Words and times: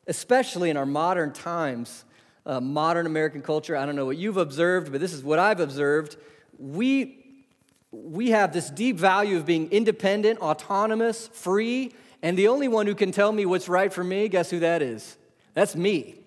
especially 0.07 0.70
in 0.70 0.77
our 0.77 0.85
modern 0.85 1.31
times, 1.31 2.05
uh, 2.45 2.59
modern 2.59 3.05
American 3.05 3.41
culture, 3.41 3.76
I 3.77 3.85
don't 3.85 3.95
know 3.95 4.05
what 4.05 4.17
you've 4.17 4.38
observed, 4.38 4.91
but 4.91 4.99
this 4.99 5.13
is 5.13 5.23
what 5.23 5.40
I've 5.40 5.59
observed. 5.59 6.18
We, 6.57 7.43
we 7.91 8.31
have 8.31 8.52
this 8.54 8.70
deep 8.70 8.98
value 8.98 9.38
of 9.38 9.45
being 9.45 9.71
independent, 9.71 10.40
autonomous, 10.40 11.27
free, 11.29 11.93
and 12.21 12.38
the 12.38 12.48
only 12.48 12.68
one 12.68 12.88
who 12.88 12.95
can 12.95 13.12
tell 13.12 13.31
me 13.31 13.45
what's 13.45 13.68
right 13.70 13.91
for 13.91 14.04
me, 14.04 14.27
guess 14.27 14.49
who 14.49 14.59
that 14.59 14.81
is? 14.81 15.18
That's 15.54 15.76
me. 15.76 16.20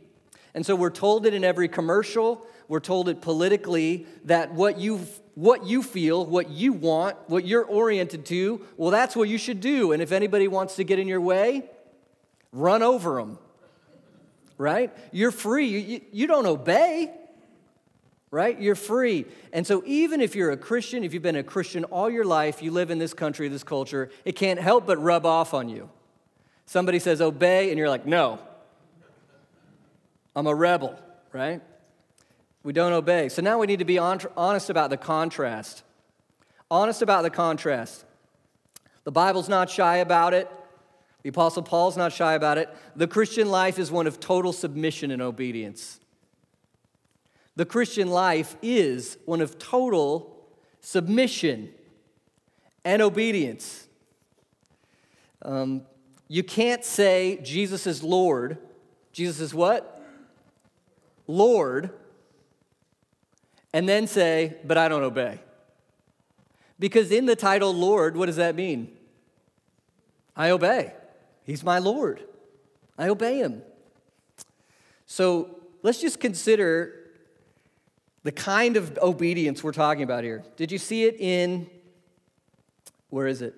And 0.55 0.65
so 0.65 0.77
we're 0.77 0.91
told 0.91 1.27
it 1.27 1.35
in 1.35 1.45
every 1.45 1.69
commercial, 1.69 2.47
we're 2.69 2.81
told 2.81 3.09
it 3.09 3.21
politically 3.21 4.07
that 4.25 4.53
what 4.53 4.79
you 4.79 5.07
what 5.35 5.67
you 5.67 5.83
feel, 5.83 6.25
what 6.25 6.49
you 6.51 6.73
want, 6.73 7.17
what 7.27 7.45
you're 7.45 7.65
oriented 7.65 8.25
to, 8.27 8.65
well 8.77 8.91
that's 8.91 9.17
what 9.17 9.29
you 9.29 9.37
should 9.37 9.61
do. 9.61 9.93
And 9.93 10.01
if 10.01 10.13
anybody 10.13 10.47
wants 10.47 10.77
to 10.77 10.85
get 10.85 10.99
in 10.99 11.09
your 11.09 11.21
way, 11.21 11.65
run 12.53 12.83
over 12.83 13.17
them. 13.17 13.39
Right? 14.57 14.93
You're 15.11 15.33
free. 15.33 15.67
You, 15.67 16.01
you 16.13 16.27
don't 16.29 16.47
obey. 16.47 17.11
Right? 18.31 18.61
You're 18.61 18.77
free. 18.77 19.27
And 19.53 19.67
so, 19.67 19.83
even 19.87 20.21
if 20.21 20.35
you're 20.35 20.51
a 20.51 20.57
Christian, 20.57 21.05
if 21.05 21.15
you've 21.15 21.23
been 21.23 21.37
a 21.37 21.43
Christian 21.45 21.85
all 21.85 22.11
your 22.11 22.25
life, 22.25 22.63
you 22.63 22.73
live 22.73 22.91
in 22.91 22.99
this 22.99 23.15
country, 23.15 23.47
this 23.49 23.63
culture, 23.63 24.11
it 24.25 24.33
can't 24.35 24.61
help 24.61 24.87
but 24.87 25.01
rub 25.01 25.25
off 25.25 25.55
on 25.55 25.69
you. 25.69 25.89
Somebody 26.67 26.99
says 26.99 27.21
obey, 27.21 27.71
and 27.71 27.79
you're 27.79 27.89
like, 27.89 28.07
no, 28.07 28.41
I'm 30.37 30.47
a 30.47 30.55
rebel, 30.55 30.99
right? 31.33 31.61
We 32.63 32.73
don't 32.73 32.93
obey. 32.93 33.29
So 33.29 33.43
now 33.43 33.59
we 33.59 33.67
need 33.67 33.79
to 33.79 33.85
be 33.85 33.99
honest 33.99 34.71
about 34.71 34.91
the 34.91 34.97
contrast. 34.97 35.83
Honest 36.71 37.03
about 37.03 37.23
the 37.23 37.31
contrast. 37.31 38.05
The 39.05 39.13
Bible's 39.13 39.49
not 39.49 39.71
shy 39.71 39.99
about 39.99 40.33
it. 40.35 40.51
The 41.23 41.29
Apostle 41.29 41.63
Paul's 41.63 41.97
not 41.97 42.13
shy 42.13 42.35
about 42.35 42.59
it. 42.59 42.75
The 42.97 43.07
Christian 43.07 43.51
life 43.51 43.79
is 43.79 43.91
one 43.91 44.07
of 44.07 44.19
total 44.19 44.53
submission 44.53 45.11
and 45.11 45.23
obedience. 45.23 46.01
The 47.57 47.65
Christian 47.65 48.09
life 48.09 48.57
is 48.63 49.17
one 49.27 49.41
of 49.41 49.59
total 49.59 50.35
submission 50.81 51.73
and 52.85 53.01
obedience. 53.01 53.87
Um, 55.43 55.83
you 56.29 56.43
can't 56.43 56.85
say 56.85 57.39
Jesus 57.43 57.87
is 57.87 58.03
Lord. 58.03 58.59
Jesus 59.13 59.41
is 59.41 59.55
what? 59.55 59.94
Lord, 61.27 61.91
and 63.73 63.89
then 63.89 64.07
say, 64.07 64.57
but 64.65 64.79
I 64.79 64.89
don't 64.89 65.03
obey. 65.03 65.41
Because 66.79 67.11
in 67.11 67.27
the 67.27 67.37
title 67.37 67.75
Lord, 67.75 68.17
what 68.17 68.27
does 68.27 68.37
that 68.37 68.55
mean? 68.55 68.97
I 70.37 70.51
obey. 70.51 70.93
He's 71.45 71.63
my 71.63 71.79
Lord. 71.79 72.23
I 72.99 73.09
obey 73.09 73.39
him. 73.39 73.63
So 75.07 75.59
let's 75.83 76.01
just 76.01 76.21
consider 76.21 77.01
the 78.23 78.33
kind 78.33 78.77
of 78.77 78.99
obedience 79.03 79.63
we're 79.63 79.73
talking 79.73 80.03
about 80.03 80.25
here. 80.25 80.45
Did 80.57 80.73
you 80.73 80.79
see 80.79 81.05
it 81.05 81.17
in, 81.21 81.69
where 83.11 83.27
is 83.27 83.43
it? 83.43 83.55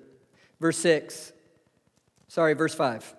Verse 0.60 0.76
6. 0.78 1.32
Sorry, 2.28 2.54
verse 2.54 2.74
5. 2.74 3.14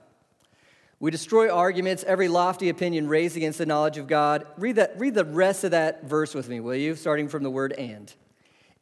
We 0.99 1.11
destroy 1.11 1.49
arguments, 1.53 2.03
every 2.05 2.27
lofty 2.27 2.69
opinion 2.69 3.07
raised 3.07 3.37
against 3.37 3.59
the 3.59 3.67
knowledge 3.67 3.97
of 3.97 4.07
God. 4.07 4.47
Read, 4.57 4.77
that, 4.77 4.99
read 4.99 5.13
the 5.13 5.25
rest 5.25 5.63
of 5.63 5.71
that 5.71 6.05
verse 6.05 6.33
with 6.33 6.49
me, 6.49 6.59
will 6.59 6.75
you? 6.75 6.95
Starting 6.95 7.27
from 7.27 7.43
the 7.43 7.51
word 7.51 7.73
and. 7.73 8.11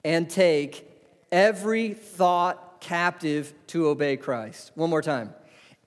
And 0.03 0.29
take 0.29 0.89
every 1.31 1.93
thought 1.93 2.79
captive 2.79 3.53
to 3.67 3.87
obey 3.87 4.15
Christ. 4.15 4.71
One 4.75 4.89
more 4.89 5.01
time. 5.01 5.33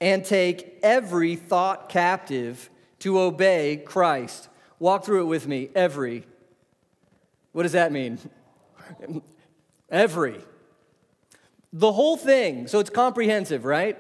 And 0.00 0.22
take 0.22 0.78
every 0.82 1.34
thought 1.34 1.88
captive 1.88 2.68
to 3.00 3.20
obey 3.20 3.82
Christ. 3.84 4.48
Walk 4.78 5.04
through 5.04 5.22
it 5.22 5.26
with 5.26 5.48
me. 5.48 5.70
Every. 5.74 6.26
What 7.52 7.62
does 7.62 7.72
that 7.72 7.90
mean? 7.90 8.18
every. 9.90 10.40
The 11.72 11.92
whole 11.92 12.18
thing. 12.18 12.66
So 12.66 12.80
it's 12.80 12.90
comprehensive, 12.90 13.64
right? 13.64 13.98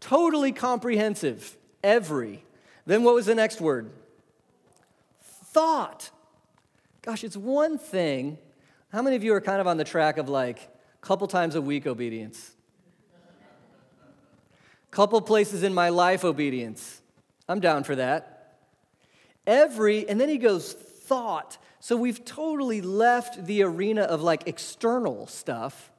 Totally 0.00 0.52
comprehensive. 0.52 1.56
Every. 1.82 2.44
Then 2.84 3.02
what 3.02 3.14
was 3.14 3.26
the 3.26 3.34
next 3.34 3.60
word? 3.60 3.90
Thought. 5.22 6.10
Gosh, 7.02 7.24
it's 7.24 7.36
one 7.36 7.78
thing. 7.78 8.38
How 8.92 9.02
many 9.02 9.16
of 9.16 9.24
you 9.24 9.34
are 9.34 9.40
kind 9.40 9.60
of 9.60 9.66
on 9.66 9.76
the 9.76 9.84
track 9.84 10.18
of 10.18 10.28
like 10.28 10.58
a 10.60 11.06
couple 11.06 11.26
times 11.26 11.54
a 11.54 11.60
week 11.60 11.86
obedience? 11.86 12.52
Couple 14.90 15.20
places 15.20 15.62
in 15.62 15.74
my 15.74 15.90
life 15.90 16.24
obedience. 16.24 17.02
I'm 17.48 17.60
down 17.60 17.84
for 17.84 17.96
that. 17.96 18.56
Every, 19.46 20.08
and 20.08 20.20
then 20.20 20.28
he 20.28 20.38
goes, 20.38 20.72
thought. 20.72 21.58
So 21.80 21.96
we've 21.96 22.24
totally 22.24 22.80
left 22.80 23.44
the 23.44 23.62
arena 23.62 24.02
of 24.02 24.22
like 24.22 24.48
external 24.48 25.26
stuff. 25.26 25.92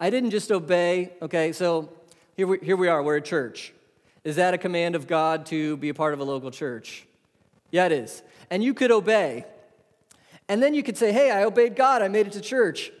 I 0.00 0.10
didn't 0.10 0.30
just 0.30 0.50
obey, 0.50 1.12
okay, 1.20 1.52
so 1.52 1.92
here 2.36 2.46
we, 2.46 2.58
here 2.58 2.76
we 2.76 2.88
are, 2.88 3.02
we're 3.02 3.16
a 3.16 3.22
church. 3.22 3.72
Is 4.24 4.36
that 4.36 4.54
a 4.54 4.58
command 4.58 4.94
of 4.94 5.06
God 5.06 5.46
to 5.46 5.76
be 5.76 5.88
a 5.88 5.94
part 5.94 6.14
of 6.14 6.20
a 6.20 6.24
local 6.24 6.50
church? 6.50 7.06
Yeah, 7.70 7.86
it 7.86 7.92
is. 7.92 8.22
And 8.50 8.62
you 8.62 8.74
could 8.74 8.90
obey. 8.90 9.44
And 10.48 10.62
then 10.62 10.74
you 10.74 10.82
could 10.82 10.96
say, 10.96 11.12
hey, 11.12 11.30
I 11.30 11.44
obeyed 11.44 11.76
God, 11.76 12.02
I 12.02 12.08
made 12.08 12.26
it 12.26 12.34
to 12.34 12.40
church. 12.40 12.92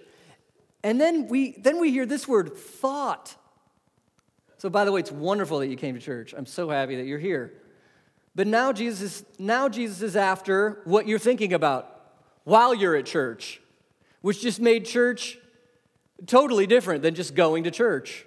And 0.82 1.00
then 1.00 1.28
we, 1.28 1.52
then 1.52 1.80
we 1.80 1.90
hear 1.90 2.06
this 2.06 2.26
word, 2.26 2.56
thought. 2.56 3.36
So, 4.58 4.68
by 4.70 4.84
the 4.84 4.92
way, 4.92 5.00
it's 5.00 5.12
wonderful 5.12 5.58
that 5.60 5.68
you 5.68 5.76
came 5.76 5.94
to 5.94 6.00
church. 6.00 6.34
I'm 6.36 6.46
so 6.46 6.68
happy 6.68 6.96
that 6.96 7.04
you're 7.04 7.18
here. 7.18 7.52
But 8.34 8.46
now 8.46 8.72
Jesus, 8.72 9.24
now 9.38 9.68
Jesus 9.68 10.02
is 10.02 10.16
after 10.16 10.80
what 10.84 11.06
you're 11.06 11.18
thinking 11.18 11.52
about 11.52 11.88
while 12.44 12.74
you're 12.74 12.96
at 12.96 13.06
church, 13.06 13.60
which 14.22 14.40
just 14.40 14.60
made 14.60 14.86
church 14.86 15.38
totally 16.26 16.66
different 16.66 17.02
than 17.02 17.14
just 17.14 17.34
going 17.34 17.64
to 17.64 17.70
church. 17.70 18.24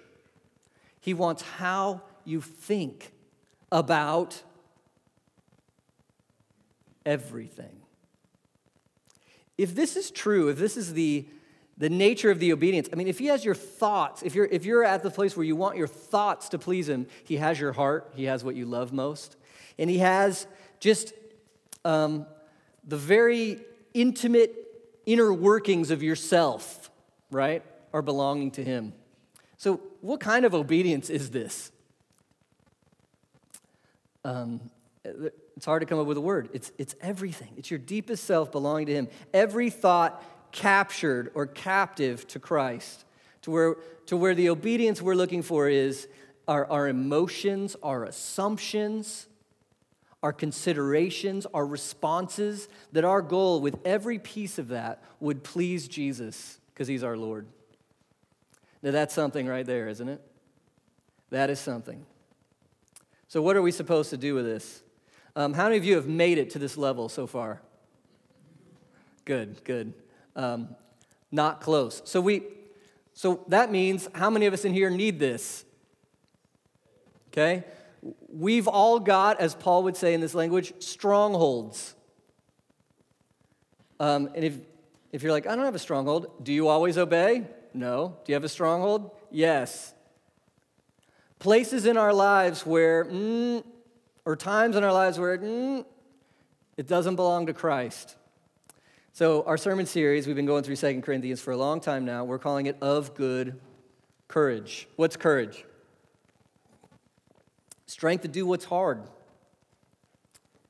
He 1.06 1.14
wants 1.14 1.42
how 1.42 2.02
you 2.24 2.40
think 2.40 3.12
about 3.70 4.42
everything. 7.06 7.80
If 9.56 9.76
this 9.76 9.94
is 9.94 10.10
true, 10.10 10.48
if 10.48 10.58
this 10.58 10.76
is 10.76 10.94
the, 10.94 11.24
the 11.78 11.88
nature 11.88 12.32
of 12.32 12.40
the 12.40 12.52
obedience, 12.52 12.88
I 12.92 12.96
mean, 12.96 13.06
if 13.06 13.20
he 13.20 13.26
has 13.26 13.44
your 13.44 13.54
thoughts, 13.54 14.24
if 14.24 14.34
you're, 14.34 14.46
if 14.46 14.64
you're 14.64 14.82
at 14.82 15.04
the 15.04 15.10
place 15.12 15.36
where 15.36 15.46
you 15.46 15.54
want 15.54 15.76
your 15.76 15.86
thoughts 15.86 16.48
to 16.48 16.58
please 16.58 16.88
him, 16.88 17.06
he 17.22 17.36
has 17.36 17.60
your 17.60 17.72
heart, 17.72 18.10
he 18.16 18.24
has 18.24 18.42
what 18.42 18.56
you 18.56 18.66
love 18.66 18.92
most, 18.92 19.36
and 19.78 19.88
he 19.88 19.98
has 19.98 20.48
just 20.80 21.12
um, 21.84 22.26
the 22.84 22.96
very 22.96 23.60
intimate 23.94 24.56
inner 25.06 25.32
workings 25.32 25.92
of 25.92 26.02
yourself, 26.02 26.90
right, 27.30 27.62
are 27.92 28.02
belonging 28.02 28.50
to 28.50 28.64
him. 28.64 28.92
So, 29.58 29.80
what 30.00 30.20
kind 30.20 30.44
of 30.44 30.54
obedience 30.54 31.10
is 31.10 31.30
this? 31.30 31.72
Um, 34.24 34.60
it's 35.56 35.64
hard 35.64 35.82
to 35.82 35.86
come 35.86 35.98
up 35.98 36.06
with 36.06 36.16
a 36.16 36.22
word. 36.22 36.50
It's, 36.52 36.72
it's 36.78 36.94
everything. 37.00 37.52
It's 37.56 37.70
your 37.70 37.78
deepest 37.78 38.24
self 38.24 38.52
belonging 38.52 38.86
to 38.86 38.94
Him. 38.94 39.08
Every 39.32 39.70
thought 39.70 40.22
captured 40.52 41.30
or 41.34 41.46
captive 41.46 42.26
to 42.28 42.38
Christ, 42.38 43.04
to 43.42 43.50
where, 43.50 43.76
to 44.06 44.16
where 44.16 44.34
the 44.34 44.50
obedience 44.50 45.00
we're 45.00 45.14
looking 45.14 45.42
for 45.42 45.68
is 45.68 46.08
our, 46.48 46.66
our 46.70 46.88
emotions, 46.88 47.76
our 47.82 48.04
assumptions, 48.04 49.26
our 50.22 50.32
considerations, 50.32 51.46
our 51.54 51.66
responses, 51.66 52.68
that 52.92 53.04
our 53.04 53.22
goal 53.22 53.60
with 53.60 53.78
every 53.84 54.18
piece 54.18 54.58
of 54.58 54.68
that 54.68 55.02
would 55.20 55.44
please 55.44 55.88
Jesus 55.88 56.58
because 56.74 56.88
He's 56.88 57.04
our 57.04 57.16
Lord. 57.16 57.46
Now, 58.86 58.92
that's 58.92 59.12
something 59.12 59.48
right 59.48 59.66
there, 59.66 59.88
isn't 59.88 60.08
it? 60.08 60.20
That 61.30 61.50
is 61.50 61.58
something. 61.58 62.06
So, 63.26 63.42
what 63.42 63.56
are 63.56 63.62
we 63.62 63.72
supposed 63.72 64.10
to 64.10 64.16
do 64.16 64.36
with 64.36 64.44
this? 64.44 64.80
Um, 65.34 65.54
how 65.54 65.64
many 65.64 65.76
of 65.76 65.84
you 65.84 65.96
have 65.96 66.06
made 66.06 66.38
it 66.38 66.50
to 66.50 66.60
this 66.60 66.78
level 66.78 67.08
so 67.08 67.26
far? 67.26 67.60
Good, 69.24 69.64
good. 69.64 69.92
Um, 70.36 70.68
not 71.32 71.60
close. 71.60 72.00
So 72.04 72.20
we, 72.20 72.44
so 73.12 73.44
that 73.48 73.72
means 73.72 74.06
how 74.14 74.30
many 74.30 74.46
of 74.46 74.54
us 74.54 74.64
in 74.64 74.72
here 74.72 74.88
need 74.88 75.18
this? 75.18 75.64
Okay, 77.32 77.64
we've 78.28 78.68
all 78.68 79.00
got, 79.00 79.40
as 79.40 79.56
Paul 79.56 79.82
would 79.82 79.96
say 79.96 80.14
in 80.14 80.20
this 80.20 80.32
language, 80.32 80.74
strongholds. 80.78 81.96
Um, 83.98 84.30
and 84.36 84.44
if 84.44 84.58
if 85.10 85.24
you're 85.24 85.32
like, 85.32 85.48
I 85.48 85.56
don't 85.56 85.64
have 85.64 85.74
a 85.74 85.80
stronghold, 85.80 86.44
do 86.44 86.52
you 86.52 86.68
always 86.68 86.96
obey? 86.96 87.48
No. 87.76 88.16
Do 88.24 88.32
you 88.32 88.34
have 88.34 88.44
a 88.44 88.48
stronghold? 88.48 89.10
Yes. 89.30 89.94
Places 91.38 91.84
in 91.86 91.96
our 91.96 92.12
lives 92.12 92.64
where, 92.64 93.04
mm, 93.04 93.62
or 94.24 94.36
times 94.36 94.76
in 94.76 94.84
our 94.84 94.92
lives 94.92 95.18
where 95.18 95.38
mm, 95.38 95.84
it 96.76 96.86
doesn't 96.86 97.16
belong 97.16 97.46
to 97.46 97.52
Christ. 97.52 98.16
So, 99.12 99.44
our 99.44 99.56
sermon 99.56 99.86
series, 99.86 100.26
we've 100.26 100.36
been 100.36 100.46
going 100.46 100.62
through 100.62 100.76
Second 100.76 101.02
Corinthians 101.02 101.40
for 101.40 101.52
a 101.52 101.56
long 101.56 101.80
time 101.80 102.04
now. 102.04 102.24
We're 102.24 102.38
calling 102.38 102.66
it 102.66 102.76
Of 102.82 103.14
Good 103.14 103.58
Courage. 104.28 104.88
What's 104.96 105.16
courage? 105.16 105.64
Strength 107.86 108.22
to 108.22 108.28
do 108.28 108.46
what's 108.46 108.66
hard. 108.66 109.02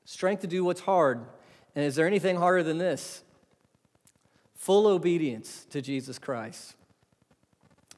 Strength 0.04 0.42
to 0.42 0.46
do 0.46 0.64
what's 0.64 0.82
hard. 0.82 1.24
And 1.74 1.84
is 1.84 1.96
there 1.96 2.06
anything 2.06 2.36
harder 2.36 2.62
than 2.62 2.78
this? 2.78 3.24
Full 4.54 4.86
obedience 4.86 5.66
to 5.70 5.82
Jesus 5.82 6.18
Christ. 6.18 6.75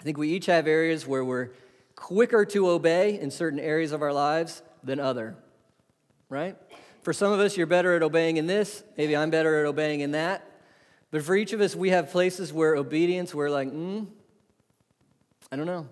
I 0.00 0.02
think 0.02 0.16
we 0.16 0.28
each 0.30 0.46
have 0.46 0.66
areas 0.66 1.06
where 1.06 1.24
we're 1.24 1.50
quicker 1.96 2.44
to 2.44 2.68
obey 2.68 3.18
in 3.18 3.30
certain 3.30 3.58
areas 3.58 3.92
of 3.92 4.02
our 4.02 4.12
lives 4.12 4.62
than 4.84 5.00
other, 5.00 5.36
right? 6.28 6.56
For 7.02 7.12
some 7.12 7.32
of 7.32 7.40
us, 7.40 7.56
you're 7.56 7.66
better 7.66 7.94
at 7.96 8.02
obeying 8.02 8.36
in 8.36 8.46
this. 8.46 8.84
Maybe 8.96 9.16
I'm 9.16 9.30
better 9.30 9.60
at 9.60 9.66
obeying 9.66 10.00
in 10.00 10.12
that. 10.12 10.48
But 11.10 11.22
for 11.22 11.34
each 11.34 11.52
of 11.52 11.60
us, 11.60 11.74
we 11.74 11.90
have 11.90 12.10
places 12.10 12.52
where 12.52 12.76
obedience, 12.76 13.34
we're 13.34 13.50
like, 13.50 13.70
hmm, 13.70 14.04
I 15.50 15.56
don't 15.56 15.66
know. 15.66 15.88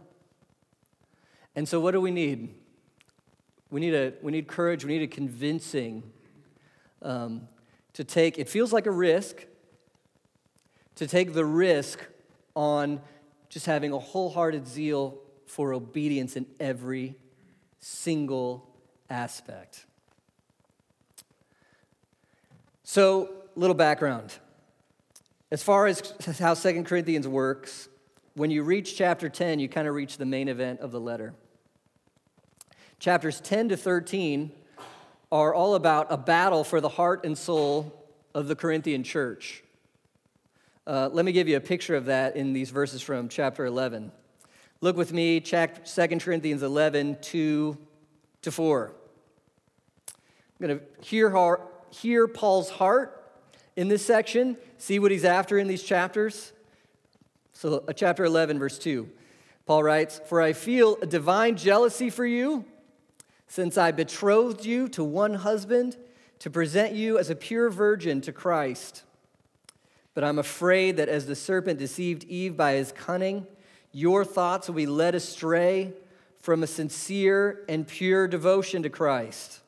And 1.55 1.67
so, 1.67 1.81
what 1.81 1.93
do 1.93 2.01
we 2.01 2.11
need? 2.11 2.55
We 3.71 3.81
need, 3.81 3.95
a, 3.95 4.13
we 4.23 4.31
need 4.31 4.47
courage, 4.47 4.85
we 4.85 4.93
need 4.93 5.03
a 5.03 5.13
convincing 5.13 6.03
um, 7.03 7.49
to 7.95 8.05
take, 8.05 8.39
it 8.39 8.49
feels 8.49 8.73
like 8.73 8.87
a 8.87 8.91
risk, 8.91 9.45
to 10.97 11.07
take 11.07 11.33
the 11.33 11.45
risk 11.45 11.99
on 12.55 13.01
just 13.49 13.67
having 13.67 13.93
a 13.93 13.99
wholehearted 13.99 14.67
zeal 14.67 15.19
for 15.47 15.73
obedience 15.73 16.37
in 16.37 16.47
every 16.59 17.15
single 17.79 18.69
aspect. 19.09 19.87
So, 22.83 23.31
little 23.55 23.75
background. 23.75 24.35
As 25.51 25.63
far 25.63 25.87
as 25.87 26.13
how 26.39 26.55
Second 26.55 26.85
Corinthians 26.85 27.29
works, 27.29 27.89
when 28.35 28.51
you 28.51 28.63
reach 28.63 28.97
chapter 28.97 29.29
10, 29.29 29.61
you 29.61 29.69
kind 29.69 29.89
of 29.89 29.95
reach 29.95 30.19
the 30.19 30.27
main 30.27 30.49
event 30.49 30.81
of 30.81 30.91
the 30.93 31.01
letter. 31.01 31.35
Chapters 32.99 33.41
10 33.41 33.71
to 33.71 33.77
13 33.77 34.53
are 35.31 35.55
all 35.55 35.75
about 35.75 36.07
a 36.11 36.17
battle 36.17 36.65
for 36.65 36.81
the 36.81 36.89
heart 36.89 37.25
and 37.25 37.37
soul 37.37 38.09
of 38.35 38.49
the 38.49 38.57
Corinthian 38.57 39.03
church. 39.03 39.63
Uh, 40.87 41.11
let 41.13 41.25
me 41.25 41.33
give 41.33 41.49
you 41.49 41.57
a 41.57 41.61
picture 41.61 41.97
of 41.97 42.05
that 42.05 42.37
in 42.37 42.53
these 42.53 42.71
verses 42.71 43.03
from 43.03 43.29
chapter 43.29 43.67
11. 43.67 44.13
Look 44.81 44.97
with 44.97 45.13
me, 45.13 45.41
2 45.41 45.67
Corinthians 46.21 46.63
11, 46.63 47.19
2 47.23 47.77
to 48.43 48.53
4. 48.53 48.93
I'm 50.61 50.67
going 50.67 50.79
to 50.79 50.85
hear, 51.05 51.59
hear 51.91 52.29
Paul's 52.29 52.71
heart 52.71 53.25
in 53.75 53.89
this 53.89 54.07
section, 54.07 54.57
see 54.79 55.01
what 55.01 55.11
he's 55.11 55.25
after 55.25 55.59
in 55.59 55.67
these 55.67 55.83
chapters. 55.83 56.53
So, 57.53 57.83
uh, 57.89 57.93
chapter 57.93 58.25
11, 58.25 58.61
verse 58.61 58.79
2, 58.79 59.09
Paul 59.67 59.83
writes, 59.83 60.21
For 60.27 60.41
I 60.41 60.53
feel 60.53 60.99
a 61.03 61.07
divine 61.07 61.57
jealousy 61.57 62.11
for 62.11 62.25
you 62.25 62.65
since 63.49 63.77
I 63.77 63.91
betrothed 63.91 64.65
you 64.65 64.87
to 64.91 65.03
one 65.03 65.35
husband 65.35 65.97
to 66.39 66.49
present 66.49 66.95
you 66.95 67.19
as 67.19 67.29
a 67.29 67.35
pure 67.35 67.71
virgin 67.71 68.21
to 68.21 68.33
Christ. 68.33 69.03
But 70.17 70.25
I'm 70.25 70.39
afraid 70.39 70.97
that 70.97 71.11
as 71.11 71.27
the 71.27 71.37
serpent 71.37 71.79
deceived 71.79 72.25
Eve 72.25 72.57
by 72.57 72.73
his 72.73 72.91
cunning, 72.91 73.47
your 73.93 74.25
thoughts 74.25 74.67
will 74.67 74.75
be 74.75 74.87
led 74.87 75.15
astray 75.15 75.93
from 76.41 76.63
a 76.63 76.67
sincere 76.67 77.63
and 77.69 77.87
pure 77.87 78.27
devotion 78.27 78.83
to 78.85 78.89
Christ. 78.89 79.61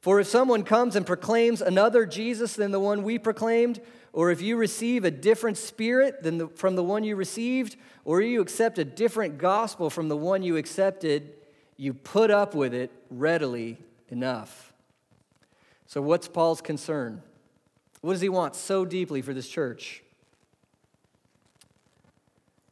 For 0.00 0.20
if 0.20 0.28
someone 0.28 0.62
comes 0.62 0.94
and 0.94 1.04
proclaims 1.04 1.60
another 1.60 2.06
Jesus 2.06 2.54
than 2.54 2.70
the 2.70 2.78
one 2.78 3.02
we 3.02 3.18
proclaimed, 3.18 3.80
or 4.12 4.30
if 4.30 4.40
you 4.40 4.56
receive 4.56 5.04
a 5.04 5.10
different 5.10 5.58
spirit 5.58 6.22
than 6.22 6.38
the, 6.38 6.46
from 6.46 6.76
the 6.76 6.84
one 6.84 7.02
you 7.02 7.16
received, 7.16 7.74
or 8.04 8.22
you 8.22 8.40
accept 8.40 8.78
a 8.78 8.84
different 8.84 9.38
gospel 9.38 9.90
from 9.90 10.08
the 10.08 10.16
one 10.16 10.44
you 10.44 10.56
accepted, 10.56 11.32
you 11.76 11.94
put 11.94 12.30
up 12.30 12.54
with 12.54 12.72
it 12.72 12.92
readily 13.10 13.76
enough. 14.08 14.72
So, 15.88 16.00
what's 16.00 16.28
Paul's 16.28 16.60
concern? 16.60 17.24
What 18.00 18.12
does 18.12 18.20
he 18.20 18.28
want 18.28 18.56
so 18.56 18.84
deeply 18.84 19.22
for 19.22 19.34
this 19.34 19.48
church? 19.48 20.02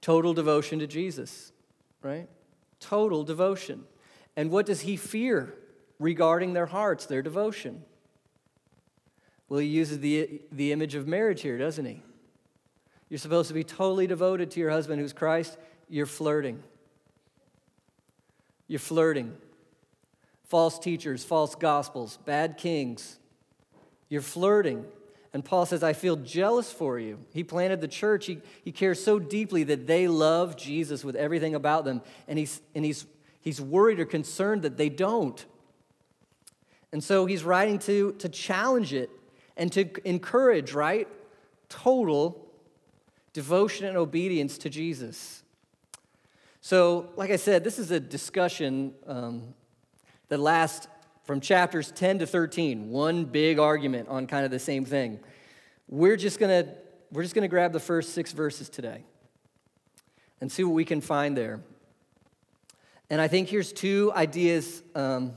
Total 0.01 0.33
devotion 0.33 0.79
to 0.79 0.87
Jesus, 0.87 1.53
right? 2.03 2.29
Total 2.81 3.25
devotion. 3.25 3.85
And 4.37 4.51
what 4.51 4.67
does 4.67 4.81
he 4.81 4.97
fear 4.97 5.55
regarding 5.99 6.53
their 6.53 6.67
hearts, 6.67 7.07
their 7.07 7.23
devotion? 7.23 7.83
Well, 9.49 9.61
he 9.61 9.67
uses 9.67 10.01
the, 10.01 10.41
the 10.53 10.73
image 10.73 10.95
of 10.95 11.07
marriage 11.07 11.43
here, 11.43 11.59
doesn't 11.59 11.85
he? 11.85 12.03
You're 13.09 13.19
supposed 13.19 13.49
to 13.49 13.55
be 13.55 13.65
totally 13.65 14.07
devoted 14.07 14.51
to 14.53 14.61
your 14.61 14.71
husband 14.71 15.01
who's 15.01 15.13
Christ. 15.13 15.57
You're 15.89 16.07
flirting. 16.07 16.63
You're 18.67 18.79
flirting. 18.79 19.35
False 20.45 20.79
teachers, 20.79 21.25
false 21.25 21.55
gospels, 21.55 22.19
bad 22.25 22.57
kings. 22.59 23.19
You're 24.09 24.23
flirting. 24.23 24.85
And 25.33 25.45
Paul 25.45 25.67
says, 25.67 25.83
I 25.83 25.93
feel 25.93 26.17
jealous 26.17 26.73
for 26.73 26.99
you. 26.99 27.19
He 27.35 27.45
planted 27.45 27.81
the 27.81 27.89
church. 27.89 28.27
He, 28.27 28.41
he 28.65 28.73
cares 28.73 29.03
so 29.03 29.19
deeply 29.19 29.63
that 29.65 29.87
they 29.87 30.09
love 30.09 30.57
Jesus 30.57 31.05
with 31.05 31.17
everything 31.17 31.55
about 31.55 31.85
them. 31.85 32.01
And, 32.27 32.39
he's, 32.39 32.63
and 32.75 32.85
he's, 32.85 33.05
he's 33.41 33.61
worried 33.61 34.01
or 34.01 34.07
concerned 34.07 34.63
that 34.63 34.77
they 34.77 34.89
don't. 34.89 35.45
And 36.93 37.05
so 37.05 37.27
he's 37.27 37.45
writing 37.45 37.79
to, 37.81 38.13
to 38.13 38.29
challenge 38.29 38.95
it 38.95 39.11
and 39.57 39.71
to 39.73 39.91
encourage, 40.09 40.73
right? 40.73 41.07
Total 41.69 42.47
devotion 43.35 43.87
and 43.87 43.97
obedience 43.97 44.57
to 44.59 44.71
Jesus. 44.71 45.43
So, 46.61 47.11
like 47.17 47.31
I 47.31 47.37
said, 47.37 47.65
this 47.65 47.79
is 47.79 47.91
a 47.91 48.01
discussion 48.01 48.95
um, 49.07 49.55
that 50.29 50.39
lasts 50.39 50.89
from 51.29 51.43
chapters 51.43 51.93
10 51.93 52.21
to 52.21 52.27
13, 52.27 52.89
one 52.89 53.27
big 53.27 53.59
argument 53.59 54.09
on 54.09 54.27
kind 54.27 54.47
of 54.47 54.51
the 54.51 54.59
same 54.59 54.87
thing. 54.87 55.21
We're 55.87 56.17
just 56.17 56.41
gonna, 56.41 56.73
we're 57.13 57.23
just 57.23 57.35
gonna 57.35 57.49
grab 57.49 57.75
the 57.75 57.81
first 57.81 58.15
six 58.15 58.33
verses 58.33 58.71
today 58.71 59.05
and 60.41 60.51
see 60.51 60.65
what 60.65 60.73
we 60.73 60.87
can 60.87 61.03
find 61.03 61.37
there. 61.37 61.61
And 63.11 63.21
I 63.21 63.29
think 63.29 63.51
here's 63.51 63.75
two 63.75 64.11
ideas 64.17 64.83
um, 64.95 65.35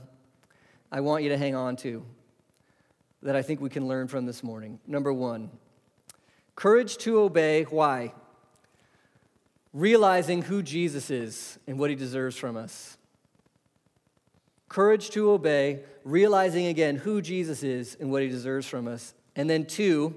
I 0.90 1.02
want 1.02 1.24
you 1.24 1.28
to 1.28 1.36
hang 1.36 1.54
on 1.54 1.76
to 1.76 2.02
that 3.22 3.36
I 3.36 3.42
think 3.42 3.60
we 3.60 3.68
can 3.68 3.86
learn 3.86 4.08
from 4.08 4.24
this 4.24 4.42
morning. 4.42 4.80
Number 4.86 5.12
one, 5.12 5.50
courage 6.56 6.96
to 6.98 7.20
obey. 7.20 7.64
Why? 7.64 8.14
Realizing 9.74 10.40
who 10.40 10.62
Jesus 10.62 11.10
is 11.10 11.58
and 11.66 11.78
what 11.78 11.90
he 11.90 11.96
deserves 11.96 12.38
from 12.38 12.56
us 12.56 12.96
courage 14.72 15.10
to 15.10 15.30
obey, 15.30 15.80
realizing 16.02 16.66
again 16.66 16.96
who 16.96 17.20
Jesus 17.20 17.62
is 17.62 17.94
and 18.00 18.10
what 18.10 18.22
he 18.22 18.28
deserves 18.28 18.66
from 18.66 18.88
us. 18.88 19.12
And 19.36 19.48
then, 19.48 19.66
two, 19.66 20.14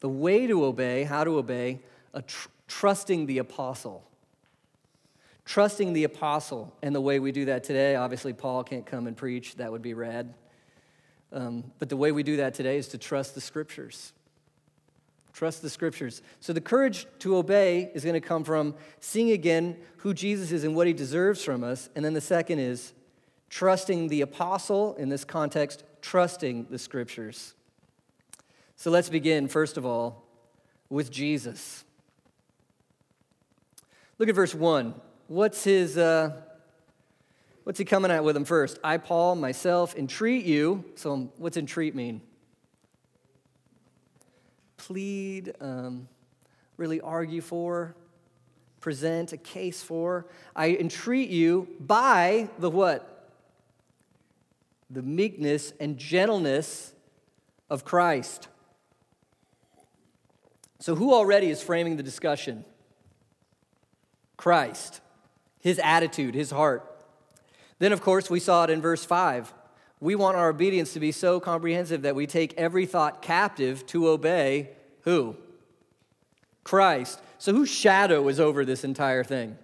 the 0.00 0.08
way 0.08 0.48
to 0.48 0.64
obey, 0.64 1.04
how 1.04 1.22
to 1.22 1.38
obey, 1.38 1.80
tr- 2.26 2.48
trusting 2.66 3.26
the 3.26 3.38
apostle. 3.38 4.02
Trusting 5.44 5.92
the 5.92 6.02
apostle. 6.02 6.74
And 6.82 6.92
the 6.92 7.00
way 7.00 7.20
we 7.20 7.30
do 7.30 7.44
that 7.44 7.62
today, 7.62 7.94
obviously, 7.94 8.32
Paul 8.32 8.64
can't 8.64 8.84
come 8.84 9.06
and 9.06 9.16
preach, 9.16 9.54
that 9.56 9.70
would 9.70 9.82
be 9.82 9.94
rad. 9.94 10.34
Um, 11.32 11.70
but 11.78 11.88
the 11.88 11.96
way 11.96 12.10
we 12.10 12.24
do 12.24 12.38
that 12.38 12.54
today 12.54 12.78
is 12.78 12.88
to 12.88 12.98
trust 12.98 13.36
the 13.36 13.40
scriptures. 13.40 14.12
Trust 15.32 15.62
the 15.62 15.70
scriptures. 15.70 16.20
So 16.40 16.52
the 16.52 16.60
courage 16.60 17.06
to 17.20 17.36
obey 17.36 17.92
is 17.94 18.02
going 18.02 18.20
to 18.20 18.20
come 18.20 18.42
from 18.42 18.74
seeing 18.98 19.30
again 19.30 19.76
who 19.98 20.14
Jesus 20.14 20.50
is 20.50 20.64
and 20.64 20.74
what 20.74 20.88
he 20.88 20.92
deserves 20.92 21.44
from 21.44 21.62
us. 21.62 21.88
And 21.94 22.04
then 22.04 22.12
the 22.12 22.20
second 22.20 22.58
is 22.58 22.92
trusting 23.52 24.08
the 24.08 24.22
apostle, 24.22 24.94
in 24.94 25.10
this 25.10 25.24
context, 25.24 25.84
trusting 26.00 26.66
the 26.70 26.78
scriptures. 26.78 27.54
So 28.76 28.90
let's 28.90 29.10
begin, 29.10 29.46
first 29.46 29.76
of 29.76 29.84
all, 29.84 30.24
with 30.88 31.10
Jesus. 31.10 31.84
Look 34.18 34.28
at 34.28 34.34
verse 34.34 34.54
1. 34.54 34.94
What's 35.28 35.64
his. 35.64 35.96
Uh, 35.98 36.32
what's 37.64 37.78
he 37.78 37.84
coming 37.84 38.10
at 38.10 38.24
with 38.24 38.36
him 38.36 38.44
first? 38.44 38.78
I, 38.82 38.96
Paul, 38.96 39.36
myself, 39.36 39.94
entreat 39.94 40.44
you. 40.44 40.84
So, 40.96 41.30
what's 41.36 41.56
entreat 41.56 41.94
mean? 41.94 42.22
plead, 44.82 45.54
um, 45.60 46.08
really 46.76 47.00
argue 47.00 47.40
for, 47.40 47.94
present 48.80 49.32
a 49.32 49.36
case 49.36 49.80
for. 49.80 50.26
I 50.56 50.70
entreat 50.70 51.28
you 51.28 51.68
by 51.78 52.48
the 52.58 52.68
what? 52.68 53.11
The 54.92 55.02
meekness 55.02 55.72
and 55.80 55.96
gentleness 55.96 56.92
of 57.70 57.84
Christ. 57.84 58.48
So, 60.78 60.94
who 60.94 61.14
already 61.14 61.48
is 61.48 61.62
framing 61.62 61.96
the 61.96 62.02
discussion? 62.02 62.64
Christ, 64.36 65.00
his 65.60 65.78
attitude, 65.78 66.34
his 66.34 66.50
heart. 66.50 67.04
Then, 67.78 67.92
of 67.92 68.02
course, 68.02 68.28
we 68.28 68.40
saw 68.40 68.64
it 68.64 68.70
in 68.70 68.82
verse 68.82 69.04
5. 69.04 69.54
We 70.00 70.14
want 70.14 70.36
our 70.36 70.48
obedience 70.48 70.92
to 70.94 71.00
be 71.00 71.12
so 71.12 71.40
comprehensive 71.40 72.02
that 72.02 72.14
we 72.14 72.26
take 72.26 72.52
every 72.58 72.84
thought 72.86 73.22
captive 73.22 73.86
to 73.86 74.08
obey 74.08 74.70
who? 75.02 75.36
Christ. 76.64 77.20
So, 77.38 77.52
whose 77.52 77.70
shadow 77.70 78.28
is 78.28 78.38
over 78.38 78.64
this 78.64 78.84
entire 78.84 79.24
thing? 79.24 79.56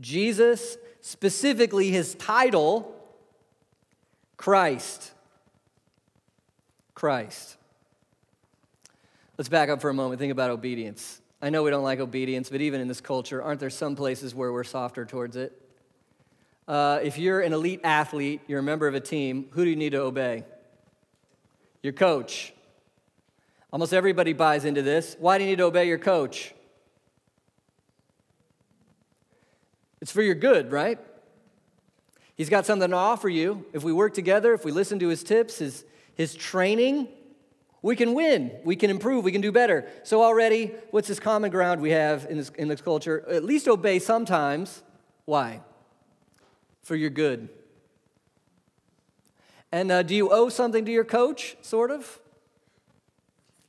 Jesus, 0.00 0.76
specifically 1.00 1.90
his 1.90 2.14
title, 2.14 2.94
Christ. 4.42 5.12
Christ. 6.96 7.56
Let's 9.38 9.48
back 9.48 9.68
up 9.68 9.80
for 9.80 9.88
a 9.88 9.94
moment. 9.94 10.18
Think 10.18 10.32
about 10.32 10.50
obedience. 10.50 11.20
I 11.40 11.50
know 11.50 11.62
we 11.62 11.70
don't 11.70 11.84
like 11.84 12.00
obedience, 12.00 12.50
but 12.50 12.60
even 12.60 12.80
in 12.80 12.88
this 12.88 13.00
culture, 13.00 13.40
aren't 13.40 13.60
there 13.60 13.70
some 13.70 13.94
places 13.94 14.34
where 14.34 14.52
we're 14.52 14.64
softer 14.64 15.04
towards 15.04 15.36
it? 15.36 15.52
Uh, 16.66 16.98
if 17.04 17.18
you're 17.18 17.40
an 17.40 17.52
elite 17.52 17.82
athlete, 17.84 18.40
you're 18.48 18.58
a 18.58 18.64
member 18.64 18.88
of 18.88 18.96
a 18.96 19.00
team, 19.00 19.46
who 19.52 19.62
do 19.62 19.70
you 19.70 19.76
need 19.76 19.90
to 19.90 20.00
obey? 20.00 20.42
Your 21.84 21.92
coach. 21.92 22.52
Almost 23.72 23.94
everybody 23.94 24.32
buys 24.32 24.64
into 24.64 24.82
this. 24.82 25.14
Why 25.20 25.38
do 25.38 25.44
you 25.44 25.50
need 25.50 25.58
to 25.58 25.66
obey 25.66 25.86
your 25.86 25.98
coach? 25.98 26.52
It's 30.00 30.10
for 30.10 30.20
your 30.20 30.34
good, 30.34 30.72
right? 30.72 30.98
He's 32.36 32.48
got 32.48 32.66
something 32.66 32.90
to 32.90 32.96
offer 32.96 33.28
you. 33.28 33.66
If 33.72 33.84
we 33.84 33.92
work 33.92 34.14
together, 34.14 34.54
if 34.54 34.64
we 34.64 34.72
listen 34.72 34.98
to 35.00 35.08
his 35.08 35.22
tips, 35.22 35.58
his, 35.58 35.84
his 36.14 36.34
training, 36.34 37.08
we 37.82 37.96
can 37.96 38.14
win, 38.14 38.52
we 38.64 38.76
can 38.76 38.90
improve, 38.90 39.24
we 39.24 39.32
can 39.32 39.40
do 39.40 39.50
better. 39.50 39.88
So, 40.04 40.22
already, 40.22 40.72
what's 40.92 41.08
this 41.08 41.18
common 41.18 41.50
ground 41.50 41.80
we 41.80 41.90
have 41.90 42.26
in 42.30 42.38
this, 42.38 42.50
in 42.50 42.68
this 42.68 42.80
culture? 42.80 43.28
At 43.28 43.44
least 43.44 43.66
obey 43.66 43.98
sometimes. 43.98 44.82
Why? 45.24 45.60
For 46.84 46.94
your 46.94 47.10
good. 47.10 47.48
And 49.72 49.90
uh, 49.90 50.02
do 50.04 50.14
you 50.14 50.30
owe 50.30 50.48
something 50.48 50.84
to 50.84 50.92
your 50.92 51.04
coach, 51.04 51.56
sort 51.60 51.90
of? 51.90 52.20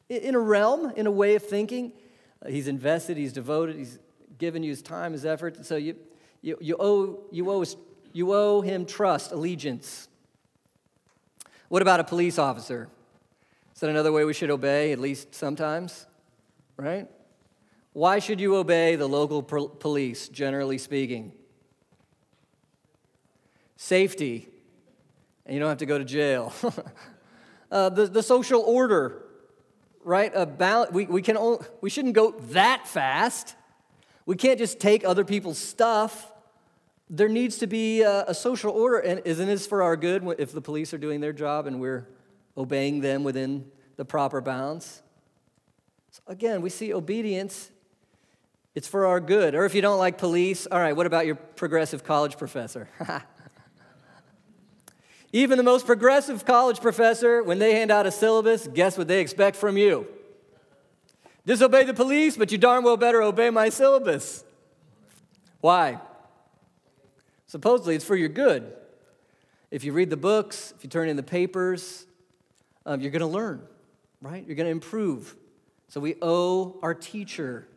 In 0.09 0.35
a 0.35 0.39
realm, 0.39 0.91
in 0.95 1.07
a 1.07 1.11
way 1.11 1.33
of 1.33 1.43
thinking. 1.43 1.93
Uh, 2.45 2.49
he's 2.49 2.67
invested, 2.67 3.17
he's 3.17 3.33
devoted, 3.33 3.77
he's 3.77 3.97
given 4.37 4.61
you 4.61 4.69
his 4.69 4.83
time, 4.83 5.13
his 5.13 5.25
effort. 5.25 5.65
So, 5.65 5.75
you, 5.75 5.95
you, 6.43 6.57
you, 6.61 6.75
owe, 6.79 7.23
you, 7.31 7.49
owe, 7.49 7.63
you 8.13 8.33
owe 8.33 8.61
him 8.61 8.85
trust, 8.85 9.31
allegiance. 9.31 10.07
What 11.67 11.81
about 11.81 11.99
a 11.99 12.03
police 12.03 12.37
officer? 12.37 12.87
Is 13.73 13.81
that 13.81 13.89
another 13.89 14.11
way 14.11 14.23
we 14.23 14.33
should 14.33 14.51
obey, 14.51 14.91
at 14.91 14.99
least 14.99 15.33
sometimes? 15.33 16.05
Right? 16.77 17.07
Why 17.93 18.19
should 18.19 18.39
you 18.39 18.55
obey 18.55 18.95
the 18.95 19.07
local 19.07 19.41
police, 19.41 20.29
generally 20.29 20.77
speaking? 20.77 21.31
Safety, 23.75 24.47
and 25.45 25.53
you 25.53 25.59
don't 25.59 25.69
have 25.69 25.79
to 25.79 25.85
go 25.85 25.97
to 25.97 26.05
jail. 26.05 26.53
uh, 27.71 27.89
the, 27.89 28.07
the 28.07 28.23
social 28.23 28.61
order, 28.61 29.23
right? 30.03 30.31
About, 30.33 30.93
we, 30.93 31.05
we, 31.05 31.21
can 31.21 31.37
only, 31.37 31.65
we 31.81 31.89
shouldn't 31.89 32.13
go 32.13 32.31
that 32.51 32.87
fast. 32.87 33.55
We 34.25 34.35
can't 34.35 34.57
just 34.57 34.79
take 34.79 35.03
other 35.03 35.25
people's 35.25 35.57
stuff. 35.57 36.32
There 37.09 37.29
needs 37.29 37.57
to 37.57 37.67
be 37.67 38.01
a, 38.01 38.25
a 38.27 38.33
social 38.33 38.71
order, 38.71 38.99
and 38.99 39.21
isn't 39.25 39.45
this 39.45 39.67
for 39.67 39.83
our 39.83 39.95
good 39.95 40.35
if 40.39 40.51
the 40.51 40.61
police 40.61 40.93
are 40.93 40.97
doing 40.97 41.21
their 41.21 41.33
job 41.33 41.67
and 41.67 41.79
we're 41.79 42.07
obeying 42.57 43.01
them 43.01 43.23
within 43.23 43.65
the 43.97 44.05
proper 44.05 44.41
bounds. 44.41 45.01
So 46.11 46.21
again, 46.27 46.61
we 46.61 46.69
see 46.69 46.93
obedience, 46.93 47.71
it's 48.75 48.87
for 48.87 49.05
our 49.05 49.19
good. 49.19 49.55
Or 49.55 49.65
if 49.65 49.75
you 49.75 49.81
don't 49.81 49.97
like 49.97 50.17
police, 50.17 50.65
all 50.67 50.79
right, 50.79 50.95
what 50.95 51.05
about 51.05 51.25
your 51.25 51.35
progressive 51.35 52.03
college 52.03 52.37
professor? 52.37 52.87
Even 55.33 55.57
the 55.57 55.63
most 55.63 55.87
progressive 55.87 56.45
college 56.45 56.79
professor, 56.79 57.41
when 57.41 57.57
they 57.57 57.73
hand 57.73 57.89
out 57.89 58.05
a 58.05 58.11
syllabus, 58.11 58.67
guess 58.67 58.97
what 58.97 59.07
they 59.07 59.19
expect 59.19 59.57
from 59.57 59.77
you? 59.77 60.07
Disobey 61.45 61.83
the 61.83 61.93
police, 61.93 62.37
but 62.37 62.51
you 62.51 62.57
darn 62.57 62.83
well 62.83 62.97
better 62.97 63.21
obey 63.21 63.49
my 63.49 63.69
syllabus. 63.69 64.43
Why? 65.59 65.99
Supposedly 67.53 67.93
it's 67.93 68.03
for 68.03 68.15
your 68.15 68.29
good. 68.29 68.73
If 69.69 69.83
you 69.83 69.93
read 69.93 70.09
the 70.09 70.17
books, 70.17 70.73
if 70.75 70.83
you 70.83 70.89
turn 70.89 71.07
in 71.07 71.17
the 71.17 71.21
papers, 71.21 72.07
um, 72.83 72.99
you're 72.99 73.11
going 73.11 73.19
to 73.19 73.27
learn, 73.27 73.61
right? 74.21 74.43
You're 74.43 74.55
going 74.55 74.65
to 74.65 74.71
improve. 74.71 75.35
So 75.87 75.99
we 75.99 76.15
owe 76.19 76.79
our 76.81 76.95
teacher 76.95 77.67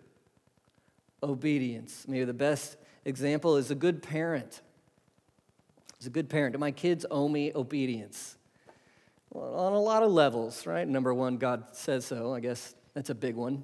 obedience. 1.22 2.06
Maybe 2.08 2.24
the 2.24 2.32
best 2.32 2.78
example 3.04 3.58
is 3.58 3.70
a 3.70 3.74
good 3.74 4.02
parent. 4.02 4.62
As 6.00 6.06
a 6.06 6.10
good 6.10 6.30
parent, 6.30 6.54
do 6.54 6.58
my 6.58 6.70
kids 6.70 7.04
owe 7.10 7.28
me 7.28 7.52
obedience? 7.54 8.38
Well, 9.28 9.56
on 9.56 9.74
a 9.74 9.78
lot 9.78 10.02
of 10.02 10.10
levels, 10.10 10.64
right? 10.64 10.88
Number 10.88 11.12
one, 11.12 11.36
God 11.36 11.64
says 11.72 12.06
so. 12.06 12.32
I 12.32 12.40
guess 12.40 12.74
that's 12.94 13.10
a 13.10 13.14
big 13.14 13.34
one. 13.34 13.62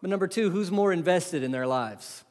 But 0.00 0.08
number 0.08 0.26
two, 0.26 0.48
who's 0.48 0.70
more 0.70 0.90
invested 0.90 1.42
in 1.42 1.50
their 1.50 1.66
lives? 1.66 2.24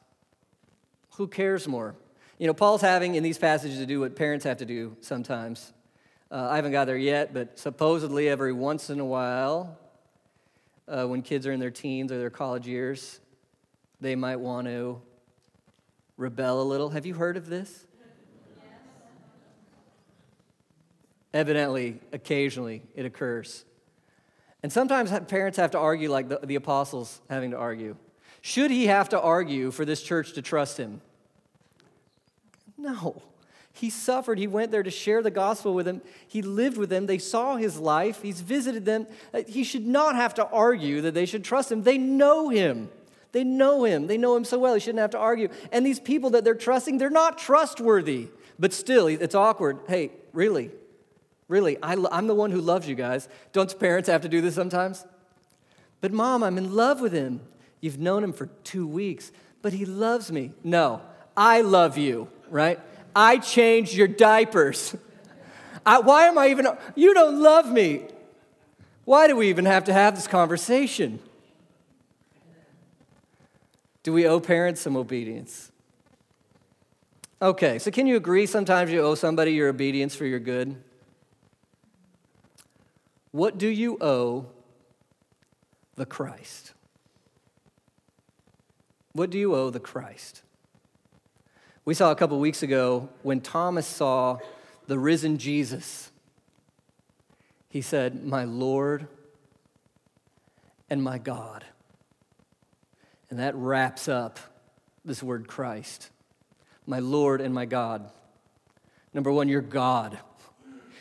Who 1.10 1.28
cares 1.28 1.68
more? 1.68 1.94
You 2.42 2.48
know, 2.48 2.54
Paul's 2.54 2.80
having 2.80 3.14
in 3.14 3.22
these 3.22 3.38
passages 3.38 3.78
to 3.78 3.86
do 3.86 4.00
what 4.00 4.16
parents 4.16 4.44
have 4.46 4.56
to 4.56 4.64
do 4.64 4.96
sometimes 5.00 5.72
uh, 6.28 6.48
I 6.50 6.56
haven't 6.56 6.72
got 6.72 6.86
there 6.86 6.96
yet, 6.96 7.32
but 7.32 7.56
supposedly 7.56 8.28
every 8.28 8.52
once 8.52 8.90
in 8.90 8.98
a 8.98 9.04
while, 9.04 9.78
uh, 10.88 11.06
when 11.06 11.22
kids 11.22 11.46
are 11.46 11.52
in 11.52 11.60
their 11.60 11.70
teens 11.70 12.10
or 12.10 12.18
their 12.18 12.30
college 12.30 12.66
years, 12.66 13.20
they 14.00 14.16
might 14.16 14.40
want 14.40 14.66
to 14.66 15.00
rebel 16.16 16.60
a 16.60 16.64
little. 16.64 16.90
Have 16.90 17.06
you 17.06 17.14
heard 17.14 17.36
of 17.36 17.48
this? 17.48 17.86
Yes. 17.96 18.64
Evidently, 21.32 22.00
occasionally, 22.12 22.82
it 22.96 23.06
occurs. 23.06 23.64
And 24.64 24.72
sometimes 24.72 25.12
parents 25.28 25.58
have 25.58 25.70
to 25.70 25.78
argue 25.78 26.10
like 26.10 26.28
the, 26.28 26.40
the 26.42 26.56
apostles 26.56 27.20
having 27.30 27.52
to 27.52 27.56
argue. 27.56 27.94
Should 28.40 28.72
he 28.72 28.88
have 28.88 29.10
to 29.10 29.20
argue 29.20 29.70
for 29.70 29.84
this 29.84 30.02
church 30.02 30.32
to 30.32 30.42
trust 30.42 30.76
him? 30.76 31.02
No. 32.82 33.22
He 33.72 33.88
suffered. 33.88 34.38
He 34.38 34.46
went 34.46 34.70
there 34.70 34.82
to 34.82 34.90
share 34.90 35.22
the 35.22 35.30
gospel 35.30 35.72
with 35.72 35.86
them. 35.86 36.02
He 36.28 36.42
lived 36.42 36.76
with 36.76 36.90
them. 36.90 37.06
They 37.06 37.18
saw 37.18 37.56
his 37.56 37.78
life. 37.78 38.20
He's 38.20 38.40
visited 38.40 38.84
them. 38.84 39.06
Uh, 39.32 39.42
he 39.48 39.64
should 39.64 39.86
not 39.86 40.14
have 40.14 40.34
to 40.34 40.46
argue 40.46 41.00
that 41.02 41.14
they 41.14 41.24
should 41.24 41.44
trust 41.44 41.72
him. 41.72 41.82
They 41.82 41.96
know 41.96 42.50
him. 42.50 42.90
They 43.32 43.44
know 43.44 43.84
him. 43.84 44.08
They 44.08 44.18
know 44.18 44.36
him 44.36 44.44
so 44.44 44.58
well. 44.58 44.74
He 44.74 44.80
shouldn't 44.80 45.00
have 45.00 45.10
to 45.12 45.18
argue. 45.18 45.48
And 45.70 45.86
these 45.86 45.98
people 45.98 46.30
that 46.30 46.44
they're 46.44 46.54
trusting, 46.54 46.98
they're 46.98 47.08
not 47.08 47.38
trustworthy. 47.38 48.28
But 48.58 48.74
still, 48.74 49.06
it's 49.06 49.34
awkward. 49.34 49.78
Hey, 49.88 50.10
really? 50.34 50.70
Really? 51.48 51.82
I, 51.82 51.94
am 51.94 52.26
the 52.26 52.34
one 52.34 52.50
who 52.50 52.60
loves 52.60 52.86
you 52.86 52.94
guys. 52.94 53.28
Don't 53.52 53.78
parents 53.78 54.08
have 54.08 54.22
to 54.22 54.28
do 54.28 54.42
this 54.42 54.54
sometimes? 54.54 55.06
But 56.02 56.12
mom, 56.12 56.42
I'm 56.42 56.58
in 56.58 56.74
love 56.74 57.00
with 57.00 57.12
him. 57.12 57.40
You've 57.80 57.98
known 57.98 58.22
him 58.22 58.32
for 58.32 58.46
two 58.64 58.86
weeks, 58.86 59.32
but 59.62 59.72
he 59.72 59.86
loves 59.86 60.30
me. 60.30 60.52
No, 60.62 61.00
I 61.36 61.62
love 61.62 61.96
you, 61.96 62.28
right? 62.52 62.78
I 63.16 63.38
changed 63.38 63.94
your 63.94 64.06
diapers. 64.06 64.94
I, 65.84 65.98
why 65.98 66.26
am 66.26 66.38
I 66.38 66.48
even, 66.48 66.68
you 66.94 67.14
don't 67.14 67.42
love 67.42 67.70
me. 67.70 68.06
Why 69.04 69.26
do 69.26 69.34
we 69.34 69.48
even 69.48 69.64
have 69.64 69.84
to 69.84 69.92
have 69.92 70.14
this 70.14 70.28
conversation? 70.28 71.18
Do 74.04 74.12
we 74.12 74.26
owe 74.26 74.38
parents 74.38 74.80
some 74.80 74.96
obedience? 74.96 75.72
Okay, 77.40 77.80
so 77.80 77.90
can 77.90 78.06
you 78.06 78.16
agree 78.16 78.46
sometimes 78.46 78.92
you 78.92 79.00
owe 79.00 79.16
somebody 79.16 79.52
your 79.52 79.68
obedience 79.68 80.14
for 80.14 80.26
your 80.26 80.38
good? 80.38 80.76
What 83.32 83.58
do 83.58 83.66
you 83.66 83.98
owe 84.00 84.46
the 85.96 86.06
Christ? 86.06 86.74
What 89.12 89.30
do 89.30 89.38
you 89.38 89.54
owe 89.54 89.70
the 89.70 89.80
Christ? 89.80 90.42
We 91.84 91.94
saw 91.94 92.12
a 92.12 92.14
couple 92.14 92.38
weeks 92.38 92.62
ago 92.62 93.08
when 93.22 93.40
Thomas 93.40 93.86
saw 93.86 94.38
the 94.86 94.98
risen 94.98 95.38
Jesus, 95.38 96.10
he 97.68 97.80
said, 97.80 98.24
My 98.24 98.44
Lord 98.44 99.08
and 100.88 101.02
my 101.02 101.18
God. 101.18 101.64
And 103.30 103.38
that 103.40 103.56
wraps 103.56 104.08
up 104.08 104.38
this 105.04 105.24
word 105.24 105.48
Christ. 105.48 106.10
My 106.86 107.00
Lord 107.00 107.40
and 107.40 107.52
my 107.52 107.64
God. 107.64 108.08
Number 109.12 109.32
one, 109.32 109.48
you're 109.48 109.60
God. 109.60 110.18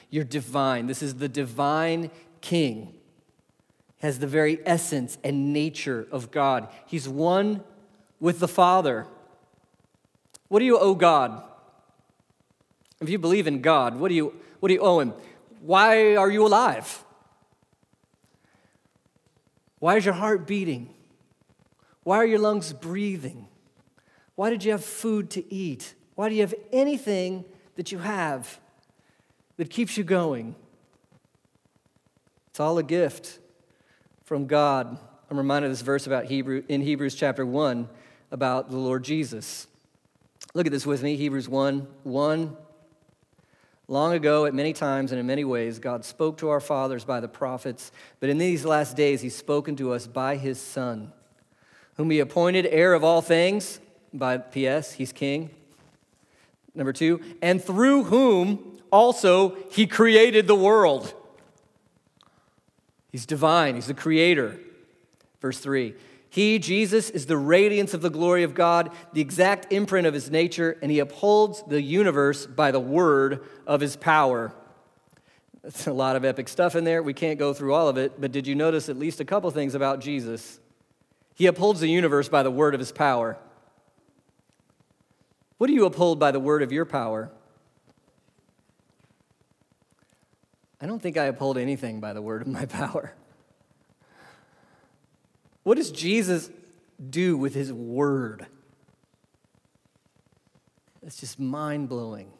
You're 0.10 0.24
divine. 0.24 0.88
This 0.88 1.04
is 1.04 1.16
the 1.16 1.30
divine 1.30 2.10
King. 2.42 2.96
has 4.00 4.18
the 4.18 4.26
very 4.26 4.60
essence 4.66 5.20
and 5.24 5.54
nature 5.54 6.08
of 6.12 6.32
God. 6.32 6.70
He's 6.88 7.08
one 7.08 7.64
with 8.20 8.40
the 8.40 8.48
Father. 8.48 9.06
What 10.52 10.60
do 10.60 10.66
you 10.66 10.78
owe 10.78 10.96
God? 10.96 11.42
If 13.00 13.10
you 13.10 13.18
believe 13.18 13.48
in 13.48 13.62
God, 13.62 13.96
what 13.96 14.10
do 14.10 14.16
you, 14.16 14.36
what 14.60 14.68
do 14.68 14.74
you 14.74 14.82
owe 14.82 15.00
Him? 15.00 15.14
Why 15.62 16.18
are 16.18 16.30
you 16.30 16.46
alive? 16.46 17.06
Why 19.80 19.96
is 19.96 20.04
your 20.04 20.14
heart 20.14 20.46
beating? 20.46 20.94
Why 22.04 22.18
are 22.18 22.26
your 22.26 22.40
lungs 22.40 22.74
breathing? 22.74 23.48
Why 24.36 24.50
did 24.50 24.66
you 24.66 24.72
have 24.72 24.84
food 24.84 25.30
to 25.30 25.54
eat? 25.54 25.94
Why 26.16 26.28
do 26.28 26.36
you 26.36 26.42
have 26.42 26.56
anything 26.74 27.46
that 27.78 27.94
you 27.94 28.00
have 28.00 28.60
that 29.56 29.70
keeps 29.70 29.96
you 29.96 30.04
going? 30.04 30.54
It's 32.50 32.60
all 32.60 32.78
a 32.78 32.84
gift 32.84 33.40
from 34.26 34.48
God. 34.48 34.98
I'm 35.30 35.38
reminded 35.38 35.68
of 35.68 35.72
this 35.72 35.82
verse 35.82 36.08
about 36.08 36.26
Hebrew 36.26 36.64
in 36.68 36.82
Hebrews 36.82 37.16
chapter 37.16 37.46
1 37.46 37.88
about 38.32 38.70
the 38.70 38.76
Lord 38.76 39.06
Jesus. 39.06 39.68
Look 40.54 40.66
at 40.66 40.72
this 40.72 40.86
with 40.86 41.02
me, 41.02 41.16
Hebrews 41.16 41.48
1 41.48 41.88
1. 42.04 42.58
Long 43.88 44.14
ago, 44.14 44.46
at 44.46 44.54
many 44.54 44.74
times 44.74 45.12
and 45.12 45.20
in 45.20 45.28
many 45.28 45.44
ways, 45.44 45.80
God 45.80 46.06
spoke 46.06 46.38
to 46.38 46.50
our 46.50 46.62
fathers 46.62 47.04
by 47.04 47.20
the 47.20 47.28
prophets, 47.28 47.92
but 48.20 48.30
in 48.30 48.38
these 48.38 48.64
last 48.64 48.96
days, 48.96 49.22
He's 49.22 49.36
spoken 49.36 49.76
to 49.78 49.92
us 49.92 50.08
by 50.08 50.38
His 50.38 50.60
Son, 50.60 51.12
whom 51.96 52.10
He 52.10 52.20
appointed 52.20 52.66
heir 52.68 52.94
of 52.94 53.04
all 53.04 53.22
things. 53.22 53.80
By 54.14 54.38
P.S., 54.40 54.94
He's 54.94 55.14
King. 55.14 55.52
Number 56.76 56.92
two, 56.92 57.22
and 57.42 57.64
through 57.64 58.04
whom 58.06 58.80
also 58.92 59.56
He 59.72 59.88
created 59.88 60.48
the 60.48 60.56
world. 60.56 61.14
He's 63.10 63.26
divine, 63.26 63.76
He's 63.76 63.88
the 63.88 63.94
creator. 63.94 64.60
Verse 65.42 65.60
three, 65.60 65.96
he, 66.32 66.60
Jesus, 66.60 67.10
is 67.10 67.26
the 67.26 67.36
radiance 67.36 67.94
of 67.94 68.02
the 68.02 68.10
glory 68.10 68.44
of 68.44 68.54
God, 68.54 68.92
the 69.12 69.20
exact 69.20 69.74
imprint 69.74 70.08
of 70.08 70.14
his 70.14 70.32
nature, 70.32 70.78
and 70.82 70.90
he 70.90 71.00
upholds 71.00 71.62
the 71.64 71.82
universe 71.82 72.46
by 72.46 72.72
the 72.72 72.80
word 72.80 73.44
of 73.68 73.82
his 73.82 73.98
power. 73.98 74.54
That's 75.62 75.88
a 75.88 75.94
lot 75.94 76.16
of 76.16 76.24
epic 76.24 76.48
stuff 76.48 76.74
in 76.78 76.86
there. 76.86 77.04
We 77.04 77.14
can't 77.14 77.38
go 77.38 77.54
through 77.54 77.74
all 77.74 77.90
of 77.90 77.98
it, 77.98 78.22
but 78.22 78.32
did 78.32 78.48
you 78.48 78.56
notice 78.56 78.88
at 78.88 78.98
least 78.98 79.20
a 79.20 79.26
couple 79.26 79.52
things 79.52 79.76
about 79.76 80.00
Jesus? 80.00 80.62
He 81.36 81.48
upholds 81.48 81.82
the 81.82 81.90
universe 81.90 82.30
by 82.30 82.44
the 82.44 82.52
word 82.52 82.74
of 82.74 82.80
his 82.80 82.94
power. 82.94 83.38
What 85.58 85.68
do 85.68 85.74
you 85.74 85.86
uphold 85.86 86.18
by 86.18 86.32
the 86.32 86.40
word 86.40 86.64
of 86.64 86.72
your 86.72 86.86
power? 86.86 87.30
I 90.80 90.86
don't 90.86 91.02
think 91.02 91.18
I 91.18 91.26
uphold 91.26 91.58
anything 91.58 92.00
by 92.00 92.14
the 92.14 92.22
word 92.22 92.42
of 92.42 92.48
my 92.48 92.66
power. 92.68 93.16
What 95.64 95.78
does 95.78 95.92
Jesus 95.92 96.50
do 97.10 97.38
with 97.38 97.54
his 97.54 97.72
word? 97.72 98.46
It's 101.06 101.20
just 101.20 101.40
mind 101.40 101.90
blowing. 101.90 102.32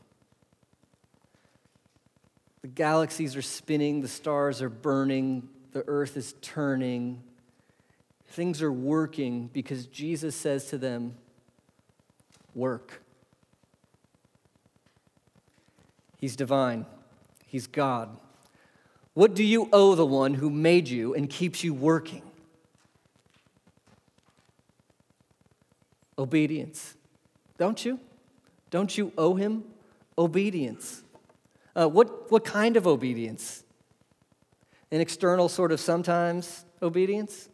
The 2.62 2.68
galaxies 2.68 3.36
are 3.36 3.42
spinning, 3.42 4.02
the 4.02 4.08
stars 4.08 4.62
are 4.62 4.70
burning, 4.70 5.50
the 5.72 5.84
earth 5.88 6.16
is 6.16 6.36
turning. 6.42 7.24
Things 8.28 8.62
are 8.62 8.72
working 8.72 9.50
because 9.52 9.88
Jesus 9.88 10.36
says 10.36 10.68
to 10.68 10.78
them, 10.78 11.16
Work. 12.54 13.02
He's 16.18 16.36
divine, 16.36 16.86
He's 17.48 17.68
God. 17.68 18.16
What 19.14 19.34
do 19.34 19.44
you 19.44 19.68
owe 19.74 19.96
the 19.96 20.06
one 20.06 20.36
who 20.36 20.50
made 20.50 20.88
you 20.88 21.14
and 21.14 21.30
keeps 21.30 21.64
you 21.64 21.74
working? 21.74 22.22
Obedience. 26.22 26.96
Don't 27.58 27.84
you? 27.84 28.00
Don't 28.70 28.96
you 28.96 29.12
owe 29.18 29.34
him 29.34 29.64
obedience? 30.20 31.02
Uh, 31.76 31.90
what, 31.90 32.32
what 32.32 32.46
kind 32.46 32.78
of 32.78 32.86
obedience? 32.86 33.64
An 34.92 35.02
external 35.02 35.50
sort 35.50 35.72
of 35.72 35.80
sometimes 35.80 36.64
obedience? 36.80 37.50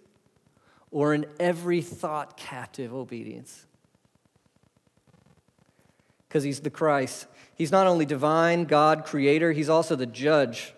Or 0.91 1.13
an 1.13 1.27
every 1.39 1.81
thought 1.81 2.35
captive 2.35 2.93
obedience? 2.93 3.65
Because 6.27 6.43
he's 6.43 6.59
the 6.59 6.69
Christ. 6.69 7.27
He's 7.55 7.71
not 7.71 7.87
only 7.87 8.05
divine, 8.05 8.65
God, 8.65 9.05
creator, 9.05 9.53
he's 9.53 9.69
also 9.69 9.95
the 9.95 10.05
judge. 10.05 10.73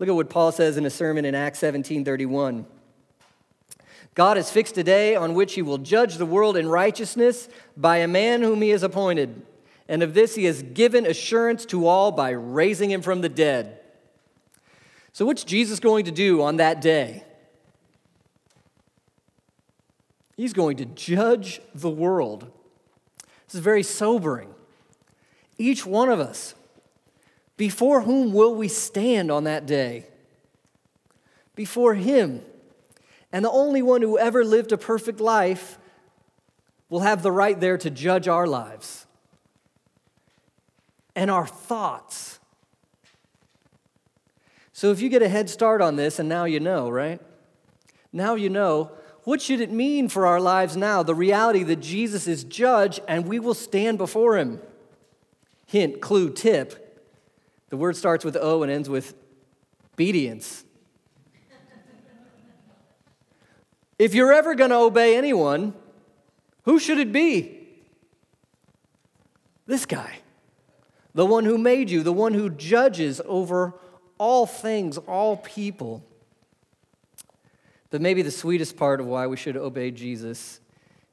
Look 0.00 0.08
at 0.08 0.14
what 0.16 0.28
Paul 0.28 0.50
says 0.50 0.76
in 0.76 0.84
a 0.84 0.90
sermon 0.90 1.24
in 1.24 1.36
Acts 1.36 1.60
17 1.60 2.04
31. 2.04 2.66
God 4.18 4.36
has 4.36 4.50
fixed 4.50 4.76
a 4.76 4.82
day 4.82 5.14
on 5.14 5.34
which 5.34 5.54
he 5.54 5.62
will 5.62 5.78
judge 5.78 6.16
the 6.16 6.26
world 6.26 6.56
in 6.56 6.68
righteousness 6.68 7.48
by 7.76 7.98
a 7.98 8.08
man 8.08 8.42
whom 8.42 8.60
he 8.62 8.70
has 8.70 8.82
appointed. 8.82 9.42
And 9.88 10.02
of 10.02 10.12
this 10.12 10.34
he 10.34 10.46
has 10.46 10.60
given 10.60 11.06
assurance 11.06 11.64
to 11.66 11.86
all 11.86 12.10
by 12.10 12.30
raising 12.30 12.90
him 12.90 13.00
from 13.00 13.20
the 13.20 13.28
dead. 13.28 13.78
So, 15.12 15.24
what's 15.24 15.44
Jesus 15.44 15.78
going 15.78 16.04
to 16.06 16.10
do 16.10 16.42
on 16.42 16.56
that 16.56 16.80
day? 16.80 17.22
He's 20.36 20.52
going 20.52 20.78
to 20.78 20.84
judge 20.84 21.60
the 21.72 21.88
world. 21.88 22.50
This 23.46 23.54
is 23.54 23.60
very 23.60 23.84
sobering. 23.84 24.52
Each 25.58 25.86
one 25.86 26.08
of 26.08 26.18
us, 26.18 26.56
before 27.56 28.00
whom 28.00 28.32
will 28.32 28.56
we 28.56 28.66
stand 28.66 29.30
on 29.30 29.44
that 29.44 29.64
day? 29.64 30.06
Before 31.54 31.94
him. 31.94 32.42
And 33.32 33.44
the 33.44 33.50
only 33.50 33.82
one 33.82 34.02
who 34.02 34.18
ever 34.18 34.44
lived 34.44 34.72
a 34.72 34.78
perfect 34.78 35.20
life 35.20 35.78
will 36.88 37.00
have 37.00 37.22
the 37.22 37.32
right 37.32 37.58
there 37.58 37.76
to 37.78 37.90
judge 37.90 38.28
our 38.28 38.46
lives 38.46 39.06
and 41.14 41.30
our 41.30 41.46
thoughts. 41.46 42.38
So 44.72 44.90
if 44.92 45.00
you 45.00 45.08
get 45.08 45.22
a 45.22 45.28
head 45.28 45.50
start 45.50 45.82
on 45.82 45.96
this, 45.96 46.18
and 46.18 46.28
now 46.28 46.44
you 46.44 46.60
know, 46.60 46.88
right? 46.88 47.20
Now 48.12 48.36
you 48.36 48.48
know, 48.48 48.92
what 49.24 49.42
should 49.42 49.60
it 49.60 49.70
mean 49.70 50.08
for 50.08 50.24
our 50.24 50.40
lives 50.40 50.76
now? 50.76 51.02
The 51.02 51.14
reality 51.14 51.62
that 51.64 51.80
Jesus 51.80 52.26
is 52.26 52.44
judge 52.44 53.00
and 53.06 53.26
we 53.26 53.40
will 53.40 53.54
stand 53.54 53.98
before 53.98 54.38
him. 54.38 54.60
Hint, 55.66 56.00
clue, 56.00 56.32
tip. 56.32 57.04
The 57.68 57.76
word 57.76 57.96
starts 57.96 58.24
with 58.24 58.36
O 58.40 58.62
and 58.62 58.72
ends 58.72 58.88
with 58.88 59.14
obedience. 59.92 60.64
If 63.98 64.14
you're 64.14 64.32
ever 64.32 64.54
going 64.54 64.70
to 64.70 64.76
obey 64.76 65.16
anyone, 65.16 65.74
who 66.62 66.78
should 66.78 66.98
it 66.98 67.12
be? 67.12 67.66
This 69.66 69.84
guy, 69.86 70.20
the 71.14 71.26
one 71.26 71.44
who 71.44 71.58
made 71.58 71.90
you, 71.90 72.02
the 72.02 72.12
one 72.12 72.32
who 72.32 72.48
judges 72.48 73.20
over 73.26 73.74
all 74.16 74.46
things, 74.46 74.98
all 74.98 75.36
people. 75.36 76.04
But 77.90 78.00
maybe 78.00 78.22
the 78.22 78.30
sweetest 78.30 78.76
part 78.76 79.00
of 79.00 79.06
why 79.06 79.26
we 79.26 79.36
should 79.36 79.56
obey 79.56 79.90
Jesus 79.90 80.60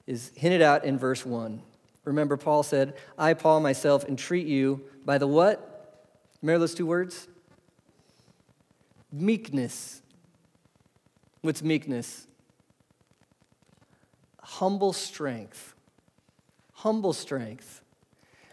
is 0.08 0.32
hinted 0.36 0.62
out 0.62 0.86
in 0.86 0.98
verse 0.98 1.26
1. 1.26 1.62
Remember, 2.04 2.38
Paul 2.38 2.64
said, 2.64 2.94
I, 3.18 3.34
Paul, 3.34 3.62
myself, 3.62 4.06
entreat 4.06 4.46
you 4.46 4.84
by 5.04 5.18
the 5.18 5.28
what? 5.28 6.04
Remember 6.42 6.60
those 6.60 6.76
two 6.76 6.86
words? 6.86 7.28
Meekness. 9.12 10.02
What's 11.42 11.64
meekness? 11.64 12.28
Humble 14.46 14.94
strength. 14.94 15.74
Humble 16.74 17.14
strength. 17.14 17.82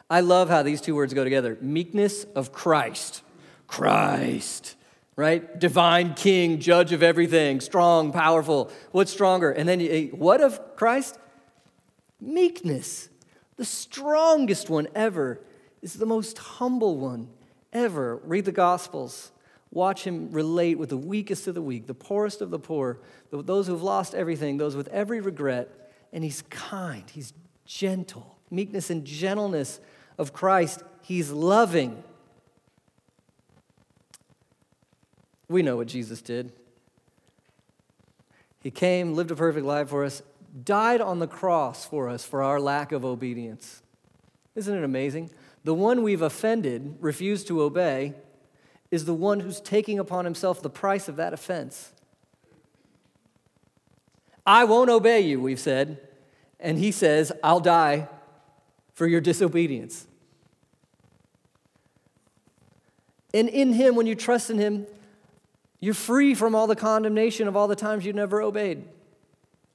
I 0.08 0.20
love 0.20 0.48
how 0.48 0.62
these 0.62 0.80
two 0.80 0.94
words 0.94 1.14
go 1.14 1.22
together 1.22 1.58
meekness 1.60 2.24
of 2.34 2.52
Christ. 2.52 3.22
Christ, 3.66 4.76
right? 5.16 5.58
Divine 5.58 6.14
King, 6.14 6.60
judge 6.60 6.92
of 6.92 7.02
everything, 7.02 7.60
strong, 7.60 8.12
powerful. 8.12 8.70
What's 8.90 9.10
stronger? 9.10 9.50
And 9.50 9.68
then 9.68 9.80
eh, 9.80 10.06
what 10.08 10.40
of 10.40 10.76
Christ? 10.76 11.18
Meekness. 12.20 13.08
The 13.56 13.64
strongest 13.64 14.68
one 14.68 14.88
ever 14.94 15.40
is 15.80 15.94
the 15.94 16.06
most 16.06 16.38
humble 16.38 16.98
one 16.98 17.28
ever. 17.72 18.16
Read 18.16 18.44
the 18.44 18.52
Gospels. 18.52 19.30
Watch 19.70 20.04
him 20.04 20.30
relate 20.30 20.78
with 20.78 20.90
the 20.90 20.98
weakest 20.98 21.46
of 21.46 21.54
the 21.54 21.62
weak, 21.62 21.86
the 21.86 21.94
poorest 21.94 22.42
of 22.42 22.50
the 22.50 22.58
poor, 22.58 22.98
those 23.30 23.66
who've 23.66 23.82
lost 23.82 24.14
everything, 24.14 24.58
those 24.58 24.76
with 24.76 24.88
every 24.88 25.20
regret 25.20 25.81
and 26.12 26.22
he's 26.22 26.42
kind, 26.42 27.04
he's 27.10 27.32
gentle. 27.64 28.38
Meekness 28.50 28.90
and 28.90 29.04
gentleness 29.04 29.80
of 30.18 30.32
Christ, 30.32 30.82
he's 31.02 31.30
loving. 31.30 32.02
We 35.48 35.62
know 35.62 35.76
what 35.76 35.86
Jesus 35.86 36.20
did. 36.20 36.52
He 38.62 38.70
came, 38.70 39.14
lived 39.14 39.30
a 39.30 39.36
perfect 39.36 39.66
life 39.66 39.88
for 39.88 40.04
us, 40.04 40.22
died 40.64 41.00
on 41.00 41.18
the 41.18 41.26
cross 41.26 41.84
for 41.84 42.08
us 42.08 42.24
for 42.24 42.42
our 42.42 42.60
lack 42.60 42.92
of 42.92 43.04
obedience. 43.04 43.82
Isn't 44.54 44.76
it 44.76 44.84
amazing? 44.84 45.30
The 45.64 45.74
one 45.74 46.02
we've 46.02 46.22
offended, 46.22 46.96
refused 47.00 47.46
to 47.48 47.62
obey, 47.62 48.14
is 48.90 49.04
the 49.06 49.14
one 49.14 49.40
who's 49.40 49.60
taking 49.60 49.98
upon 49.98 50.24
himself 50.24 50.60
the 50.60 50.70
price 50.70 51.08
of 51.08 51.16
that 51.16 51.32
offense. 51.32 51.92
I 54.46 54.64
won't 54.64 54.90
obey 54.90 55.20
you, 55.20 55.40
we've 55.40 55.60
said. 55.60 56.01
And 56.62 56.78
he 56.78 56.92
says, 56.92 57.32
I'll 57.42 57.60
die 57.60 58.08
for 58.94 59.06
your 59.06 59.20
disobedience. 59.20 60.06
And 63.34 63.48
in 63.48 63.72
him, 63.72 63.96
when 63.96 64.06
you 64.06 64.14
trust 64.14 64.48
in 64.48 64.58
him, 64.58 64.86
you're 65.80 65.94
free 65.94 66.34
from 66.34 66.54
all 66.54 66.68
the 66.68 66.76
condemnation 66.76 67.48
of 67.48 67.56
all 67.56 67.66
the 67.66 67.74
times 67.74 68.06
you 68.06 68.12
never 68.12 68.40
obeyed. 68.40 68.84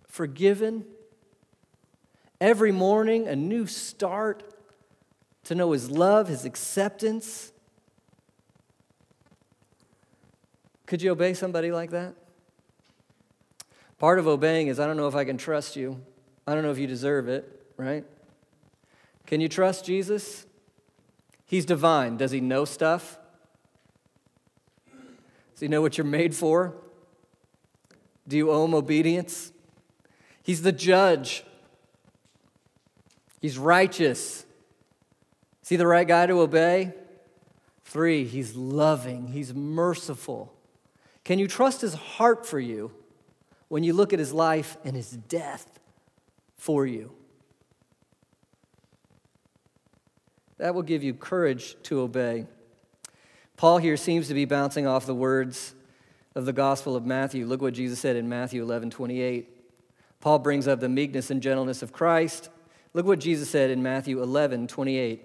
Forgiven. 0.08 0.86
Every 2.40 2.72
morning, 2.72 3.28
a 3.28 3.36
new 3.36 3.68
start 3.68 4.44
to 5.44 5.56
know 5.56 5.74
his 5.74 5.92
love, 5.92 6.30
his 6.30 6.46
acceptance. 6.46 7.52
Could 10.86 11.02
you 11.02 11.12
obey 11.12 11.34
somebody 11.34 11.72
like 11.72 11.90
that? 11.92 12.14
Part 13.98 14.20
of 14.20 14.28
obeying 14.28 14.68
is 14.68 14.80
I 14.80 14.86
don't 14.86 14.96
know 14.96 15.08
if 15.08 15.16
I 15.16 15.26
can 15.26 15.38
trust 15.38 15.76
you. 15.76 16.00
I 16.48 16.54
don't 16.54 16.64
know 16.64 16.72
if 16.72 16.80
you 16.80 16.88
deserve 16.88 17.28
it, 17.28 17.66
right? 17.76 18.06
Can 19.26 19.42
you 19.42 19.50
trust 19.50 19.86
Jesus? 19.86 20.46
He's 21.46 21.66
divine. 21.66 22.16
Does 22.16 22.32
he 22.32 22.40
know 22.40 22.64
stuff? 22.64 23.20
Does 25.54 25.60
he 25.60 25.68
know 25.68 25.82
what 25.82 25.98
you're 25.98 26.06
made 26.06 26.34
for? 26.34 26.74
Do 28.28 28.38
you 28.38 28.50
owe 28.50 28.64
him 28.64 28.74
obedience? 28.74 29.52
He's 30.42 30.62
the 30.62 30.72
judge. 30.72 31.44
He's 33.42 33.58
righteous. 33.58 34.46
Is 35.64 35.70
he 35.70 35.76
the 35.76 35.88
right 35.88 36.08
guy 36.08 36.28
to 36.28 36.40
obey? 36.40 36.94
Three, 37.84 38.26
he's 38.26 38.56
loving, 38.56 39.28
he's 39.28 39.54
merciful. 39.54 40.54
Can 41.24 41.40
you 41.40 41.48
trust 41.48 41.82
his 41.82 41.94
heart 41.94 42.46
for 42.46 42.60
you 42.60 42.92
when 43.68 43.84
you 43.84 43.94
look 43.94 44.14
at 44.14 44.20
his 44.20 44.32
life 44.34 44.78
and 44.86 44.96
his 44.96 45.12
death 45.12 45.77
for 46.58 46.86
you? 46.86 47.12
That 50.58 50.76
will 50.76 50.84
give 50.84 51.04
you 51.04 51.14
courage 51.14 51.76
to 51.84 52.02
obey. 52.02 52.46
Paul 53.56 53.78
here 53.78 53.98
seems 53.98 54.28
to 54.28 54.34
be 54.34 54.46
bouncing 54.46 54.88
off 54.88 55.06
the 55.06 55.16
words 55.16 55.74
of 56.36 56.46
the 56.46 56.54
Gospel 56.54 56.96
of 56.96 57.06
Matthew. 57.06 57.46
Look 57.46 57.62
what 57.62 57.74
Jesus 57.74 58.00
said 58.00 58.16
in 58.16 58.28
Matthew 58.28 58.62
11 58.62 58.90
28. 58.90 59.50
Paul 60.20 60.40
brings 60.40 60.68
up 60.68 60.80
the 60.80 60.90
meekness 60.90 61.30
and 61.30 61.42
gentleness 61.42 61.82
of 61.82 61.94
Christ. 61.94 62.50
Look 62.94 63.06
what 63.06 63.20
Jesus 63.20 63.50
said 63.50 63.70
in 63.70 63.84
Matthew 63.84 64.22
11 64.22 64.68
28. 64.68 65.22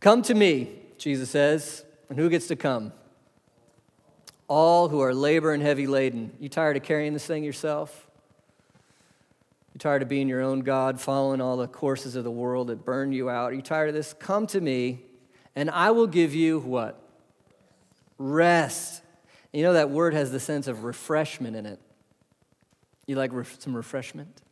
Come 0.00 0.22
to 0.22 0.34
me, 0.34 0.70
Jesus 0.98 1.30
says, 1.30 1.84
and 2.08 2.18
who 2.18 2.28
gets 2.28 2.48
to 2.48 2.56
come? 2.56 2.92
all 4.50 4.88
who 4.88 5.00
are 5.00 5.14
labor 5.14 5.52
and 5.52 5.62
heavy 5.62 5.86
laden. 5.86 6.32
You 6.40 6.48
tired 6.48 6.76
of 6.76 6.82
carrying 6.82 7.12
this 7.12 7.24
thing 7.24 7.44
yourself? 7.44 8.09
Tired 9.80 10.02
of 10.02 10.08
being 10.08 10.28
your 10.28 10.42
own 10.42 10.60
God, 10.60 11.00
following 11.00 11.40
all 11.40 11.56
the 11.56 11.66
courses 11.66 12.14
of 12.14 12.22
the 12.22 12.30
world 12.30 12.66
that 12.66 12.84
burn 12.84 13.12
you 13.12 13.30
out? 13.30 13.52
Are 13.52 13.54
you 13.54 13.62
tired 13.62 13.88
of 13.88 13.94
this? 13.94 14.12
Come 14.12 14.46
to 14.48 14.60
me, 14.60 15.00
and 15.56 15.70
I 15.70 15.90
will 15.90 16.06
give 16.06 16.34
you 16.34 16.60
what? 16.60 17.02
Rest. 18.18 19.00
You 19.54 19.62
know 19.62 19.72
that 19.72 19.88
word 19.88 20.12
has 20.12 20.32
the 20.32 20.38
sense 20.38 20.66
of 20.66 20.84
refreshment 20.84 21.56
in 21.56 21.64
it. 21.64 21.80
You 23.06 23.16
like 23.16 23.32
some 23.58 23.74
refreshment? 23.74 24.42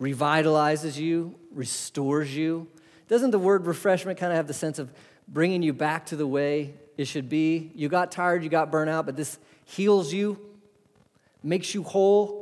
Revitalizes 0.00 0.96
you, 0.96 1.34
restores 1.52 2.32
you. 2.32 2.68
Doesn't 3.08 3.32
the 3.32 3.40
word 3.40 3.66
refreshment 3.66 4.20
kind 4.20 4.30
of 4.30 4.36
have 4.36 4.46
the 4.46 4.54
sense 4.54 4.78
of 4.78 4.88
bringing 5.26 5.64
you 5.64 5.72
back 5.72 6.06
to 6.06 6.16
the 6.16 6.28
way 6.28 6.74
it 6.96 7.06
should 7.06 7.28
be. 7.28 7.72
You 7.74 7.88
got 7.88 8.12
tired, 8.12 8.44
you 8.44 8.50
got 8.50 8.70
burnt 8.70 8.88
out, 8.88 9.04
but 9.04 9.16
this 9.16 9.36
heals 9.64 10.12
you, 10.12 10.38
makes 11.42 11.74
you 11.74 11.82
whole. 11.82 12.39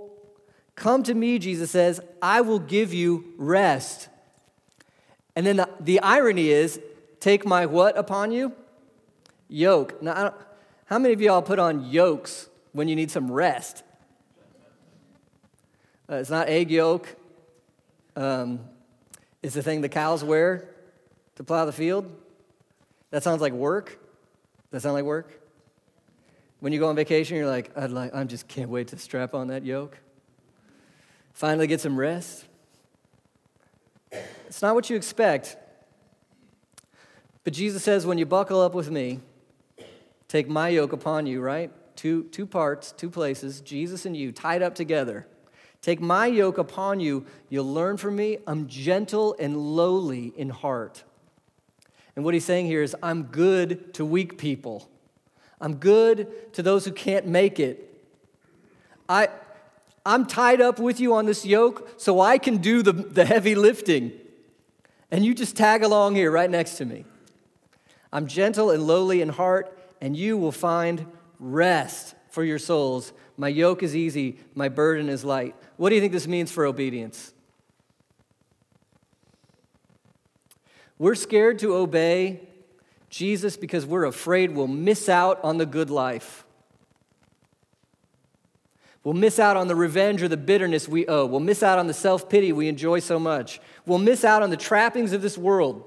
Come 0.79 1.03
to 1.03 1.15
me, 1.15 1.41
Jesus 1.41 1.73
says, 1.73 2.01
I 2.23 2.41
will 2.41 2.61
give 2.61 2.95
you 2.95 3.35
rest. 3.37 4.09
And 5.35 5.45
then 5.45 5.57
the, 5.57 5.69
the 5.81 5.99
irony 5.99 6.51
is, 6.51 6.81
take 7.19 7.45
my 7.45 7.67
what 7.67 7.99
upon 7.99 8.31
you? 8.31 8.53
Yoke. 9.49 10.01
Now, 10.01 10.35
how 10.85 11.01
many 11.01 11.15
of 11.15 11.21
y'all 11.21 11.43
put 11.43 11.59
on 11.59 11.91
yokes 11.91 12.49
when 12.71 12.87
you 12.87 12.95
need 12.95 13.11
some 13.11 13.29
rest? 13.29 13.83
Uh, 16.09 16.15
it's 16.15 16.31
not 16.31 16.49
egg 16.49 16.71
yolk. 16.71 17.09
Um, 18.15 18.61
it's 19.43 19.57
the 19.57 19.65
thing 19.65 19.81
the 19.81 19.89
cows 19.89 20.23
wear 20.23 20.69
to 21.35 21.43
plow 21.43 21.65
the 21.65 21.73
field. 21.73 22.09
That 23.11 23.25
sounds 23.25 23.41
like 23.41 23.53
work. 23.53 23.87
Does 23.89 23.99
that 24.71 24.81
sound 24.83 24.95
like 24.95 25.05
work? 25.05 25.41
When 26.61 26.73
you 26.73 26.79
go 26.79 26.89
on 26.89 26.95
vacation, 26.95 27.37
you're 27.37 27.49
like, 27.49 27.77
I'd 27.77 27.91
like, 27.91 28.15
I 28.15 28.23
just 28.23 28.47
can't 28.47 28.71
wait 28.71 28.87
to 28.89 28.97
strap 28.97 29.35
on 29.35 29.49
that 29.49 29.65
yoke. 29.65 29.99
Finally 31.39 31.69
get 31.69 31.81
some 31.81 31.97
rest. 31.97 32.47
It's 34.49 34.61
not 34.61 34.75
what 34.75 34.91
you 34.91 34.97
expect. 34.97 35.57
But 37.45 37.53
Jesus 37.53 37.85
says, 37.85 38.05
when 38.05 38.19
you 38.19 38.27
buckle 38.27 38.61
up 38.61 38.75
with 38.75 38.91
me, 38.91 39.21
take 40.27 40.49
my 40.49 40.69
yoke 40.69 40.93
upon 40.93 41.29
you, 41.29 41.41
right? 41.41 41.71
Two, 41.95 42.25
two 42.33 42.45
parts, 42.45 42.91
two 42.91 43.09
places, 43.09 43.61
Jesus 43.61 44.05
and 44.05 44.17
you, 44.17 44.33
tied 44.33 44.63
up 44.63 44.75
together. 44.75 45.29
Take 45.81 46.01
my 46.01 46.27
yoke 46.27 46.59
upon 46.59 46.99
you. 46.99 47.25
You'll 47.49 47.73
learn 47.73 47.99
from 47.99 48.17
me. 48.17 48.39
I'm 48.45 48.67
gentle 48.67 49.37
and 49.39 49.57
lowly 49.57 50.33
in 50.37 50.49
heart. 50.49 51.05
And 52.17 52.25
what 52.25 52.35
he's 52.35 52.45
saying 52.45 52.67
here 52.67 52.83
is, 52.83 52.97
I'm 53.01 53.23
good 53.23 53.95
to 53.95 54.05
weak 54.05 54.39
people. 54.39 54.91
I'm 55.61 55.77
good 55.77 56.53
to 56.55 56.65
those 56.65 56.85
who 56.85 56.91
can't 56.91 57.29
make 57.29 57.61
it. 57.61 57.85
I, 59.09 59.29
I'm 60.09 60.25
tied 60.25 60.63
up 60.63 60.79
with 60.79 61.01
you 61.01 61.13
on 61.13 61.27
this 61.27 61.45
yoke 61.45 61.87
so 61.99 62.19
I 62.19 62.39
can 62.39 62.57
do 62.57 62.83
the, 62.83 62.95
the 62.95 63.27
heavy 63.27 63.55
lifting. 63.55 64.13
And 65.11 65.23
you 65.23 65.35
just 65.35 65.55
tag 65.55 65.83
along 65.83 66.15
here 66.15 66.31
right 66.31 66.49
next 66.49 66.79
to 66.79 66.87
me. 66.87 67.05
I'm 68.11 68.27
gentle 68.27 68.71
and 68.71 68.87
lowly 68.87 69.21
in 69.21 69.29
heart, 69.29 69.79
and 70.01 70.17
you 70.17 70.39
will 70.39 70.51
find 70.51 71.05
rest 71.39 72.15
for 72.31 72.43
your 72.43 72.59
souls. 72.59 73.13
My 73.37 73.49
yoke 73.49 73.83
is 73.83 73.95
easy, 73.95 74.39
my 74.55 74.71
burden 74.71 75.11
is 75.11 75.27
light. 75.27 75.55
What 75.77 75.91
do 75.91 75.95
you 75.95 76.01
think 76.01 76.15
this 76.15 76.27
means 76.27 76.51
for 76.51 76.65
obedience? 76.65 77.35
We're 80.99 81.17
scared 81.17 81.59
to 81.59 81.75
obey 81.75 82.49
Jesus 83.11 83.59
because 83.59 83.85
we're 83.85 84.07
afraid 84.07 84.55
we'll 84.55 84.69
miss 84.69 85.11
out 85.11 85.39
on 85.45 85.59
the 85.59 85.67
good 85.67 85.91
life. 85.91 86.47
We'll 89.09 89.17
miss 89.17 89.39
out 89.39 89.57
on 89.57 89.69
the 89.69 89.75
revenge 89.75 90.23
or 90.23 90.29
the 90.29 90.37
bitterness 90.37 90.87
we 90.87 91.07
owe. 91.07 91.25
We'll 91.25 91.41
miss 91.41 91.63
out 91.63 91.79
on 91.79 91.87
the 91.87 91.95
self 91.95 92.29
pity 92.29 92.53
we 92.53 92.69
enjoy 92.69 92.99
so 92.99 93.19
much. 93.19 93.59
We'll 93.87 93.97
miss 93.97 94.23
out 94.23 94.43
on 94.43 94.51
the 94.51 94.57
trappings 94.59 95.15
of 95.15 95.23
this 95.23 95.39
world. 95.39 95.83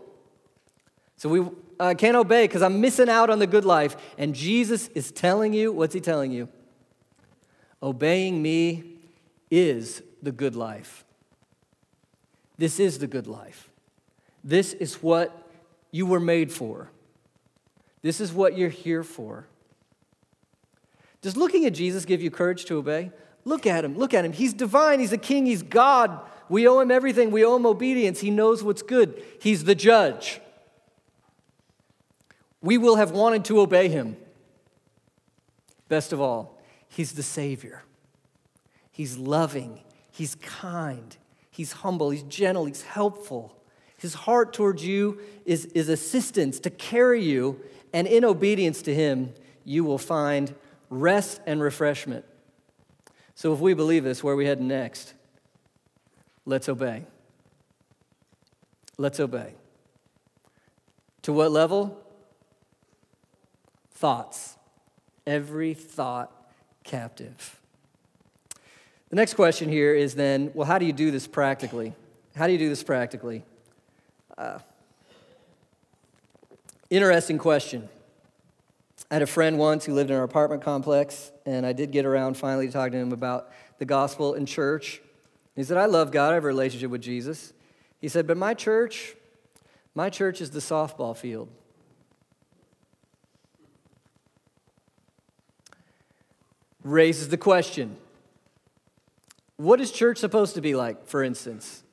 So 1.18 1.30
we 1.30 1.48
uh, 1.80 1.94
can't 1.96 2.18
obey 2.18 2.46
because 2.46 2.64
I'm 2.64 2.82
missing 2.82 3.10
out 3.10 3.30
on 3.30 3.38
the 3.38 3.46
good 3.46 3.64
life. 3.64 3.96
And 4.18 4.34
Jesus 4.34 4.88
is 4.96 5.12
telling 5.12 5.54
you 5.54 5.72
what's 5.72 5.94
he 5.94 6.02
telling 6.02 6.32
you? 6.32 6.50
Obeying 7.84 8.42
me 8.42 8.96
is 9.52 10.02
the 10.24 10.32
good 10.32 10.56
life. 10.56 11.06
This 12.58 12.80
is 12.80 12.98
the 12.98 13.06
good 13.06 13.28
life. 13.28 13.70
This 14.44 14.74
is 14.74 14.96
what 14.96 15.48
you 15.92 16.08
were 16.08 16.20
made 16.20 16.52
for. 16.52 16.90
This 18.02 18.20
is 18.20 18.34
what 18.34 18.58
you're 18.58 18.70
here 18.70 19.04
for. 19.04 19.46
Does 21.22 21.38
looking 21.38 21.66
at 21.66 21.74
Jesus 21.74 22.06
give 22.06 22.22
you 22.22 22.32
courage 22.32 22.66
to 22.66 22.78
obey? 22.78 23.12
Look 23.46 23.66
at 23.66 23.86
him. 23.86 23.98
Look 23.98 24.14
at 24.14 24.26
him. 24.26 24.34
He's 24.34 24.54
divine. 24.54 25.00
He's 25.00 25.14
a 25.14 25.18
king. 25.18 25.46
He's 25.46 25.64
God. 25.64 26.20
We 26.50 26.68
owe 26.68 26.80
him 26.80 26.92
everything. 26.92 27.32
We 27.32 27.46
owe 27.46 27.56
him 27.56 27.66
obedience. 27.66 28.20
He 28.20 28.30
knows 28.30 28.64
what's 28.64 28.82
good. 28.82 29.24
He's 29.40 29.64
the 29.64 29.76
judge. 29.76 30.42
We 32.62 32.78
will 32.78 32.98
have 32.98 33.12
wanted 33.12 33.46
to 33.46 33.60
obey 33.60 33.88
him. 33.88 34.18
Best 35.88 36.14
of 36.14 36.22
all, 36.22 36.62
he's 36.88 37.14
the 37.14 37.24
Savior. 37.24 37.84
He's 38.92 39.18
loving. 39.18 39.82
He's 40.12 40.36
kind. 40.36 41.18
He's 41.50 41.72
humble. 41.72 42.12
He's 42.12 42.24
gentle. 42.24 42.66
He's 42.66 42.84
helpful. 42.84 43.58
His 43.98 44.14
heart 44.14 44.54
towards 44.54 44.86
you 44.86 45.20
is, 45.46 45.66
is 45.68 45.90
assistance 45.90 46.60
to 46.62 46.70
carry 46.70 47.24
you, 47.24 47.60
and 47.94 48.08
in 48.08 48.26
obedience 48.26 48.82
to 48.84 48.96
Him, 48.96 49.34
you 49.64 49.84
will 49.84 49.98
find 49.98 50.56
rest 50.92 51.42
and 51.48 51.60
refreshment. 51.62 52.26
So, 53.34 53.52
if 53.54 53.60
we 53.60 53.74
believe 53.74 54.04
this, 54.04 54.24
where 54.24 54.36
are 54.36 54.38
we 54.38 54.46
heading 54.46 54.68
next? 54.68 55.16
Let's 56.46 56.70
obey. 56.70 57.06
Let's 58.98 59.20
obey. 59.20 59.54
To 61.24 61.34
what 61.34 61.52
level? 61.52 61.98
Thoughts. 63.94 64.58
Every 65.26 65.74
thought 65.74 66.32
captive. 66.84 67.60
The 69.10 69.16
next 69.16 69.34
question 69.36 69.70
here 69.70 69.96
is 69.96 70.16
then 70.16 70.52
well, 70.54 70.68
how 70.68 70.78
do 70.78 70.86
you 70.86 70.94
do 70.94 71.10
this 71.10 71.26
practically? 71.26 71.94
How 72.36 72.48
do 72.48 72.54
you 72.54 72.60
do 72.60 72.70
this 72.70 72.84
practically? 72.84 73.44
Uh, 74.38 74.60
interesting 76.90 77.38
question. 77.38 77.90
I 79.12 79.16
had 79.16 79.24
a 79.24 79.28
friend 79.28 79.58
once 79.58 79.84
who 79.84 79.94
lived 79.94 80.10
in 80.10 80.16
our 80.16 80.24
apartment 80.24 80.64
complex, 80.64 81.34
and 81.46 81.66
I 81.66 81.74
did 81.74 81.92
get 81.92 82.06
around 82.06 82.38
finally 82.38 82.68
to 82.68 82.72
talk 82.72 82.94
to 82.94 82.98
him 82.98 83.12
about 83.12 83.52
the 83.78 83.84
gospel 83.84 84.36
and 84.36 84.48
church. 84.48 85.02
He 85.54 85.66
said, 85.66 85.76
I 85.76 85.86
love 85.86 86.12
God, 86.12 86.32
I 86.32 86.36
have 86.36 86.46
a 86.46 86.48
relationship 86.48 86.90
with 86.90 87.02
Jesus. 87.02 87.52
He 88.00 88.08
said, 88.08 88.26
but 88.26 88.38
my 88.38 88.54
church, 88.54 89.18
my 89.94 90.10
church 90.10 90.40
is 90.40 90.52
the 90.52 90.62
softball 90.62 91.16
field. 91.16 91.50
Raises 96.82 97.28
the 97.28 97.38
question 97.38 97.98
what 99.58 99.82
is 99.82 99.92
church 99.92 100.18
supposed 100.18 100.56
to 100.56 100.62
be 100.62 100.74
like, 100.74 101.06
for 101.06 101.22
instance? 101.22 101.84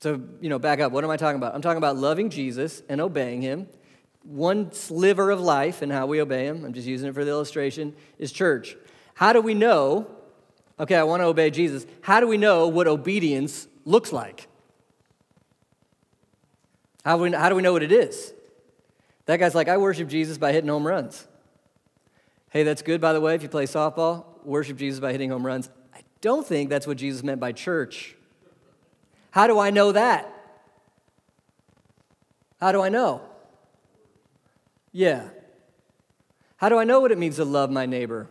So, 0.00 0.22
you 0.40 0.48
know, 0.48 0.58
back 0.58 0.78
up. 0.78 0.92
What 0.92 1.04
am 1.04 1.10
I 1.10 1.18
talking 1.18 1.36
about? 1.36 1.54
I'm 1.54 1.60
talking 1.60 1.76
about 1.78 1.96
loving 1.96 2.30
Jesus 2.30 2.80
and 2.88 3.00
obeying 3.00 3.42
him 3.42 3.66
one 4.22 4.72
sliver 4.72 5.30
of 5.30 5.40
life 5.40 5.82
and 5.82 5.90
how 5.90 6.06
we 6.06 6.20
obey 6.20 6.46
him, 6.46 6.64
I'm 6.64 6.72
just 6.72 6.86
using 6.86 7.08
it 7.08 7.14
for 7.14 7.24
the 7.24 7.30
illustration, 7.30 7.94
is 8.18 8.32
church. 8.32 8.76
How 9.14 9.32
do 9.32 9.40
we 9.40 9.54
know, 9.54 10.06
okay, 10.78 10.96
I 10.96 11.02
want 11.02 11.20
to 11.20 11.26
obey 11.26 11.50
Jesus, 11.50 11.86
how 12.02 12.20
do 12.20 12.26
we 12.26 12.36
know 12.36 12.68
what 12.68 12.86
obedience 12.86 13.66
looks 13.84 14.12
like? 14.12 14.46
How 17.04 17.16
do 17.16 17.22
we, 17.22 17.32
how 17.32 17.48
do, 17.48 17.54
we 17.54 17.62
know 17.62 17.72
what 17.72 17.82
it 17.82 17.92
is? 17.92 18.34
That 19.26 19.38
guy's 19.38 19.54
like, 19.54 19.68
I 19.68 19.76
worship 19.76 20.08
Jesus 20.08 20.36
by 20.36 20.52
hitting 20.52 20.68
home 20.68 20.86
runs. 20.86 21.26
Hey, 22.50 22.62
that's 22.62 22.82
good, 22.82 23.00
by 23.00 23.12
the 23.12 23.20
way, 23.20 23.34
if 23.34 23.42
you 23.42 23.48
play 23.48 23.64
softball, 23.64 24.24
worship 24.44 24.76
Jesus 24.76 25.00
by 25.00 25.12
hitting 25.12 25.30
home 25.30 25.44
runs. 25.44 25.70
I 25.94 26.00
don't 26.20 26.46
think 26.46 26.70
that's 26.70 26.86
what 26.86 26.96
Jesus 26.96 27.22
meant 27.22 27.40
by 27.40 27.52
church. 27.52 28.14
How 29.30 29.46
do 29.46 29.58
I 29.58 29.70
know 29.70 29.92
that? 29.92 30.32
How 32.60 32.72
do 32.72 32.82
I 32.82 32.88
know? 32.88 33.27
Yeah. 34.92 35.28
How 36.56 36.68
do 36.68 36.78
I 36.78 36.84
know 36.84 37.00
what 37.00 37.12
it 37.12 37.18
means 37.18 37.36
to 37.36 37.44
love 37.44 37.70
my 37.70 37.86
neighbor? 37.86 38.28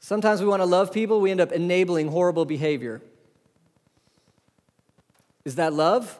Sometimes 0.00 0.40
we 0.40 0.46
want 0.46 0.60
to 0.60 0.66
love 0.66 0.92
people, 0.92 1.20
we 1.20 1.30
end 1.30 1.40
up 1.40 1.52
enabling 1.52 2.08
horrible 2.08 2.44
behavior. 2.44 3.00
Is 5.44 5.54
that 5.56 5.72
love? 5.72 6.18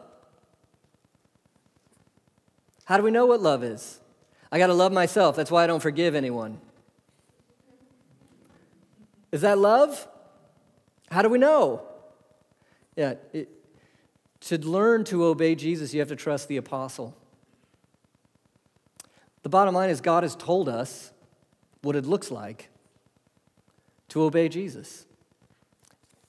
How 2.84 2.96
do 2.96 3.02
we 3.02 3.10
know 3.10 3.26
what 3.26 3.40
love 3.40 3.62
is? 3.62 4.00
I 4.52 4.58
got 4.58 4.68
to 4.68 4.74
love 4.74 4.92
myself. 4.92 5.36
That's 5.36 5.50
why 5.50 5.64
I 5.64 5.66
don't 5.66 5.80
forgive 5.80 6.14
anyone. 6.14 6.60
Is 9.32 9.40
that 9.40 9.58
love? 9.58 10.06
How 11.10 11.22
do 11.22 11.28
we 11.28 11.38
know? 11.38 11.82
Yeah, 12.96 13.14
it, 13.32 13.48
to 14.42 14.58
learn 14.58 15.04
to 15.04 15.24
obey 15.24 15.54
Jesus, 15.54 15.92
you 15.92 16.00
have 16.00 16.08
to 16.08 16.16
trust 16.16 16.48
the 16.48 16.56
apostle. 16.56 17.16
The 19.44 19.50
bottom 19.50 19.74
line 19.74 19.90
is, 19.90 20.00
God 20.00 20.24
has 20.24 20.34
told 20.34 20.68
us 20.70 21.12
what 21.82 21.94
it 21.94 22.06
looks 22.06 22.30
like 22.30 22.70
to 24.08 24.22
obey 24.22 24.48
Jesus. 24.48 25.04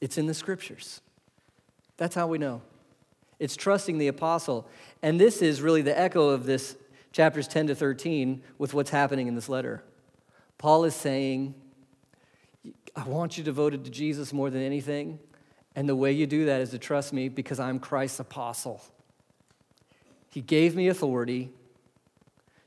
It's 0.01 0.17
in 0.17 0.27
the 0.27 0.33
scriptures. 0.33 0.99
That's 1.95 2.13
how 2.13 2.27
we 2.27 2.37
know. 2.37 2.61
It's 3.39 3.55
trusting 3.55 3.97
the 3.97 4.09
apostle. 4.09 4.67
And 5.01 5.19
this 5.19 5.41
is 5.41 5.61
really 5.61 5.81
the 5.81 5.97
echo 5.97 6.27
of 6.27 6.45
this 6.45 6.75
chapters 7.13 7.47
10 7.47 7.67
to 7.67 7.75
13 7.75 8.43
with 8.57 8.73
what's 8.73 8.89
happening 8.89 9.27
in 9.27 9.35
this 9.35 9.47
letter. 9.47 9.81
Paul 10.57 10.83
is 10.83 10.93
saying, 10.93 11.55
I 12.97 13.05
want 13.05 13.37
you 13.37 13.45
devoted 13.45 13.85
to 13.85 13.91
Jesus 13.91 14.33
more 14.33 14.49
than 14.49 14.61
anything. 14.61 15.19
And 15.73 15.87
the 15.87 15.95
way 15.95 16.11
you 16.11 16.27
do 16.27 16.45
that 16.47 16.59
is 16.59 16.71
to 16.71 16.79
trust 16.79 17.13
me 17.13 17.29
because 17.29 17.61
I'm 17.61 17.79
Christ's 17.79 18.19
apostle. 18.19 18.81
He 20.29 20.41
gave 20.41 20.75
me 20.75 20.89
authority 20.89 21.51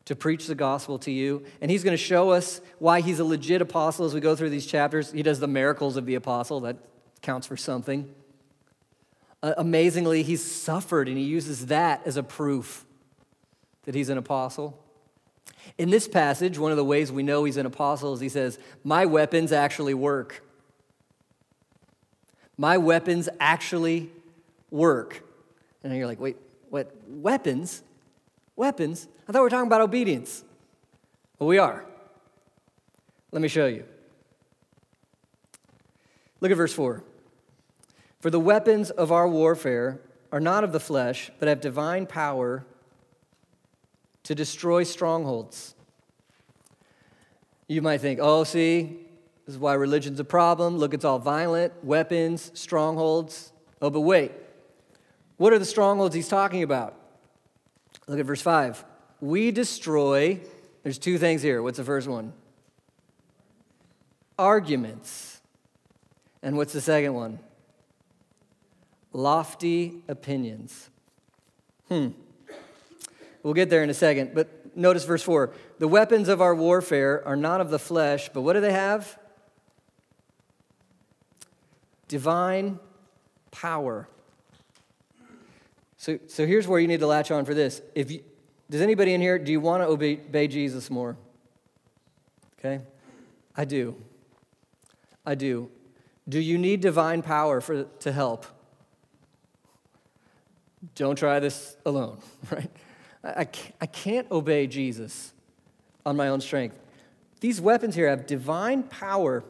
to 0.08 0.16
preach 0.16 0.46
the 0.46 0.54
gospel 0.54 0.98
to 1.00 1.10
you. 1.10 1.44
And 1.60 1.70
he's 1.70 1.84
going 1.84 1.92
to 1.92 2.02
show 2.02 2.30
us 2.30 2.62
why 2.78 3.02
he's 3.02 3.18
a 3.18 3.24
legit 3.24 3.60
apostle 3.60 4.06
as 4.06 4.14
we 4.14 4.20
go 4.20 4.34
through 4.34 4.48
these 4.48 4.64
chapters. 4.64 5.12
He 5.12 5.22
does 5.22 5.38
the 5.38 5.46
miracles 5.46 5.98
of 5.98 6.06
the 6.06 6.14
apostle, 6.14 6.60
that 6.60 6.78
counts 7.20 7.46
for 7.46 7.58
something. 7.58 8.08
Uh, 9.42 9.52
amazingly, 9.58 10.22
he's 10.22 10.42
suffered, 10.42 11.08
and 11.08 11.18
he 11.18 11.24
uses 11.24 11.66
that 11.66 12.00
as 12.06 12.16
a 12.16 12.22
proof 12.22 12.86
that 13.84 13.94
he's 13.94 14.08
an 14.08 14.16
apostle. 14.16 14.82
In 15.76 15.90
this 15.90 16.08
passage, 16.08 16.58
one 16.58 16.70
of 16.70 16.78
the 16.78 16.84
ways 16.86 17.12
we 17.12 17.22
know 17.22 17.44
he's 17.44 17.58
an 17.58 17.66
apostle 17.66 18.14
is 18.14 18.20
he 18.20 18.30
says, 18.30 18.58
My 18.82 19.04
weapons 19.04 19.52
actually 19.52 19.92
work. 19.92 20.42
My 22.56 22.78
weapons 22.78 23.28
actually 23.38 24.08
work. 24.70 25.22
And 25.84 25.94
you're 25.94 26.06
like, 26.06 26.18
wait, 26.18 26.38
what? 26.70 26.94
Weapons? 27.06 27.82
Weapons? 28.56 29.06
I 29.28 29.32
thought 29.32 29.40
we 29.40 29.42
were 29.42 29.50
talking 29.50 29.66
about 29.66 29.82
obedience. 29.82 30.42
Well, 31.38 31.48
we 31.48 31.58
are. 31.58 31.84
Let 33.30 33.42
me 33.42 33.48
show 33.48 33.66
you. 33.66 33.84
Look 36.40 36.50
at 36.50 36.56
verse 36.56 36.72
4. 36.72 37.04
For 38.20 38.30
the 38.30 38.40
weapons 38.40 38.90
of 38.90 39.12
our 39.12 39.28
warfare 39.28 40.00
are 40.32 40.40
not 40.40 40.64
of 40.64 40.72
the 40.72 40.80
flesh, 40.80 41.30
but 41.38 41.46
have 41.46 41.60
divine 41.60 42.06
power 42.06 42.64
to 44.24 44.34
destroy 44.34 44.82
strongholds. 44.82 45.74
You 47.66 47.82
might 47.82 48.00
think, 48.00 48.20
oh, 48.22 48.44
see, 48.44 48.98
this 49.44 49.54
is 49.54 49.58
why 49.58 49.74
religion's 49.74 50.20
a 50.20 50.24
problem. 50.24 50.78
Look, 50.78 50.94
it's 50.94 51.04
all 51.04 51.18
violent, 51.18 51.72
weapons, 51.84 52.50
strongholds. 52.54 53.52
Oh, 53.82 53.90
but 53.90 54.00
wait. 54.00 54.32
What 55.36 55.52
are 55.52 55.58
the 55.58 55.66
strongholds 55.66 56.14
he's 56.14 56.28
talking 56.28 56.62
about? 56.62 56.94
Look 58.06 58.18
at 58.18 58.24
verse 58.24 58.40
5 58.40 58.84
we 59.20 59.50
destroy, 59.50 60.40
there's 60.82 60.98
two 60.98 61.18
things 61.18 61.42
here. 61.42 61.62
What's 61.62 61.78
the 61.78 61.84
first 61.84 62.08
one? 62.08 62.32
Arguments. 64.38 65.40
And 66.42 66.56
what's 66.56 66.72
the 66.72 66.80
second 66.80 67.14
one? 67.14 67.40
Lofty 69.12 70.02
opinions. 70.06 70.90
Hmm. 71.88 72.08
We'll 73.42 73.54
get 73.54 73.70
there 73.70 73.82
in 73.82 73.90
a 73.90 73.94
second, 73.94 74.32
but 74.34 74.76
notice 74.76 75.04
verse 75.04 75.22
4. 75.22 75.52
The 75.78 75.88
weapons 75.88 76.28
of 76.28 76.40
our 76.40 76.54
warfare 76.54 77.26
are 77.26 77.36
not 77.36 77.60
of 77.60 77.70
the 77.70 77.78
flesh, 77.78 78.28
but 78.32 78.42
what 78.42 78.52
do 78.52 78.60
they 78.60 78.72
have? 78.72 79.18
Divine 82.08 82.78
power. 83.50 84.08
So, 85.96 86.18
so 86.28 86.46
here's 86.46 86.66
where 86.68 86.78
you 86.78 86.88
need 86.88 87.00
to 87.00 87.06
latch 87.06 87.30
on 87.30 87.44
for 87.44 87.54
this. 87.54 87.82
If 87.94 88.10
you, 88.10 88.22
does 88.70 88.80
anybody 88.80 89.14
in 89.14 89.20
here, 89.20 89.38
do 89.38 89.50
you 89.50 89.60
want 89.60 89.82
to 89.82 89.88
obey, 89.88 90.14
obey 90.14 90.46
Jesus 90.46 90.90
more? 90.90 91.16
Okay? 92.58 92.80
I 93.56 93.64
do. 93.64 93.96
I 95.24 95.34
do. 95.34 95.70
Do 96.28 96.38
you 96.38 96.58
need 96.58 96.80
divine 96.80 97.22
power 97.22 97.60
for, 97.60 97.84
to 97.84 98.12
help? 98.12 98.46
Don't 100.94 101.16
try 101.16 101.40
this 101.40 101.76
alone, 101.86 102.18
right? 102.50 102.70
I, 103.24 103.48
I 103.80 103.86
can't 103.86 104.30
obey 104.30 104.66
Jesus 104.66 105.32
on 106.04 106.16
my 106.16 106.28
own 106.28 106.40
strength. 106.40 106.78
These 107.40 107.60
weapons 107.60 107.94
here 107.94 108.08
have 108.08 108.26
divine 108.26 108.82
power. 108.84 109.44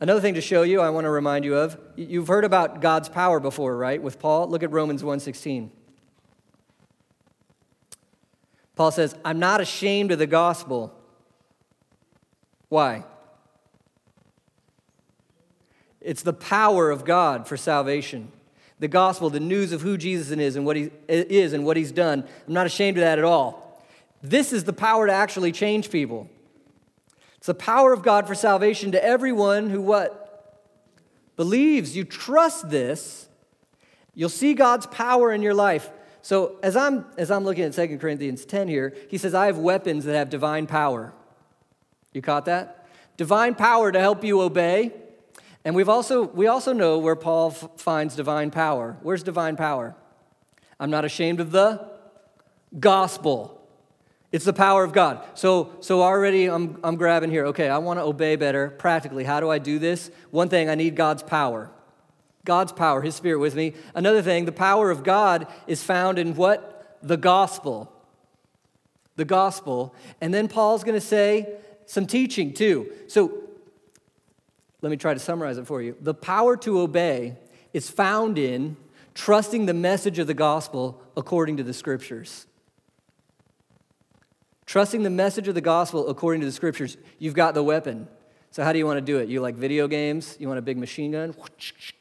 Another 0.00 0.20
thing 0.20 0.34
to 0.34 0.40
show 0.40 0.62
you, 0.62 0.80
I 0.80 0.90
want 0.90 1.04
to 1.04 1.10
remind 1.10 1.44
you 1.44 1.56
of, 1.56 1.78
you've 1.96 2.28
heard 2.28 2.44
about 2.44 2.80
God's 2.80 3.08
power 3.08 3.40
before, 3.40 3.76
right? 3.76 4.00
With 4.02 4.18
Paul, 4.18 4.48
look 4.48 4.62
at 4.62 4.70
Romans 4.70 5.02
1:16. 5.02 5.70
Paul 8.76 8.90
says, 8.90 9.14
I'm 9.24 9.38
not 9.38 9.60
ashamed 9.60 10.12
of 10.12 10.18
the 10.18 10.26
gospel. 10.26 10.94
Why? 12.68 13.04
It's 16.00 16.22
the 16.22 16.32
power 16.32 16.90
of 16.90 17.04
God 17.04 17.46
for 17.46 17.56
salvation. 17.56 18.32
The 18.78 18.88
gospel, 18.88 19.28
the 19.28 19.40
news 19.40 19.72
of 19.72 19.82
who 19.82 19.98
Jesus 19.98 20.30
is 20.30 20.56
and 20.56 20.64
what 20.64 20.76
he 20.76 20.90
is 21.08 21.52
and 21.52 21.66
what 21.66 21.76
he's 21.76 21.92
done. 21.92 22.24
I'm 22.46 22.54
not 22.54 22.66
ashamed 22.66 22.96
of 22.96 23.02
that 23.02 23.18
at 23.18 23.24
all. 23.24 23.84
This 24.22 24.52
is 24.52 24.64
the 24.64 24.72
power 24.72 25.06
to 25.06 25.12
actually 25.12 25.52
change 25.52 25.90
people. 25.90 26.28
It's 27.36 27.46
the 27.46 27.54
power 27.54 27.92
of 27.92 28.02
God 28.02 28.26
for 28.26 28.34
salvation 28.34 28.92
to 28.92 29.04
everyone 29.04 29.70
who 29.70 29.80
what? 29.80 30.26
Believes. 31.36 31.96
You 31.96 32.04
trust 32.04 32.70
this, 32.70 33.28
you'll 34.14 34.28
see 34.28 34.54
God's 34.54 34.86
power 34.86 35.32
in 35.32 35.42
your 35.42 35.54
life. 35.54 35.90
So 36.22 36.56
as 36.62 36.76
I'm 36.76 37.06
as 37.16 37.30
I'm 37.30 37.44
looking 37.44 37.64
at 37.64 37.72
2 37.72 37.98
Corinthians 37.98 38.44
10 38.44 38.68
here, 38.68 38.94
he 39.08 39.18
says, 39.18 39.34
I 39.34 39.46
have 39.46 39.58
weapons 39.58 40.04
that 40.04 40.14
have 40.14 40.30
divine 40.30 40.66
power. 40.66 41.12
You 42.12 42.22
caught 42.22 42.44
that? 42.46 42.86
Divine 43.16 43.54
power 43.54 43.92
to 43.92 44.00
help 44.00 44.24
you 44.24 44.40
obey. 44.40 44.92
And 45.64 45.74
we've 45.74 45.88
also 45.88 46.24
we 46.26 46.46
also 46.46 46.72
know 46.72 46.98
where 46.98 47.16
Paul 47.16 47.50
f- 47.50 47.68
finds 47.76 48.16
divine 48.16 48.50
power. 48.50 48.96
Where's 49.02 49.22
divine 49.22 49.56
power? 49.56 49.94
I'm 50.78 50.90
not 50.90 51.04
ashamed 51.04 51.40
of 51.40 51.50
the 51.50 51.86
gospel. 52.78 53.60
It's 54.32 54.44
the 54.44 54.52
power 54.52 54.84
of 54.84 54.92
God. 54.92 55.24
So, 55.34 55.72
so 55.80 56.02
already 56.02 56.46
I'm, 56.46 56.78
I'm 56.84 56.96
grabbing 56.96 57.30
here. 57.30 57.46
Okay, 57.46 57.68
I 57.68 57.78
want 57.78 57.98
to 57.98 58.04
obey 58.04 58.36
better 58.36 58.70
practically. 58.70 59.24
How 59.24 59.40
do 59.40 59.50
I 59.50 59.58
do 59.58 59.78
this? 59.78 60.10
One 60.30 60.48
thing, 60.48 60.70
I 60.70 60.76
need 60.76 60.94
God's 60.94 61.22
power. 61.22 61.70
God's 62.44 62.72
power, 62.72 63.02
His 63.02 63.14
Spirit 63.14 63.38
with 63.38 63.54
me. 63.54 63.74
Another 63.94 64.22
thing, 64.22 64.44
the 64.44 64.52
power 64.52 64.90
of 64.90 65.02
God 65.02 65.46
is 65.66 65.82
found 65.82 66.18
in 66.18 66.34
what? 66.34 66.98
The 67.02 67.16
gospel. 67.16 67.92
The 69.16 69.24
gospel. 69.24 69.94
And 70.20 70.32
then 70.32 70.48
Paul's 70.48 70.84
going 70.84 70.98
to 70.98 71.06
say 71.06 71.54
some 71.86 72.06
teaching 72.06 72.54
too. 72.54 72.92
So 73.08 73.42
let 74.82 74.90
me 74.90 74.96
try 74.96 75.12
to 75.12 75.20
summarize 75.20 75.58
it 75.58 75.66
for 75.66 75.82
you. 75.82 75.96
The 76.00 76.14
power 76.14 76.56
to 76.58 76.80
obey 76.80 77.36
is 77.72 77.90
found 77.90 78.38
in 78.38 78.76
trusting 79.14 79.66
the 79.66 79.74
message 79.74 80.18
of 80.18 80.26
the 80.26 80.34
gospel 80.34 81.02
according 81.16 81.58
to 81.58 81.62
the 81.62 81.74
scriptures. 81.74 82.46
Trusting 84.66 85.02
the 85.02 85.10
message 85.10 85.48
of 85.48 85.54
the 85.54 85.60
gospel 85.60 86.08
according 86.08 86.40
to 86.40 86.46
the 86.46 86.52
scriptures, 86.52 86.96
you've 87.18 87.34
got 87.34 87.54
the 87.54 87.62
weapon. 87.62 88.08
So, 88.52 88.62
how 88.64 88.72
do 88.72 88.78
you 88.78 88.86
want 88.86 88.98
to 88.98 89.00
do 89.04 89.18
it? 89.18 89.28
You 89.28 89.40
like 89.40 89.56
video 89.56 89.88
games? 89.88 90.36
You 90.40 90.48
want 90.48 90.58
a 90.58 90.62
big 90.62 90.78
machine 90.78 91.12
gun? 91.12 91.34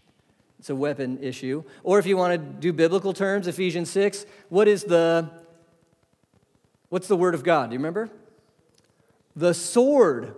It's 0.59 0.69
a 0.69 0.75
weapon 0.75 1.23
issue. 1.23 1.63
Or 1.83 1.99
if 1.99 2.05
you 2.05 2.17
want 2.17 2.33
to 2.33 2.37
do 2.37 2.73
biblical 2.73 3.13
terms, 3.13 3.47
Ephesians 3.47 3.89
6, 3.89 4.25
what 4.49 4.67
is 4.67 4.83
the 4.83 5.29
what's 6.89 7.07
the 7.07 7.15
word 7.15 7.33
of 7.33 7.43
God? 7.43 7.69
Do 7.69 7.73
you 7.73 7.79
remember? 7.79 8.09
The 9.35 9.53
sword 9.53 10.35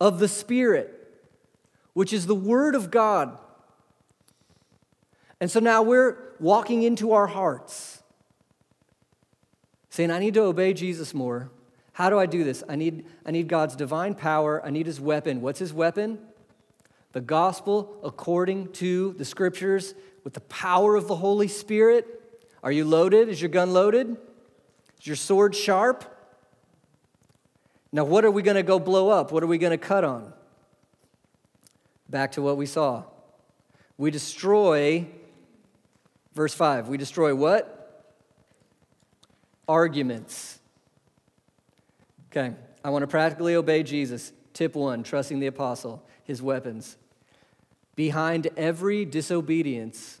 of 0.00 0.18
the 0.20 0.28
Spirit, 0.28 1.12
which 1.92 2.12
is 2.12 2.26
the 2.26 2.34
word 2.34 2.74
of 2.74 2.90
God. 2.90 3.36
And 5.40 5.50
so 5.50 5.60
now 5.60 5.82
we're 5.82 6.16
walking 6.40 6.82
into 6.82 7.12
our 7.12 7.26
hearts, 7.26 8.02
saying, 9.90 10.10
I 10.10 10.18
need 10.18 10.34
to 10.34 10.42
obey 10.42 10.72
Jesus 10.72 11.12
more. 11.12 11.50
How 11.92 12.08
do 12.08 12.18
I 12.18 12.26
do 12.26 12.42
this? 12.42 12.64
I 12.68 12.76
need, 12.76 13.04
I 13.26 13.30
need 13.30 13.48
God's 13.48 13.76
divine 13.76 14.14
power. 14.14 14.64
I 14.64 14.70
need 14.70 14.86
his 14.86 15.00
weapon. 15.00 15.42
What's 15.42 15.58
his 15.58 15.72
weapon? 15.72 16.18
The 17.14 17.20
gospel 17.20 17.96
according 18.02 18.72
to 18.72 19.12
the 19.12 19.24
scriptures 19.24 19.94
with 20.24 20.34
the 20.34 20.40
power 20.40 20.96
of 20.96 21.06
the 21.06 21.14
Holy 21.14 21.46
Spirit. 21.46 22.20
Are 22.60 22.72
you 22.72 22.84
loaded? 22.84 23.28
Is 23.28 23.40
your 23.40 23.50
gun 23.50 23.72
loaded? 23.72 24.16
Is 25.00 25.06
your 25.06 25.14
sword 25.14 25.54
sharp? 25.54 26.04
Now, 27.92 28.02
what 28.02 28.24
are 28.24 28.32
we 28.32 28.42
going 28.42 28.56
to 28.56 28.64
go 28.64 28.80
blow 28.80 29.10
up? 29.10 29.30
What 29.30 29.44
are 29.44 29.46
we 29.46 29.58
going 29.58 29.70
to 29.70 29.78
cut 29.78 30.02
on? 30.02 30.32
Back 32.10 32.32
to 32.32 32.42
what 32.42 32.56
we 32.56 32.66
saw. 32.66 33.04
We 33.96 34.10
destroy, 34.10 35.06
verse 36.34 36.52
5, 36.52 36.88
we 36.88 36.96
destroy 36.96 37.32
what? 37.32 38.10
Arguments. 39.68 40.58
Okay, 42.32 42.56
I 42.82 42.90
want 42.90 43.04
to 43.04 43.06
practically 43.06 43.54
obey 43.54 43.84
Jesus. 43.84 44.32
Tip 44.52 44.74
one 44.74 45.04
trusting 45.04 45.38
the 45.38 45.46
apostle, 45.46 46.04
his 46.24 46.42
weapons. 46.42 46.96
Behind 47.96 48.48
every 48.56 49.04
disobedience 49.04 50.20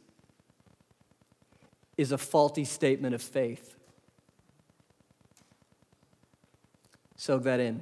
is 1.96 2.12
a 2.12 2.18
faulty 2.18 2.64
statement 2.64 3.14
of 3.14 3.22
faith. 3.22 3.74
Soak 7.16 7.44
that 7.44 7.60
in. 7.60 7.80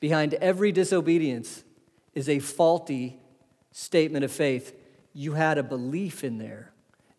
Behind 0.00 0.34
every 0.34 0.72
disobedience 0.72 1.64
is 2.14 2.28
a 2.28 2.38
faulty 2.38 3.18
statement 3.72 4.24
of 4.24 4.32
faith. 4.32 4.74
You 5.12 5.32
had 5.32 5.58
a 5.58 5.62
belief 5.62 6.24
in 6.24 6.38
there, 6.38 6.72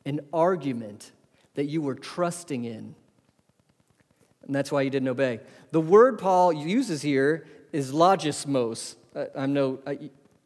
an 0.05 0.21
argument 0.33 1.11
that 1.55 1.65
you 1.65 1.81
were 1.81 1.95
trusting 1.95 2.65
in. 2.65 2.95
And 4.45 4.55
that's 4.55 4.71
why 4.71 4.81
you 4.81 4.89
didn't 4.89 5.09
obey. 5.09 5.41
The 5.71 5.81
word 5.81 6.17
Paul 6.17 6.51
uses 6.53 7.01
here 7.01 7.45
is 7.71 7.91
logismos. 7.91 8.95
I, 9.15 9.27
am 9.35 9.53
no, 9.53 9.79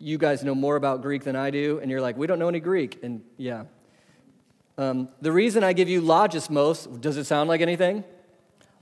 you 0.03 0.17
guys 0.17 0.43
know 0.43 0.53
more 0.53 0.75
about 0.75 1.01
Greek 1.01 1.23
than 1.23 1.35
I 1.35 1.49
do, 1.49 1.79
and 1.81 1.89
you're 1.89 2.01
like, 2.01 2.17
we 2.17 2.27
don't 2.27 2.37
know 2.37 2.49
any 2.49 2.59
Greek. 2.59 2.99
And 3.03 3.23
yeah. 3.37 3.63
Um, 4.77 5.07
the 5.21 5.31
reason 5.31 5.63
I 5.63 5.73
give 5.73 5.87
you 5.87 6.01
logismos, 6.01 6.99
does 6.99 7.15
it 7.17 7.23
sound 7.23 7.47
like 7.47 7.61
anything? 7.61 8.03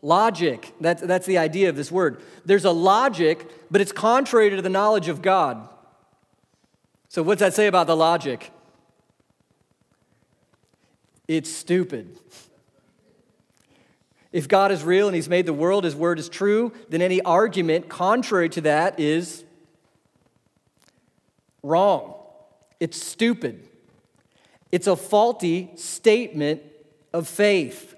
Logic. 0.01 0.73
That's, 0.81 1.01
that's 1.03 1.27
the 1.27 1.37
idea 1.37 1.69
of 1.69 1.75
this 1.75 1.91
word. 1.91 2.21
There's 2.43 2.65
a 2.65 2.71
logic, 2.71 3.47
but 3.69 3.81
it's 3.81 3.91
contrary 3.91 4.49
to 4.49 4.61
the 4.61 4.69
knowledge 4.69 5.09
of 5.09 5.21
God. 5.21 5.69
So, 7.07 7.21
what's 7.21 7.41
that 7.41 7.53
say 7.53 7.67
about 7.67 7.87
the 7.87 7.95
logic? 7.95 8.51
It's 11.27 11.51
stupid. 11.51 12.17
If 14.31 14.47
God 14.47 14.71
is 14.71 14.83
real 14.83 15.07
and 15.07 15.15
He's 15.15 15.29
made 15.29 15.45
the 15.45 15.53
world, 15.53 15.83
His 15.83 15.95
word 15.95 16.17
is 16.17 16.29
true, 16.29 16.71
then 16.89 17.01
any 17.01 17.21
argument 17.21 17.89
contrary 17.89 18.49
to 18.49 18.61
that 18.61 18.99
is 18.99 19.43
wrong. 21.63 22.15
It's 22.79 23.01
stupid. 23.01 23.67
It's 24.71 24.87
a 24.87 24.95
faulty 24.95 25.71
statement 25.75 26.61
of 27.13 27.27
faith. 27.27 27.95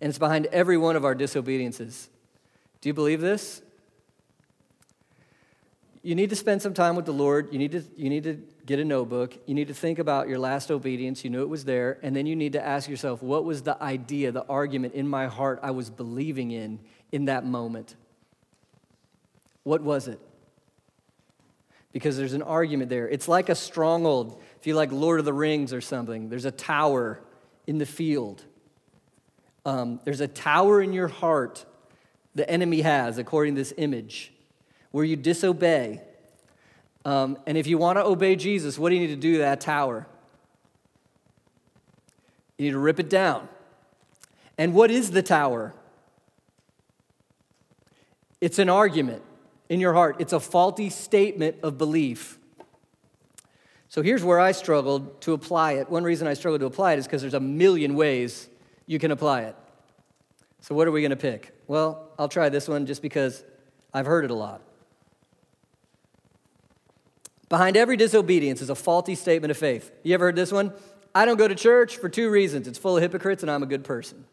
And 0.00 0.08
it's 0.08 0.18
behind 0.18 0.46
every 0.46 0.76
one 0.76 0.96
of 0.96 1.04
our 1.04 1.14
disobediences. 1.14 2.08
Do 2.80 2.88
you 2.88 2.94
believe 2.94 3.20
this? 3.20 3.62
You 6.02 6.16
need 6.16 6.30
to 6.30 6.36
spend 6.36 6.60
some 6.60 6.74
time 6.74 6.96
with 6.96 7.06
the 7.06 7.12
Lord. 7.12 7.52
You 7.52 7.58
need 7.60 7.72
to, 7.72 7.84
you 7.96 8.10
need 8.10 8.24
to 8.24 8.42
get 8.66 8.80
a 8.80 8.84
notebook. 8.84 9.38
You 9.46 9.54
need 9.54 9.68
to 9.68 9.74
think 9.74 10.00
about 10.00 10.28
your 10.28 10.40
last 10.40 10.72
obedience. 10.72 11.22
You 11.22 11.30
knew 11.30 11.42
it 11.42 11.48
was 11.48 11.64
there. 11.64 12.00
And 12.02 12.16
then 12.16 12.26
you 12.26 12.34
need 12.34 12.54
to 12.54 12.64
ask 12.64 12.88
yourself, 12.88 13.22
what 13.22 13.44
was 13.44 13.62
the 13.62 13.80
idea, 13.80 14.32
the 14.32 14.44
argument 14.46 14.94
in 14.94 15.06
my 15.06 15.28
heart 15.28 15.60
I 15.62 15.70
was 15.70 15.90
believing 15.90 16.50
in 16.50 16.80
in 17.12 17.26
that 17.26 17.46
moment? 17.46 17.94
What 19.62 19.82
was 19.82 20.08
it? 20.08 20.18
Because 21.92 22.16
there's 22.16 22.32
an 22.32 22.42
argument 22.42 22.88
there. 22.88 23.08
It's 23.08 23.28
like 23.28 23.48
a 23.48 23.54
stronghold. 23.54 24.40
If 24.60 24.66
you 24.66 24.74
like 24.74 24.90
Lord 24.92 25.18
of 25.18 25.26
the 25.26 25.32
Rings 25.32 25.72
or 25.72 25.80
something, 25.80 26.28
there's 26.28 26.46
a 26.46 26.50
tower 26.50 27.20
in 27.66 27.78
the 27.78 27.86
field. 27.86 28.42
Um, 29.64 30.00
there's 30.04 30.20
a 30.20 30.28
tower 30.28 30.80
in 30.80 30.92
your 30.92 31.08
heart 31.08 31.64
the 32.34 32.48
enemy 32.48 32.80
has, 32.80 33.18
according 33.18 33.54
to 33.56 33.60
this 33.60 33.74
image, 33.76 34.32
where 34.90 35.04
you 35.04 35.16
disobey 35.16 36.00
um, 37.04 37.36
and 37.46 37.58
if 37.58 37.66
you 37.66 37.78
want 37.78 37.98
to 37.98 38.04
obey 38.04 38.36
Jesus, 38.36 38.78
what 38.78 38.90
do 38.90 38.94
you 38.94 39.00
need 39.00 39.14
to 39.14 39.20
do 39.20 39.32
to 39.32 39.38
that 39.38 39.60
tower? 39.60 40.06
You 42.58 42.66
need 42.66 42.72
to 42.72 42.78
rip 42.78 43.00
it 43.00 43.10
down. 43.10 43.48
And 44.56 44.74
what 44.74 44.90
is 44.90 45.10
the 45.10 45.22
tower? 45.22 45.74
It's 48.40 48.58
an 48.58 48.68
argument 48.68 49.22
in 49.72 49.80
your 49.80 49.94
heart, 49.94 50.16
it's 50.18 50.34
a 50.34 50.38
faulty 50.38 50.90
statement 50.90 51.56
of 51.62 51.78
belief. 51.78 52.38
So 53.88 54.02
here's 54.02 54.22
where 54.22 54.38
I 54.38 54.52
struggled 54.52 55.22
to 55.22 55.32
apply 55.32 55.72
it. 55.72 55.88
One 55.88 56.04
reason 56.04 56.28
I 56.28 56.34
struggled 56.34 56.60
to 56.60 56.66
apply 56.66 56.92
it 56.92 56.98
is 56.98 57.06
because 57.06 57.22
there's 57.22 57.32
a 57.32 57.40
million 57.40 57.94
ways 57.94 58.50
you 58.84 58.98
can 58.98 59.10
apply 59.10 59.44
it. 59.44 59.56
So, 60.60 60.74
what 60.74 60.86
are 60.86 60.90
we 60.90 61.00
going 61.00 61.08
to 61.08 61.16
pick? 61.16 61.54
Well, 61.68 62.10
I'll 62.18 62.28
try 62.28 62.50
this 62.50 62.68
one 62.68 62.84
just 62.84 63.00
because 63.00 63.42
I've 63.94 64.04
heard 64.04 64.26
it 64.26 64.30
a 64.30 64.34
lot. 64.34 64.60
Behind 67.48 67.74
every 67.74 67.96
disobedience 67.96 68.60
is 68.60 68.68
a 68.68 68.74
faulty 68.74 69.14
statement 69.14 69.52
of 69.52 69.56
faith. 69.56 69.90
You 70.02 70.12
ever 70.12 70.26
heard 70.26 70.36
this 70.36 70.52
one? 70.52 70.74
I 71.14 71.24
don't 71.24 71.38
go 71.38 71.48
to 71.48 71.54
church 71.54 71.96
for 71.96 72.10
two 72.10 72.30
reasons 72.30 72.68
it's 72.68 72.78
full 72.78 72.98
of 72.98 73.02
hypocrites 73.02 73.42
and 73.42 73.50
I'm 73.50 73.62
a 73.62 73.66
good 73.66 73.84
person. 73.84 74.26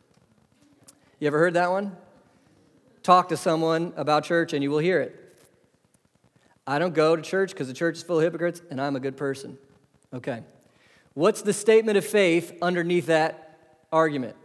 You 1.17 1.28
ever 1.28 1.39
heard 1.39 1.54
that 1.54 1.71
one? 1.71 1.95
Talk 3.04 3.30
to 3.30 3.38
someone 3.38 3.93
about 3.95 4.25
church 4.25 4.52
and 4.52 4.62
you 4.62 4.69
will 4.69 4.80
hear 4.80 4.99
it. 4.99 5.28
I 6.69 6.77
don't 6.77 6.93
go 6.93 7.15
to 7.15 7.21
church 7.23 7.49
because 7.49 7.67
the 7.67 7.73
church 7.73 7.95
is 7.95 8.03
full 8.03 8.19
of 8.19 8.23
hypocrites 8.23 8.62
and 8.69 8.79
I'm 8.79 8.95
a 8.95 8.99
good 8.99 9.17
person. 9.17 9.58
Okay. 10.13 10.43
What's 11.15 11.41
the 11.41 11.51
statement 11.51 11.97
of 11.97 12.05
faith 12.05 12.55
underneath 12.62 13.08
that 13.08 13.58
argument? 13.91 14.36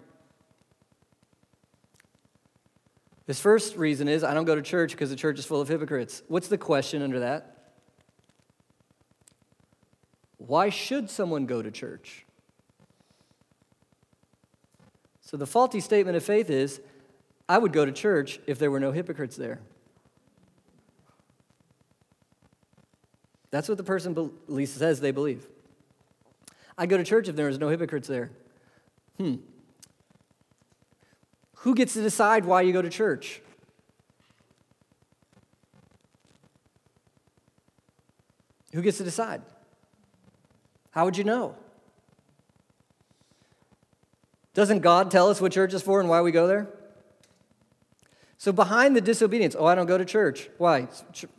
This 3.26 3.38
first 3.38 3.76
reason 3.76 4.08
is 4.08 4.24
I 4.24 4.32
don't 4.32 4.46
go 4.46 4.54
to 4.54 4.62
church 4.62 4.92
because 4.92 5.10
the 5.10 5.16
church 5.16 5.38
is 5.38 5.44
full 5.44 5.60
of 5.60 5.68
hypocrites. 5.68 6.22
What's 6.28 6.48
the 6.48 6.56
question 6.56 7.02
under 7.02 7.20
that? 7.20 7.74
Why 10.38 10.70
should 10.70 11.10
someone 11.10 11.44
go 11.44 11.60
to 11.60 11.70
church? 11.70 12.24
So 15.20 15.36
the 15.36 15.46
faulty 15.46 15.80
statement 15.80 16.16
of 16.16 16.24
faith 16.24 16.48
is 16.48 16.80
I 17.50 17.58
would 17.58 17.74
go 17.74 17.84
to 17.84 17.92
church 17.92 18.40
if 18.46 18.58
there 18.58 18.70
were 18.70 18.80
no 18.80 18.92
hypocrites 18.92 19.36
there. 19.36 19.60
That's 23.54 23.68
what 23.68 23.78
the 23.78 23.84
person 23.84 24.18
at 24.18 24.52
least 24.52 24.78
says 24.78 25.00
they 25.00 25.12
believe. 25.12 25.46
I 26.76 26.86
go 26.86 26.96
to 26.96 27.04
church 27.04 27.28
if 27.28 27.36
there 27.36 27.48
is 27.48 27.56
no 27.56 27.68
hypocrites 27.68 28.08
there. 28.08 28.32
Hmm. 29.16 29.36
Who 31.58 31.76
gets 31.76 31.92
to 31.92 32.02
decide 32.02 32.46
why 32.46 32.62
you 32.62 32.72
go 32.72 32.82
to 32.82 32.90
church? 32.90 33.40
Who 38.72 38.82
gets 38.82 38.98
to 38.98 39.04
decide? 39.04 39.42
How 40.90 41.04
would 41.04 41.16
you 41.16 41.22
know? 41.22 41.54
Doesn't 44.54 44.80
God 44.80 45.12
tell 45.12 45.30
us 45.30 45.40
what 45.40 45.52
church 45.52 45.72
is 45.74 45.82
for 45.82 46.00
and 46.00 46.08
why 46.08 46.22
we 46.22 46.32
go 46.32 46.48
there? 46.48 46.73
So, 48.44 48.52
behind 48.52 48.94
the 48.94 49.00
disobedience, 49.00 49.56
oh, 49.58 49.64
I 49.64 49.74
don't 49.74 49.86
go 49.86 49.96
to 49.96 50.04
church. 50.04 50.50
Why? 50.58 50.86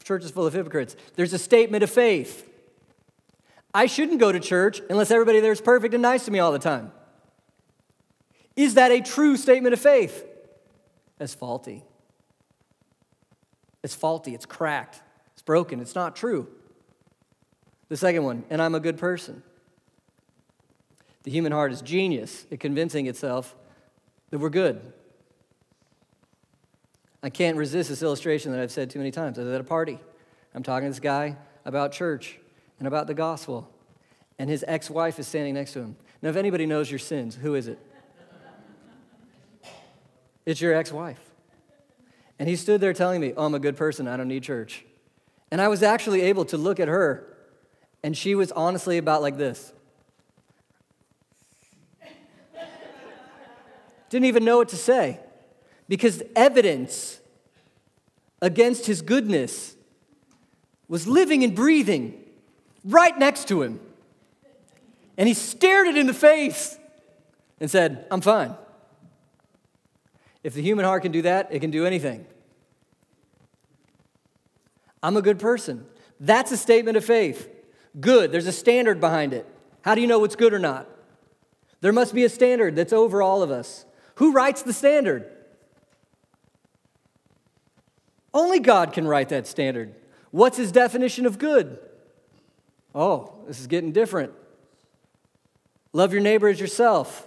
Church 0.04 0.24
is 0.24 0.32
full 0.32 0.48
of 0.48 0.54
hypocrites. 0.54 0.96
There's 1.14 1.34
a 1.34 1.38
statement 1.38 1.84
of 1.84 1.92
faith. 1.92 2.50
I 3.76 3.86
shouldn't 3.86 4.20
go 4.20 4.32
to 4.32 4.40
church 4.40 4.82
unless 4.90 5.12
everybody 5.12 5.40
there 5.40 5.52
is 5.52 5.62
perfect 5.62 5.94
and 5.94 6.02
nice 6.02 6.26
to 6.26 6.32
me 6.32 6.40
all 6.40 6.52
the 6.52 6.58
time. 6.58 6.92
Is 8.56 8.74
that 8.74 8.90
a 8.90 9.02
true 9.02 9.38
statement 9.38 9.74
of 9.74 9.80
faith? 9.80 10.26
That's 11.20 11.36
faulty. 11.36 11.84
It's 13.84 13.94
faulty, 13.94 14.34
it's 14.34 14.48
cracked, 14.48 15.00
it's 15.34 15.44
broken, 15.44 15.82
it's 15.82 15.94
not 15.94 16.16
true. 16.16 16.48
The 17.88 17.98
second 17.98 18.24
one, 18.24 18.46
and 18.50 18.60
I'm 18.60 18.74
a 18.74 18.80
good 18.80 18.98
person. 18.98 19.44
The 21.22 21.30
human 21.30 21.52
heart 21.52 21.72
is 21.72 21.84
genius 21.84 22.48
at 22.52 22.60
convincing 22.60 23.06
itself 23.06 23.56
that 24.32 24.40
we're 24.40 24.50
good. 24.50 24.92
I 27.26 27.30
can't 27.32 27.58
resist 27.58 27.90
this 27.90 28.04
illustration 28.04 28.52
that 28.52 28.62
I've 28.62 28.72
said 28.72 28.92
too 28.92 29.00
many 29.00 29.10
times. 29.10 29.40
I 29.40 29.42
was 29.42 29.52
at 29.52 29.60
a 29.60 29.64
party. 29.64 29.98
I'm 30.54 30.62
talking 30.62 30.86
to 30.86 30.92
this 30.92 31.00
guy 31.00 31.38
about 31.66 31.92
church 31.92 32.38
and 32.78 32.88
about 32.88 33.08
the 33.08 33.16
gospel, 33.16 33.68
and 34.38 34.48
his 34.48 34.64
ex 34.68 34.92
wife 34.92 35.18
is 35.18 35.26
standing 35.26 35.56
next 35.56 35.74
to 35.74 35.80
him. 35.80 35.96
Now, 36.22 36.30
if 36.30 36.36
anybody 36.36 36.68
knows 36.68 36.92
your 36.92 37.00
sins, 37.00 37.34
who 37.34 37.56
is 37.56 37.68
it? 37.68 37.80
It's 40.46 40.62
your 40.62 40.76
ex 40.76 40.92
wife. 40.92 41.20
And 42.38 42.48
he 42.48 42.56
stood 42.56 42.80
there 42.80 42.94
telling 42.94 43.22
me, 43.22 43.34
Oh, 43.36 43.46
I'm 43.46 43.56
a 43.56 43.60
good 43.60 43.76
person. 43.76 44.08
I 44.08 44.18
don't 44.18 44.28
need 44.28 44.44
church. 44.44 44.86
And 45.50 45.60
I 45.60 45.68
was 45.68 45.82
actually 45.82 46.22
able 46.22 46.46
to 46.46 46.58
look 46.58 46.80
at 46.80 46.88
her, 46.88 47.26
and 48.04 48.16
she 48.16 48.36
was 48.36 48.52
honestly 48.52 49.00
about 49.00 49.24
like 49.24 49.38
this. 49.38 49.74
Didn't 54.12 54.26
even 54.26 54.46
know 54.46 54.58
what 54.58 54.70
to 54.70 54.78
say 54.78 55.22
because 55.88 56.24
evidence 56.36 57.20
against 58.42 58.86
his 58.86 59.02
goodness 59.02 59.76
was 60.88 61.08
living 61.08 61.44
and 61.44 61.56
breathing 61.56 62.22
right 62.84 63.18
next 63.18 63.48
to 63.48 63.62
him. 63.62 63.80
And 65.18 65.28
he 65.28 65.34
stared 65.34 65.88
it 65.88 65.98
in 65.98 66.08
the 66.08 66.14
face 66.14 66.78
and 67.60 67.70
said, 67.70 68.06
I'm 68.12 68.22
fine. 68.22 68.56
If 70.44 70.54
the 70.54 70.62
human 70.62 70.86
heart 70.86 71.04
can 71.04 71.12
do 71.12 71.24
that, 71.24 71.48
it 71.52 71.60
can 71.60 71.72
do 71.72 71.86
anything. 71.86 72.26
I'm 75.02 75.18
a 75.18 75.22
good 75.22 75.40
person. 75.40 75.86
That's 76.20 76.52
a 76.52 76.58
statement 76.58 76.98
of 76.98 77.06
faith. 77.06 77.50
Good, 78.00 78.32
there's 78.32 78.48
a 78.48 78.52
standard 78.52 79.00
behind 79.00 79.34
it. 79.34 79.46
How 79.82 79.96
do 79.96 80.02
you 80.02 80.08
know 80.08 80.20
what's 80.20 80.36
good 80.36 80.54
or 80.54 80.60
not? 80.60 80.88
There 81.82 81.94
must 81.94 82.14
be 82.14 82.24
a 82.24 82.30
standard 82.30 82.76
that's 82.76 82.94
over 82.94 83.22
all 83.22 83.42
of 83.44 83.52
us. 83.52 83.86
Who 84.16 84.32
writes 84.34 84.64
the 84.64 84.74
standard? 84.74 85.30
Only 88.36 88.60
God 88.60 88.92
can 88.92 89.08
write 89.08 89.30
that 89.30 89.48
standard. 89.48 89.96
What's 90.30 90.58
his 90.58 90.74
definition 90.74 91.26
of 91.26 91.40
good? 91.40 91.80
Oh, 92.94 93.34
this 93.48 93.62
is 93.62 93.68
getting 93.68 93.94
different. 93.94 94.34
Love 95.94 96.12
your 96.12 96.22
neighbor 96.22 96.50
as 96.50 96.60
yourself. 96.60 97.26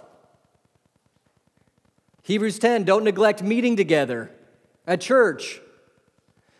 Hebrews 2.21 2.59
10, 2.59 2.83
don't 2.83 3.03
neglect 3.03 3.41
meeting 3.41 3.75
together 3.75 4.29
at 4.85 5.01
church. 5.01 5.59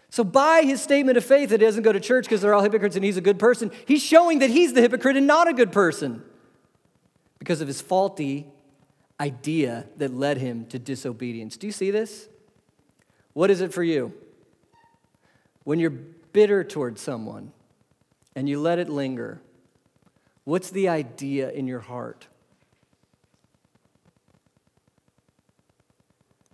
So, 0.09 0.23
by 0.23 0.63
his 0.63 0.81
statement 0.81 1.19
of 1.19 1.23
faith 1.23 1.51
that 1.51 1.59
he 1.59 1.65
doesn't 1.67 1.83
go 1.83 1.93
to 1.93 1.99
church 1.99 2.25
because 2.25 2.41
they're 2.41 2.55
all 2.55 2.63
hypocrites 2.63 2.95
and 2.95 3.05
he's 3.05 3.17
a 3.17 3.21
good 3.21 3.37
person, 3.37 3.69
he's 3.85 4.01
showing 4.01 4.39
that 4.39 4.49
he's 4.49 4.73
the 4.73 4.81
hypocrite 4.81 5.15
and 5.15 5.27
not 5.27 5.47
a 5.47 5.53
good 5.53 5.71
person 5.71 6.23
because 7.37 7.61
of 7.61 7.67
his 7.67 7.81
faulty 7.81 8.47
idea 9.19 9.85
that 9.97 10.11
led 10.11 10.37
him 10.37 10.65
to 10.67 10.79
disobedience. 10.79 11.55
Do 11.55 11.67
you 11.67 11.73
see 11.73 11.91
this? 11.91 12.27
What 13.33 13.51
is 13.51 13.61
it 13.61 13.71
for 13.71 13.83
you? 13.83 14.11
When 15.63 15.79
you're 15.79 15.89
bitter 15.89 16.63
towards 16.63 17.01
someone 17.01 17.51
and 18.35 18.47
you 18.47 18.59
let 18.59 18.79
it 18.79 18.89
linger, 18.89 19.41
what's 20.43 20.69
the 20.69 20.89
idea 20.89 21.49
in 21.51 21.67
your 21.67 21.79
heart? 21.79 22.27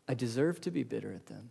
I 0.07 0.13
deserve 0.13 0.61
to 0.61 0.71
be 0.71 0.83
bitter 0.83 1.11
at 1.11 1.25
them. 1.25 1.49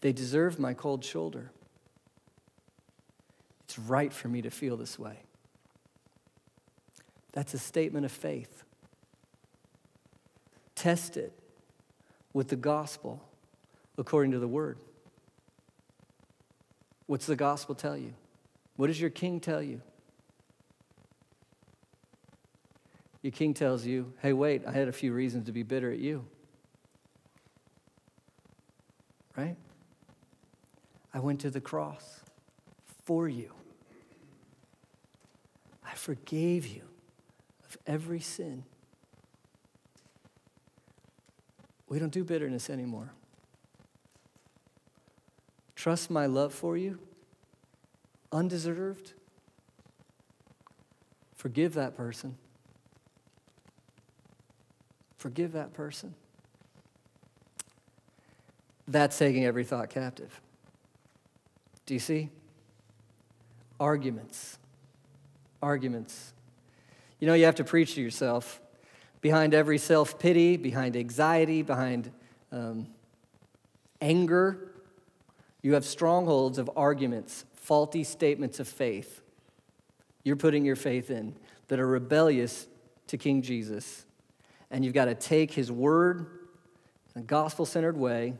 They 0.00 0.12
deserve 0.12 0.58
my 0.58 0.74
cold 0.74 1.04
shoulder. 1.04 1.50
It's 3.64 3.78
right 3.78 4.12
for 4.12 4.28
me 4.28 4.42
to 4.42 4.50
feel 4.50 4.76
this 4.76 4.98
way. 4.98 5.18
That's 7.32 7.54
a 7.54 7.58
statement 7.58 8.06
of 8.06 8.12
faith. 8.12 8.64
Test 10.74 11.16
it 11.16 11.32
with 12.36 12.48
the 12.48 12.56
gospel 12.56 13.18
according 13.96 14.30
to 14.30 14.38
the 14.38 14.46
word. 14.46 14.76
What's 17.06 17.24
the 17.24 17.34
gospel 17.34 17.74
tell 17.74 17.96
you? 17.96 18.12
What 18.76 18.88
does 18.88 19.00
your 19.00 19.08
king 19.08 19.40
tell 19.40 19.62
you? 19.62 19.80
Your 23.22 23.30
king 23.30 23.54
tells 23.54 23.86
you, 23.86 24.12
hey, 24.20 24.34
wait, 24.34 24.66
I 24.66 24.72
had 24.72 24.86
a 24.86 24.92
few 24.92 25.14
reasons 25.14 25.46
to 25.46 25.52
be 25.52 25.62
bitter 25.62 25.90
at 25.90 25.98
you. 25.98 26.26
Right? 29.34 29.56
I 31.14 31.20
went 31.20 31.40
to 31.40 31.48
the 31.48 31.62
cross 31.62 32.20
for 33.04 33.30
you. 33.30 33.50
I 35.82 35.94
forgave 35.94 36.66
you 36.66 36.82
of 37.66 37.78
every 37.86 38.20
sin. 38.20 38.64
We 41.88 41.98
don't 41.98 42.12
do 42.12 42.24
bitterness 42.24 42.68
anymore. 42.68 43.12
Trust 45.74 46.10
my 46.10 46.26
love 46.26 46.52
for 46.52 46.76
you, 46.76 46.98
undeserved. 48.32 49.12
Forgive 51.36 51.74
that 51.74 51.96
person. 51.96 52.36
Forgive 55.18 55.52
that 55.52 55.74
person. 55.74 56.14
That's 58.88 59.18
taking 59.18 59.44
every 59.44 59.64
thought 59.64 59.90
captive. 59.90 60.40
Do 61.84 61.94
you 61.94 62.00
see? 62.00 62.30
Arguments. 63.78 64.58
Arguments. 65.62 66.32
You 67.20 67.26
know, 67.26 67.34
you 67.34 67.44
have 67.44 67.56
to 67.56 67.64
preach 67.64 67.94
to 67.94 68.02
yourself. 68.02 68.60
Behind 69.26 69.54
every 69.54 69.78
self 69.78 70.20
pity, 70.20 70.56
behind 70.56 70.96
anxiety, 70.96 71.62
behind 71.62 72.12
um, 72.52 72.86
anger, 74.00 74.70
you 75.62 75.74
have 75.74 75.84
strongholds 75.84 76.58
of 76.58 76.70
arguments, 76.76 77.44
faulty 77.56 78.04
statements 78.04 78.60
of 78.60 78.68
faith 78.68 79.22
you're 80.22 80.36
putting 80.36 80.64
your 80.64 80.76
faith 80.76 81.10
in 81.10 81.34
that 81.66 81.80
are 81.80 81.86
rebellious 81.88 82.68
to 83.08 83.18
King 83.18 83.42
Jesus. 83.42 84.04
And 84.70 84.84
you've 84.84 84.94
got 84.94 85.06
to 85.06 85.16
take 85.16 85.50
his 85.52 85.72
word 85.72 86.26
in 87.16 87.22
a 87.22 87.24
gospel 87.24 87.66
centered 87.66 87.96
way 87.96 88.34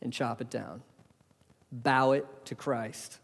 and 0.00 0.12
chop 0.12 0.40
it 0.40 0.48
down. 0.48 0.80
Bow 1.72 2.12
it 2.12 2.24
to 2.44 2.54
Christ. 2.54 3.18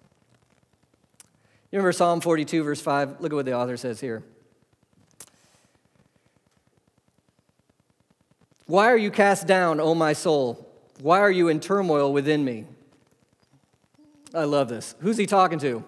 You 1.70 1.78
remember 1.78 1.92
Psalm 1.92 2.20
42, 2.20 2.64
verse 2.64 2.80
5? 2.80 3.20
Look 3.20 3.32
at 3.32 3.36
what 3.36 3.46
the 3.46 3.54
author 3.54 3.76
says 3.76 4.00
here. 4.00 4.24
Why 8.68 8.92
are 8.92 8.98
you 8.98 9.10
cast 9.10 9.46
down, 9.46 9.80
O 9.80 9.94
my 9.94 10.12
soul? 10.12 10.68
Why 11.00 11.20
are 11.20 11.30
you 11.30 11.48
in 11.48 11.58
turmoil 11.58 12.12
within 12.12 12.44
me? 12.44 12.66
I 14.34 14.44
love 14.44 14.68
this. 14.68 14.94
Who's 15.00 15.16
he 15.16 15.24
talking 15.24 15.58
to? 15.60 15.82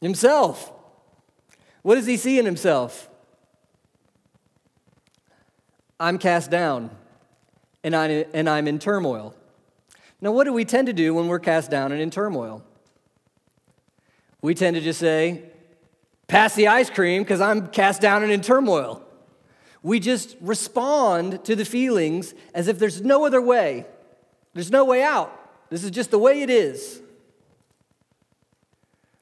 Himself. 0.00 0.72
What 1.82 1.96
does 1.96 2.06
he 2.06 2.16
see 2.16 2.38
in 2.38 2.44
himself? 2.44 3.08
I'm 5.98 6.18
cast 6.18 6.52
down 6.52 6.90
and, 7.82 7.96
I, 7.96 8.26
and 8.32 8.48
I'm 8.48 8.68
in 8.68 8.78
turmoil. 8.78 9.34
Now, 10.20 10.30
what 10.30 10.44
do 10.44 10.52
we 10.52 10.64
tend 10.64 10.86
to 10.86 10.92
do 10.92 11.14
when 11.14 11.26
we're 11.26 11.40
cast 11.40 11.68
down 11.68 11.90
and 11.90 12.00
in 12.00 12.10
turmoil? 12.10 12.62
We 14.40 14.54
tend 14.54 14.76
to 14.76 14.80
just 14.80 15.00
say, 15.00 15.42
pass 16.28 16.54
the 16.54 16.68
ice 16.68 16.90
cream 16.90 17.24
because 17.24 17.40
I'm 17.40 17.66
cast 17.66 18.00
down 18.00 18.22
and 18.22 18.30
in 18.30 18.40
turmoil. 18.40 19.04
We 19.82 20.00
just 20.00 20.36
respond 20.40 21.44
to 21.44 21.56
the 21.56 21.64
feelings 21.64 22.34
as 22.54 22.68
if 22.68 22.78
there's 22.78 23.00
no 23.00 23.24
other 23.24 23.40
way. 23.40 23.86
There's 24.52 24.70
no 24.70 24.84
way 24.84 25.02
out. 25.02 25.36
This 25.70 25.84
is 25.84 25.90
just 25.90 26.10
the 26.10 26.18
way 26.18 26.42
it 26.42 26.50
is. 26.50 27.00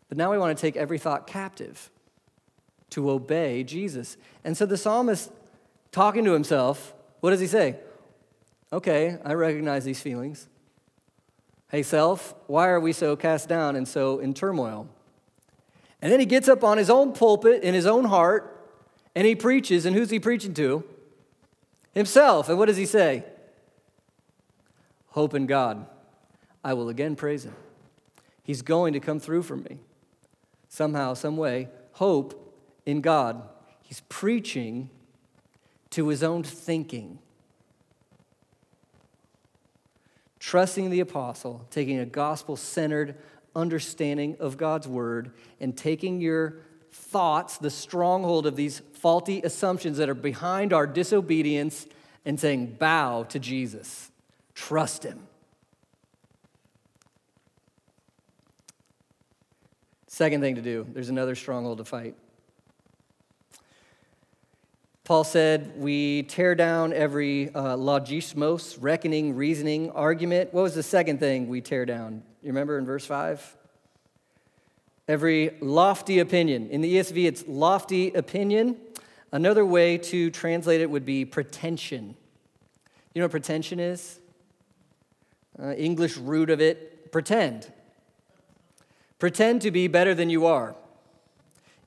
But 0.08 0.18
now 0.18 0.30
we 0.30 0.38
want 0.38 0.56
to 0.56 0.60
take 0.60 0.76
every 0.76 0.98
thought 0.98 1.26
captive 1.26 1.90
to 2.90 3.10
obey 3.10 3.62
Jesus. 3.62 4.16
And 4.44 4.56
so 4.56 4.66
the 4.66 4.78
psalmist, 4.78 5.30
talking 5.92 6.24
to 6.24 6.32
himself, 6.32 6.94
what 7.20 7.30
does 7.30 7.40
he 7.40 7.46
say? 7.46 7.76
Okay, 8.72 9.18
I 9.24 9.34
recognize 9.34 9.84
these 9.84 10.00
feelings. 10.00 10.48
Hey, 11.70 11.82
self, 11.82 12.34
why 12.46 12.68
are 12.68 12.80
we 12.80 12.92
so 12.92 13.14
cast 13.14 13.48
down 13.48 13.76
and 13.76 13.86
so 13.86 14.18
in 14.18 14.32
turmoil? 14.32 14.88
And 16.00 16.10
then 16.10 16.20
he 16.20 16.26
gets 16.26 16.48
up 16.48 16.64
on 16.64 16.78
his 16.78 16.88
own 16.88 17.12
pulpit 17.12 17.62
in 17.62 17.74
his 17.74 17.86
own 17.86 18.06
heart 18.06 18.57
and 19.18 19.26
he 19.26 19.34
preaches. 19.34 19.84
And 19.84 19.96
who's 19.96 20.10
he 20.10 20.20
preaching 20.20 20.54
to? 20.54 20.84
Himself. 21.92 22.48
And 22.48 22.56
what 22.56 22.66
does 22.66 22.76
he 22.76 22.86
say? 22.86 23.24
Hope 25.08 25.34
in 25.34 25.46
God. 25.46 25.86
I 26.62 26.74
will 26.74 26.88
again 26.88 27.16
praise 27.16 27.44
him. 27.44 27.56
He's 28.44 28.62
going 28.62 28.92
to 28.92 29.00
come 29.00 29.18
through 29.18 29.42
for 29.42 29.56
me. 29.56 29.80
Somehow, 30.68 31.14
some 31.14 31.36
way, 31.36 31.68
hope 31.94 32.54
in 32.86 33.00
God. 33.00 33.42
He's 33.82 34.02
preaching 34.08 34.88
to 35.90 36.06
his 36.06 36.22
own 36.22 36.44
thinking. 36.44 37.18
Trusting 40.38 40.90
the 40.90 41.00
apostle, 41.00 41.66
taking 41.72 41.98
a 41.98 42.06
gospel 42.06 42.54
centered 42.54 43.16
understanding 43.56 44.36
of 44.38 44.56
God's 44.56 44.86
word, 44.86 45.32
and 45.58 45.76
taking 45.76 46.20
your 46.20 46.58
thoughts, 46.92 47.58
the 47.58 47.70
stronghold 47.70 48.46
of 48.46 48.56
these 48.56 48.80
faulty 48.94 49.40
assumptions 49.42 49.98
that 49.98 50.08
are 50.08 50.14
behind 50.14 50.72
our 50.72 50.86
disobedience, 50.86 51.86
and 52.24 52.38
saying, 52.38 52.76
Bow 52.78 53.24
to 53.24 53.38
Jesus. 53.38 54.10
Trust 54.54 55.04
him. 55.04 55.26
Second 60.08 60.40
thing 60.40 60.56
to 60.56 60.62
do, 60.62 60.86
there's 60.92 61.10
another 61.10 61.34
stronghold 61.34 61.78
to 61.78 61.84
fight. 61.84 62.16
Paul 65.04 65.24
said, 65.24 65.72
We 65.76 66.24
tear 66.24 66.54
down 66.54 66.92
every 66.92 67.48
uh, 67.54 67.76
logismos, 67.76 68.76
reckoning, 68.78 69.36
reasoning, 69.36 69.90
argument. 69.92 70.52
What 70.52 70.62
was 70.62 70.74
the 70.74 70.82
second 70.82 71.18
thing 71.18 71.48
we 71.48 71.62
tear 71.62 71.86
down? 71.86 72.22
You 72.42 72.48
remember 72.48 72.78
in 72.78 72.84
verse 72.84 73.06
5? 73.06 73.56
Every 75.08 75.56
lofty 75.60 76.18
opinion. 76.18 76.68
In 76.68 76.82
the 76.82 76.96
ESV, 76.96 77.24
it's 77.24 77.44
lofty 77.48 78.12
opinion. 78.12 78.76
Another 79.32 79.64
way 79.64 79.96
to 79.96 80.30
translate 80.30 80.82
it 80.82 80.90
would 80.90 81.06
be 81.06 81.24
pretension. 81.24 82.14
You 83.14 83.20
know 83.20 83.24
what 83.24 83.30
pretension 83.30 83.80
is? 83.80 84.20
Uh, 85.60 85.72
English 85.72 86.18
root 86.18 86.50
of 86.50 86.60
it, 86.60 87.10
pretend. 87.10 87.72
Pretend 89.18 89.62
to 89.62 89.70
be 89.70 89.88
better 89.88 90.14
than 90.14 90.28
you 90.28 90.44
are. 90.44 90.76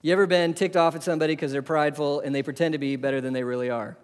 You 0.02 0.12
ever 0.14 0.26
been 0.26 0.56
ticked 0.56 0.76
off 0.76 0.96
at 0.96 1.04
somebody 1.04 1.34
because 1.34 1.52
they're 1.52 1.62
prideful 1.62 2.22
and 2.22 2.34
they 2.34 2.42
pretend 2.42 2.74
to 2.74 2.80
be 2.80 2.96
better 2.96 3.22
than 3.22 3.34
they 3.34 3.44
really 3.44 3.70
are? 3.70 3.98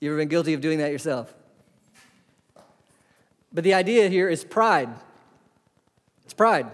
You 0.00 0.10
ever 0.10 0.18
been 0.18 0.28
guilty 0.28 0.54
of 0.54 0.62
doing 0.62 0.78
that 0.78 0.92
yourself? 0.92 1.34
But 3.52 3.64
the 3.64 3.74
idea 3.74 4.08
here 4.08 4.28
is 4.28 4.44
pride. 4.44 4.88
It's 6.28 6.34
pride. 6.34 6.70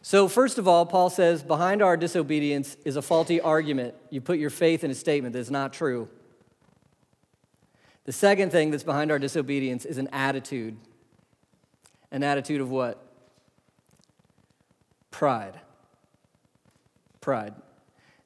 So, 0.00 0.28
first 0.28 0.56
of 0.56 0.68
all, 0.68 0.86
Paul 0.86 1.10
says 1.10 1.42
behind 1.42 1.82
our 1.82 1.96
disobedience 1.96 2.76
is 2.84 2.94
a 2.94 3.02
faulty 3.02 3.40
argument. 3.40 3.96
You 4.10 4.20
put 4.20 4.38
your 4.38 4.48
faith 4.48 4.84
in 4.84 4.92
a 4.92 4.94
statement 4.94 5.32
that's 5.32 5.50
not 5.50 5.72
true. 5.72 6.08
The 8.04 8.12
second 8.12 8.52
thing 8.52 8.70
that's 8.70 8.84
behind 8.84 9.10
our 9.10 9.18
disobedience 9.18 9.84
is 9.84 9.98
an 9.98 10.06
attitude. 10.12 10.76
An 12.12 12.22
attitude 12.22 12.60
of 12.60 12.70
what? 12.70 13.04
Pride. 15.10 15.58
Pride. 17.20 17.54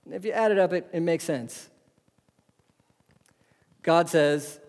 And 0.05 0.12
if 0.12 0.26
you 0.26 0.32
add 0.32 0.53
it 0.53 0.59
up, 0.59 0.74
it, 0.74 0.90
it 0.92 1.01
makes 1.01 1.24
sense. 1.24 1.70
God 3.82 4.11
says, 4.11 4.61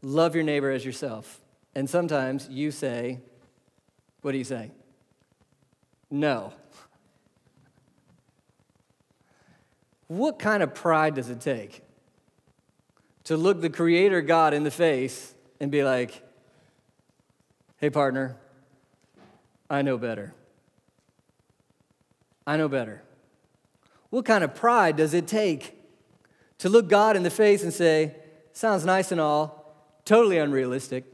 love 0.00 0.34
your 0.34 0.44
neighbor 0.44 0.70
as 0.70 0.86
yourself. 0.86 1.42
And 1.74 1.90
sometimes 1.90 2.48
you 2.48 2.70
say, 2.70 3.20
what 4.22 4.32
do 4.32 4.38
you 4.38 4.44
say? 4.44 4.70
No. 6.10 6.52
What 10.08 10.38
kind 10.38 10.62
of 10.62 10.74
pride 10.74 11.14
does 11.14 11.30
it 11.30 11.40
take 11.40 11.82
to 13.24 13.36
look 13.36 13.60
the 13.60 13.70
Creator 13.70 14.22
God 14.22 14.52
in 14.52 14.64
the 14.64 14.70
face 14.70 15.34
and 15.60 15.70
be 15.70 15.84
like, 15.84 16.22
hey, 17.76 17.90
partner, 17.90 18.36
I 19.68 19.82
know 19.82 19.96
better? 19.96 20.34
I 22.46 22.56
know 22.56 22.68
better. 22.68 23.02
What 24.10 24.24
kind 24.24 24.42
of 24.42 24.54
pride 24.54 24.96
does 24.96 25.14
it 25.14 25.28
take 25.28 25.76
to 26.58 26.68
look 26.68 26.88
God 26.88 27.16
in 27.16 27.22
the 27.22 27.30
face 27.30 27.62
and 27.62 27.72
say, 27.72 28.16
sounds 28.52 28.84
nice 28.84 29.12
and 29.12 29.20
all, 29.20 29.74
totally 30.04 30.38
unrealistic, 30.38 31.04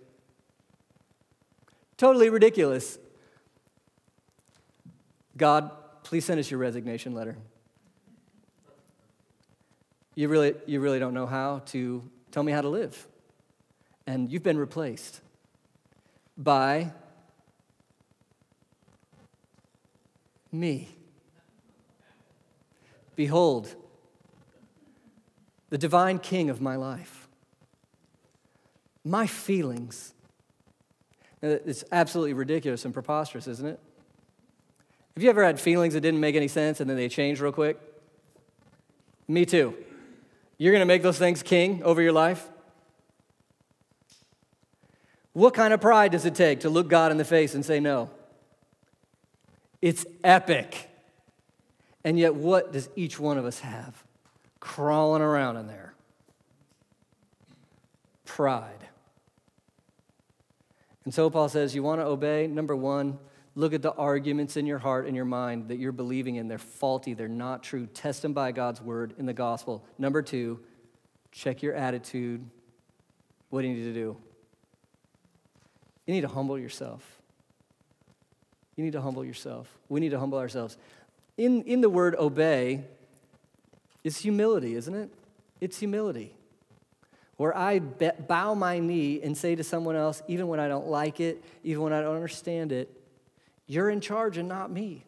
totally 1.96 2.28
ridiculous? 2.30 2.98
God, 5.36 5.70
please 6.02 6.24
send 6.24 6.40
us 6.40 6.50
your 6.50 6.58
resignation 6.58 7.14
letter. 7.14 7.36
You 10.14 10.28
really, 10.28 10.54
you 10.66 10.80
really 10.80 10.98
don't 10.98 11.14
know 11.14 11.26
how 11.26 11.60
to 11.66 12.02
tell 12.30 12.42
me 12.42 12.52
how 12.52 12.62
to 12.62 12.68
live. 12.68 13.06
And 14.06 14.30
you've 14.30 14.42
been 14.42 14.58
replaced 14.58 15.20
by 16.38 16.92
me. 20.52 20.88
Behold, 23.14 23.74
the 25.70 25.78
divine 25.78 26.18
king 26.18 26.50
of 26.50 26.60
my 26.60 26.76
life. 26.76 27.28
My 29.04 29.26
feelings. 29.26 30.14
It's 31.50 31.84
absolutely 31.92 32.34
ridiculous 32.34 32.84
and 32.84 32.92
preposterous, 32.92 33.46
isn't 33.46 33.66
it? 33.66 33.80
Have 35.14 35.22
you 35.22 35.30
ever 35.30 35.44
had 35.44 35.58
feelings 35.58 35.94
that 35.94 36.00
didn't 36.02 36.20
make 36.20 36.34
any 36.36 36.48
sense 36.48 36.80
and 36.80 36.90
then 36.90 36.96
they 36.96 37.08
changed 37.08 37.40
real 37.40 37.52
quick? 37.52 37.78
Me 39.28 39.46
too. 39.46 39.74
You're 40.58 40.72
going 40.72 40.80
to 40.80 40.86
make 40.86 41.02
those 41.02 41.18
things 41.18 41.42
king 41.42 41.82
over 41.82 42.02
your 42.02 42.12
life? 42.12 42.48
What 45.32 45.52
kind 45.52 45.74
of 45.74 45.80
pride 45.80 46.12
does 46.12 46.24
it 46.24 46.34
take 46.34 46.60
to 46.60 46.70
look 46.70 46.88
God 46.88 47.12
in 47.12 47.18
the 47.18 47.24
face 47.24 47.54
and 47.54 47.64
say 47.64 47.80
no? 47.80 48.10
It's 49.82 50.06
epic. 50.24 50.88
And 52.04 52.18
yet, 52.18 52.34
what 52.34 52.72
does 52.72 52.88
each 52.96 53.18
one 53.18 53.36
of 53.36 53.44
us 53.44 53.60
have 53.60 54.02
crawling 54.60 55.22
around 55.22 55.56
in 55.56 55.66
there? 55.66 55.92
Pride. 58.24 58.75
And 61.06 61.14
so 61.14 61.30
Paul 61.30 61.48
says, 61.48 61.74
You 61.74 61.82
want 61.82 62.02
to 62.02 62.04
obey? 62.04 62.46
Number 62.46 62.76
one, 62.76 63.18
look 63.54 63.72
at 63.72 63.80
the 63.80 63.92
arguments 63.92 64.58
in 64.58 64.66
your 64.66 64.78
heart 64.78 65.06
and 65.06 65.16
your 65.16 65.24
mind 65.24 65.68
that 65.68 65.78
you're 65.78 65.92
believing 65.92 66.36
in. 66.36 66.48
They're 66.48 66.58
faulty, 66.58 67.14
they're 67.14 67.28
not 67.28 67.62
true. 67.62 67.86
Test 67.86 68.20
them 68.20 68.34
by 68.34 68.52
God's 68.52 68.82
word 68.82 69.14
in 69.16 69.24
the 69.24 69.32
gospel. 69.32 69.82
Number 69.96 70.20
two, 70.20 70.60
check 71.32 71.62
your 71.62 71.72
attitude. 71.72 72.44
What 73.48 73.62
do 73.62 73.68
you 73.68 73.74
need 73.74 73.84
to 73.84 73.94
do? 73.94 74.18
You 76.04 76.12
need 76.12 76.20
to 76.20 76.28
humble 76.28 76.58
yourself. 76.58 77.02
You 78.76 78.84
need 78.84 78.92
to 78.92 79.00
humble 79.00 79.24
yourself. 79.24 79.68
We 79.88 80.00
need 80.00 80.10
to 80.10 80.18
humble 80.18 80.38
ourselves 80.38 80.76
in, 81.36 81.62
in 81.62 81.80
the 81.80 81.90
word 81.90 82.14
obey 82.16 82.84
is 84.04 84.18
humility, 84.18 84.74
isn't 84.74 84.94
it? 84.94 85.10
It's 85.60 85.78
humility. 85.78 86.34
Where 87.36 87.56
I 87.56 87.80
bow 87.80 88.54
my 88.54 88.78
knee 88.78 89.20
and 89.22 89.36
say 89.36 89.54
to 89.54 89.64
someone 89.64 89.96
else, 89.96 90.22
even 90.26 90.48
when 90.48 90.58
I 90.58 90.68
don't 90.68 90.86
like 90.86 91.20
it, 91.20 91.44
even 91.62 91.82
when 91.82 91.92
I 91.92 92.00
don't 92.00 92.14
understand 92.14 92.72
it, 92.72 92.90
you're 93.66 93.90
in 93.90 94.00
charge 94.00 94.38
and 94.38 94.48
not 94.48 94.70
me. 94.70 95.04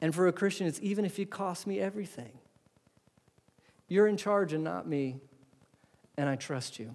And 0.00 0.14
for 0.14 0.28
a 0.28 0.32
Christian, 0.32 0.66
it's 0.66 0.78
even 0.82 1.04
if 1.04 1.18
it 1.18 1.30
costs 1.30 1.66
me 1.66 1.80
everything. 1.80 2.32
You're 3.88 4.06
in 4.06 4.16
charge 4.16 4.52
and 4.52 4.62
not 4.62 4.86
me, 4.86 5.16
and 6.16 6.28
I 6.28 6.36
trust 6.36 6.78
you. 6.78 6.94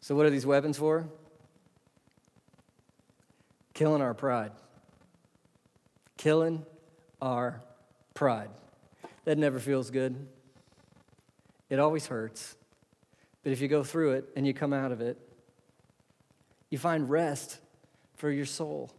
So, 0.00 0.14
what 0.14 0.24
are 0.24 0.30
these 0.30 0.46
weapons 0.46 0.78
for? 0.78 1.06
Killing 3.74 4.00
our 4.00 4.14
pride 4.14 4.52
killing 6.20 6.66
our 7.22 7.62
pride. 8.12 8.50
That 9.24 9.38
never 9.38 9.58
feels 9.58 9.90
good. 9.90 10.28
It 11.70 11.78
always 11.78 12.08
hurts. 12.08 12.56
But 13.42 13.52
if 13.52 13.60
you 13.60 13.68
go 13.68 13.82
through 13.82 14.12
it 14.12 14.28
and 14.36 14.46
you 14.46 14.52
come 14.52 14.72
out 14.72 14.92
of 14.92 15.00
it, 15.00 15.16
you 16.68 16.78
find 16.78 17.08
rest 17.08 17.58
for 18.16 18.30
your 18.30 18.44
soul. 18.44 18.90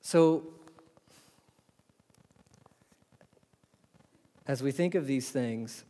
So, 0.00 0.44
as 4.46 4.62
we 4.62 4.70
think 4.70 4.94
of 4.94 5.06
these 5.06 5.30
things, 5.30 5.84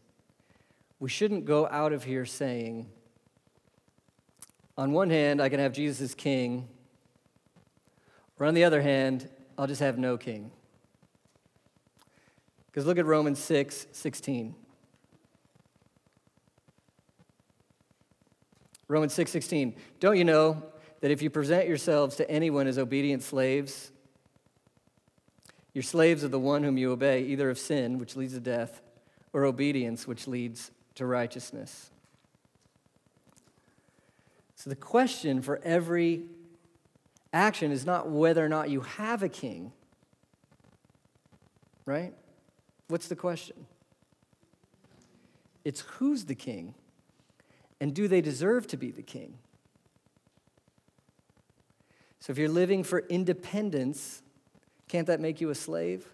we 0.99 1.11
shouldn't 1.11 1.45
go 1.45 1.67
out 1.67 1.93
of 1.93 2.05
here 2.05 2.25
saying, 2.25 2.89
on 4.77 4.93
one 4.93 5.11
hand, 5.11 5.41
I 5.41 5.49
can 5.49 5.61
have 5.61 5.73
Jesus 5.73 6.01
as 6.01 6.15
king, 6.15 6.69
or 8.39 8.47
on 8.47 8.55
the 8.55 8.65
other 8.65 8.83
hand, 8.83 9.29
I'll 9.57 9.67
just 9.67 9.81
have 9.81 9.99
no 9.99 10.17
king. 10.17 10.51
Because 12.67 12.87
look 12.87 12.99
at 12.99 13.07
Romans 13.07 13.39
6 13.39 13.87
16. 13.93 14.55
Romans 18.89 19.15
6 19.15 19.31
16. 19.31 19.77
Don't 20.01 20.17
you 20.17 20.25
know 20.25 20.63
that 21.01 21.11
if 21.11 21.23
you 21.23 21.31
present 21.31 21.69
yourselves 21.69 22.17
to 22.17 22.29
anyone 22.31 22.67
as 22.67 22.79
obedient 22.79 23.23
slaves, 23.23 23.93
you're 25.73 25.83
slaves 25.83 26.23
of 26.23 26.31
the 26.31 26.39
one 26.39 26.63
whom 26.63 26.77
you 26.77 26.93
obey, 26.93 27.23
either 27.23 27.51
of 27.51 27.59
sin, 27.59 27.99
which 27.99 28.17
leads 28.17 28.35
to 28.35 28.41
death, 28.41 28.83
or 29.33 29.45
obedience, 29.45 30.07
which 30.07 30.27
leads 30.27 30.71
to 30.95 31.07
righteousness. 31.07 31.91
So 34.65 34.71
the 34.71 34.77
question 34.77 35.43
for 35.43 35.61
every 35.63 36.23
action 37.35 37.71
is 37.71 37.85
not 37.85 38.09
whether 38.09 38.43
or 38.43 38.49
not 38.49 38.71
you 38.71 38.81
have 38.81 39.23
a 39.23 39.29
king, 39.29 39.73
right? 41.85 42.15
What's 42.89 43.09
the 43.09 43.15
question? 43.15 43.67
It's 45.67 45.83
who's 45.83 46.25
the 46.25 46.35
king, 46.35 46.75
and 47.79 47.93
do 47.93 48.09
they 48.09 48.23
deserve 48.23 48.67
to 48.69 48.79
be 48.79 48.91
the 48.91 49.03
king? 49.03 49.37
So 52.21 52.31
if 52.31 52.39
you're 52.39 52.49
living 52.49 52.85
for 52.85 53.01
independence, 53.01 54.23
can't 54.89 55.09
that 55.09 55.21
make 55.21 55.43
you 55.43 55.51
a 55.51 55.55
slave? 55.55 56.07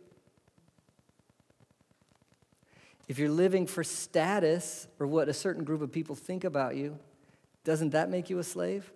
If 3.07 3.17
you're 3.17 3.31
living 3.31 3.69
for 3.69 3.85
status 3.85 4.89
or 4.99 5.07
what 5.07 5.29
a 5.29 5.33
certain 5.33 5.63
group 5.63 5.83
of 5.83 5.93
people 5.93 6.17
think 6.17 6.43
about 6.43 6.75
you, 6.75 6.99
doesn't 7.65 7.91
that 7.91 8.11
make 8.11 8.31
you 8.31 8.39
a 8.39 8.45
slave? 8.45 8.91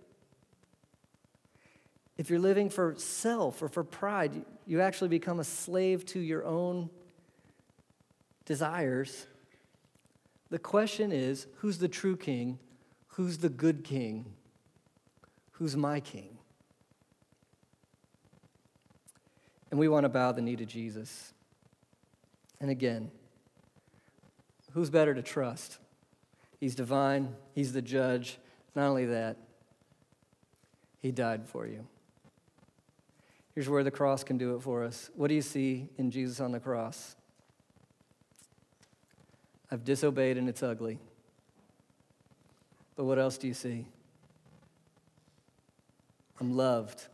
If 2.17 2.31
you're 2.31 2.39
living 2.39 2.71
for 2.71 2.95
self 2.97 3.61
or 3.61 3.69
for 3.69 3.83
pride, 3.83 4.45
you 4.67 4.81
actually 4.81 5.09
become 5.09 5.41
a 5.41 5.45
slave 5.45 6.07
to 6.07 6.21
your 6.21 6.45
own 6.45 6.89
desires. 8.45 9.27
The 10.51 10.59
question 10.59 11.11
is 11.11 11.47
who's 11.57 11.79
the 11.79 11.89
true 11.89 12.17
king? 12.17 12.59
Who's 13.09 13.39
the 13.39 13.49
good 13.49 13.85
king? 13.85 14.27
Who's 15.53 15.77
my 15.77 16.01
king? 16.01 16.39
And 19.71 19.79
we 19.79 19.89
want 19.89 20.05
to 20.05 20.09
bow 20.09 20.33
the 20.33 20.43
knee 20.43 20.57
to 20.57 20.65
Jesus. 20.65 21.33
And 22.61 22.71
again, 22.71 23.11
who's 24.73 24.91
better 24.91 25.15
to 25.15 25.23
trust? 25.23 25.79
He's 26.61 26.75
divine, 26.75 27.35
He's 27.55 27.73
the 27.73 27.83
judge. 27.83 28.39
Not 28.75 28.89
only 28.89 29.07
that, 29.07 29.37
He 31.01 31.13
died 31.13 31.47
for 31.47 31.67
you. 31.67 31.87
Here's 33.55 33.69
where 33.69 33.85
the 33.85 33.91
cross 33.91 34.25
can 34.25 34.37
do 34.37 34.57
it 34.57 34.63
for 34.63 34.83
us. 34.83 35.11
What 35.15 35.29
do 35.29 35.35
you 35.35 35.43
see 35.43 35.89
in 35.97 36.11
Jesus 36.11 36.41
on 36.41 36.51
the 36.51 36.59
cross? 36.59 37.15
I've 39.71 39.85
disobeyed 39.85 40.37
and 40.37 40.49
it's 40.49 40.63
ugly. 40.63 40.99
But 42.97 43.05
what 43.05 43.19
else 43.19 43.39
do 43.39 43.47
you 43.47 43.55
see? 43.55 43.87
I'm 46.41 46.57
loved. 46.57 47.07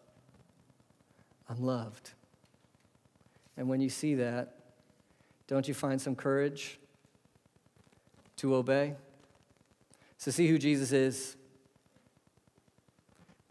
I'm 1.48 1.62
loved. 1.62 2.10
And 3.56 3.68
when 3.68 3.80
you 3.80 3.90
see 3.90 4.14
that, 4.14 4.56
don't 5.46 5.68
you 5.68 5.74
find 5.74 6.00
some 6.00 6.14
courage 6.14 6.78
to 8.36 8.54
obey? 8.54 8.94
So, 10.16 10.30
see 10.30 10.48
who 10.48 10.58
Jesus 10.58 10.92
is, 10.92 11.36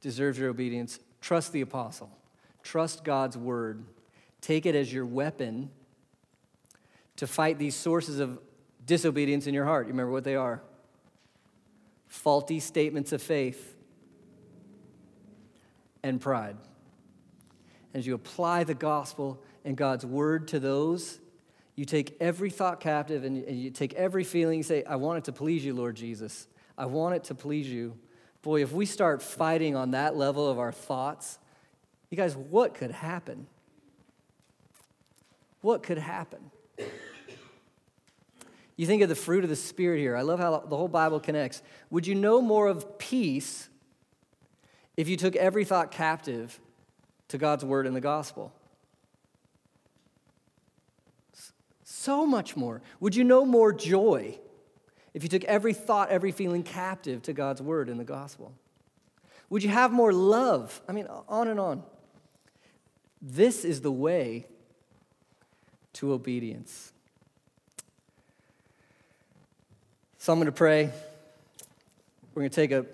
deserves 0.01 0.37
your 0.37 0.49
obedience. 0.49 0.99
Trust 1.21 1.51
the 1.51 1.61
apostle, 1.61 2.09
trust 2.63 3.03
God's 3.03 3.37
word. 3.37 3.83
Take 4.41 4.65
it 4.65 4.73
as 4.73 4.91
your 4.93 5.05
weapon 5.05 5.69
to 7.17 7.27
fight 7.27 7.59
these 7.59 7.75
sources 7.75 8.19
of 8.19 8.39
disobedience 8.85 9.47
in 9.47 9.53
your 9.53 9.65
heart. 9.65 9.87
You 9.87 9.91
remember 9.91 10.13
what 10.13 10.23
they 10.23 10.37
are? 10.37 10.61
Faulty 12.07 12.61
statements 12.61 13.11
of 13.11 13.21
faith 13.21 13.75
and 16.01 16.21
pride. 16.21 16.55
As 17.93 18.07
you 18.07 18.13
apply 18.13 18.63
the 18.63 18.73
gospel 18.73 19.43
and 19.65 19.75
God's 19.75 20.05
word 20.05 20.47
to 20.49 20.59
those, 20.59 21.19
you 21.75 21.85
take 21.85 22.15
every 22.19 22.49
thought 22.49 22.79
captive 22.79 23.23
and 23.23 23.37
you 23.37 23.69
take 23.71 23.93
every 23.93 24.23
feeling, 24.23 24.57
you 24.57 24.63
say, 24.63 24.83
I 24.83 24.95
want 24.95 25.17
it 25.17 25.23
to 25.25 25.31
please 25.31 25.65
you, 25.65 25.73
Lord 25.73 25.95
Jesus. 25.95 26.47
I 26.77 26.85
want 26.85 27.15
it 27.15 27.25
to 27.25 27.35
please 27.35 27.67
you. 27.67 27.97
Boy, 28.41 28.63
if 28.63 28.71
we 28.71 28.85
start 28.85 29.21
fighting 29.21 29.75
on 29.75 29.91
that 29.91 30.15
level 30.15 30.49
of 30.49 30.59
our 30.59 30.71
thoughts, 30.71 31.39
you 32.09 32.17
guys, 32.17 32.35
what 32.35 32.73
could 32.73 32.91
happen? 32.91 33.47
What 35.61 35.83
could 35.83 35.97
happen? 35.97 36.51
You 38.77 38.85
think 38.85 39.01
of 39.01 39.09
the 39.09 39.15
fruit 39.15 39.43
of 39.43 39.49
the 39.49 39.57
Spirit 39.57 39.99
here. 39.99 40.15
I 40.15 40.21
love 40.21 40.39
how 40.39 40.59
the 40.59 40.77
whole 40.77 40.87
Bible 40.87 41.19
connects. 41.19 41.61
Would 41.89 42.07
you 42.07 42.15
know 42.15 42.41
more 42.41 42.67
of 42.67 42.97
peace 42.97 43.67
if 44.95 45.09
you 45.09 45.17
took 45.17 45.35
every 45.35 45.65
thought 45.65 45.91
captive 45.91 46.59
to 47.27 47.37
God's 47.37 47.65
word 47.65 47.85
and 47.85 47.93
the 47.93 48.01
gospel? 48.01 48.53
So 51.83 52.25
much 52.25 52.55
more. 52.55 52.81
Would 53.01 53.17
you 53.17 53.25
know 53.25 53.43
more 53.43 53.73
joy 53.73 54.39
if 55.19 55.23
you 55.23 55.27
took 55.27 55.43
every 55.49 55.73
thought, 55.73 56.11
every 56.11 56.31
feeling 56.31 56.63
captive 56.63 57.21
to 57.23 57.33
God's 57.33 57.61
word 57.61 57.89
in 57.89 57.97
the 57.97 58.05
gospel? 58.05 58.53
Would 59.49 59.63
you 59.63 59.69
have 59.69 59.91
more 59.91 60.13
love? 60.13 60.79
I 60.87 60.93
mean, 60.93 61.07
on 61.27 61.49
and 61.49 61.59
on. 61.59 61.83
This 63.21 63.65
is 63.65 63.81
the 63.81 63.91
way 63.91 64.45
to 65.91 66.13
obedience. 66.13 66.93
So 70.19 70.31
I'm 70.31 70.39
going 70.39 70.45
to 70.45 70.53
pray. 70.53 70.89
We're 72.33 72.43
going 72.43 72.49
to 72.49 72.55
take 72.55 72.71
a, 72.71 72.85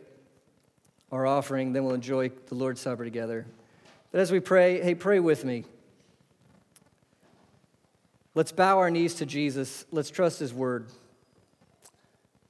our 1.12 1.28
offering, 1.28 1.74
then 1.74 1.84
we'll 1.84 1.94
enjoy 1.94 2.30
the 2.48 2.56
Lord's 2.56 2.82
Supper 2.82 3.04
together. 3.04 3.46
But 4.12 4.22
as 4.22 4.32
we 4.32 4.40
pray, 4.40 4.82
hey, 4.82 4.96
pray 4.96 5.20
with 5.20 5.46
me. 5.46 5.64
Let's 8.34 8.52
bow 8.52 8.80
our 8.80 8.90
knees 8.90 9.14
to 9.16 9.28
Jesus. 9.28 9.86
Let's 9.92 10.10
trust 10.10 10.40
his 10.40 10.56
word. 10.56 10.88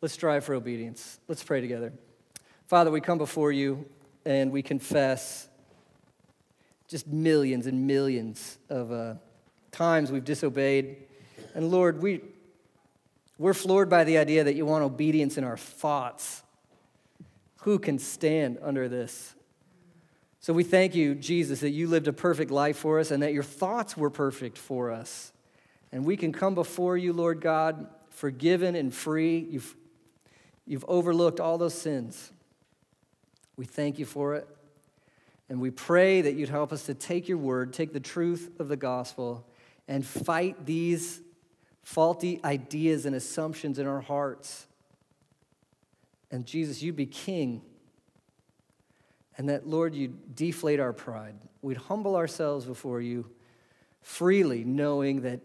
Let's 0.06 0.14
strive 0.14 0.44
for 0.44 0.54
obedience. 0.54 1.20
Let's 1.28 1.44
pray 1.44 1.62
together. 1.62 1.92
Father, 2.68 2.92
we 2.92 3.02
come 3.02 3.18
before 3.18 3.52
you 3.52 3.88
and 4.24 4.52
we 4.52 4.62
confess 4.62 5.48
just 6.88 7.08
millions 7.08 7.66
and 7.66 7.88
millions 7.88 8.60
of 8.70 8.92
uh, 8.92 9.16
times 9.72 10.12
we've 10.12 10.24
disobeyed. 10.24 10.98
And 11.56 11.72
Lord, 11.72 12.04
we, 12.04 12.22
we're 13.40 13.56
floored 13.56 13.90
by 13.90 14.04
the 14.04 14.20
idea 14.20 14.44
that 14.44 14.54
you 14.54 14.64
want 14.64 14.84
obedience 14.84 15.40
in 15.40 15.44
our 15.44 15.58
thoughts. 15.58 16.44
Who 17.62 17.80
can 17.80 17.98
stand 17.98 18.60
under 18.62 18.88
this? 18.88 19.34
So 20.40 20.54
we 20.54 20.64
thank 20.64 20.94
you, 20.94 21.16
Jesus, 21.16 21.62
that 21.62 21.72
you 21.72 21.88
lived 21.88 22.08
a 22.08 22.14
perfect 22.14 22.52
life 22.52 22.78
for 22.78 23.00
us 23.00 23.10
and 23.10 23.24
that 23.24 23.34
your 23.34 23.42
thoughts 23.42 23.98
were 23.98 24.12
perfect 24.12 24.60
for 24.60 24.92
us. 24.92 25.34
And 25.92 26.06
we 26.06 26.16
can 26.16 26.32
come 26.32 26.54
before 26.54 26.96
you, 26.96 27.12
Lord 27.12 27.42
God, 27.42 27.88
forgiven 28.12 28.76
and 28.76 28.94
free. 28.94 29.40
You've, 29.50 29.76
you've 30.66 30.86
overlooked 30.88 31.40
all 31.40 31.58
those 31.58 31.74
sins. 31.74 32.32
We 33.58 33.66
thank 33.66 34.00
you 34.00 34.06
for 34.06 34.36
it. 34.36 34.48
And 35.48 35.62
we 35.62 35.70
pray 35.70 36.22
that 36.22 36.34
you'd 36.34 36.50
help 36.50 36.74
us 36.74 36.86
to 36.88 36.94
take 36.94 37.28
your 37.28 37.38
word, 37.38 37.72
take 37.74 37.94
the 37.94 38.00
truth 38.00 38.50
of 38.60 38.68
the 38.68 38.78
gospel, 38.78 39.46
and 39.88 40.06
fight 40.06 40.66
these 40.66 41.22
faulty 41.84 42.40
ideas 42.44 43.06
and 43.06 43.16
assumptions 43.16 43.78
in 43.78 43.86
our 43.86 44.02
hearts. 44.02 44.66
And 46.32 46.46
Jesus, 46.46 46.82
you'd 46.82 46.96
be 46.96 47.06
king. 47.06 47.62
And 49.38 49.50
that, 49.50 49.68
Lord, 49.68 49.94
you'd 49.94 50.36
deflate 50.36 50.80
our 50.80 50.94
pride. 50.94 51.36
We'd 51.62 51.78
humble 51.78 52.16
ourselves 52.16 52.66
before 52.66 53.02
you 53.02 53.30
freely, 54.02 54.64
knowing 54.64 55.22
that 55.22 55.42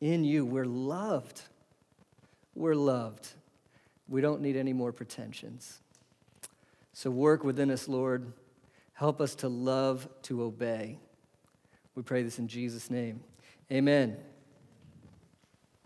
in 0.00 0.24
you, 0.24 0.44
we're 0.44 0.64
loved. 0.64 1.42
We're 2.54 2.74
loved. 2.74 3.28
We 4.08 4.20
don't 4.20 4.40
need 4.40 4.56
any 4.56 4.72
more 4.72 4.92
pretensions. 4.92 5.80
So 6.92 7.10
work 7.10 7.44
within 7.44 7.70
us, 7.70 7.88
Lord. 7.88 8.32
Help 8.92 9.20
us 9.20 9.34
to 9.36 9.48
love, 9.48 10.08
to 10.22 10.42
obey. 10.42 10.98
We 11.94 12.02
pray 12.02 12.22
this 12.22 12.38
in 12.38 12.48
Jesus' 12.48 12.90
name. 12.90 13.20
Amen. 13.70 14.16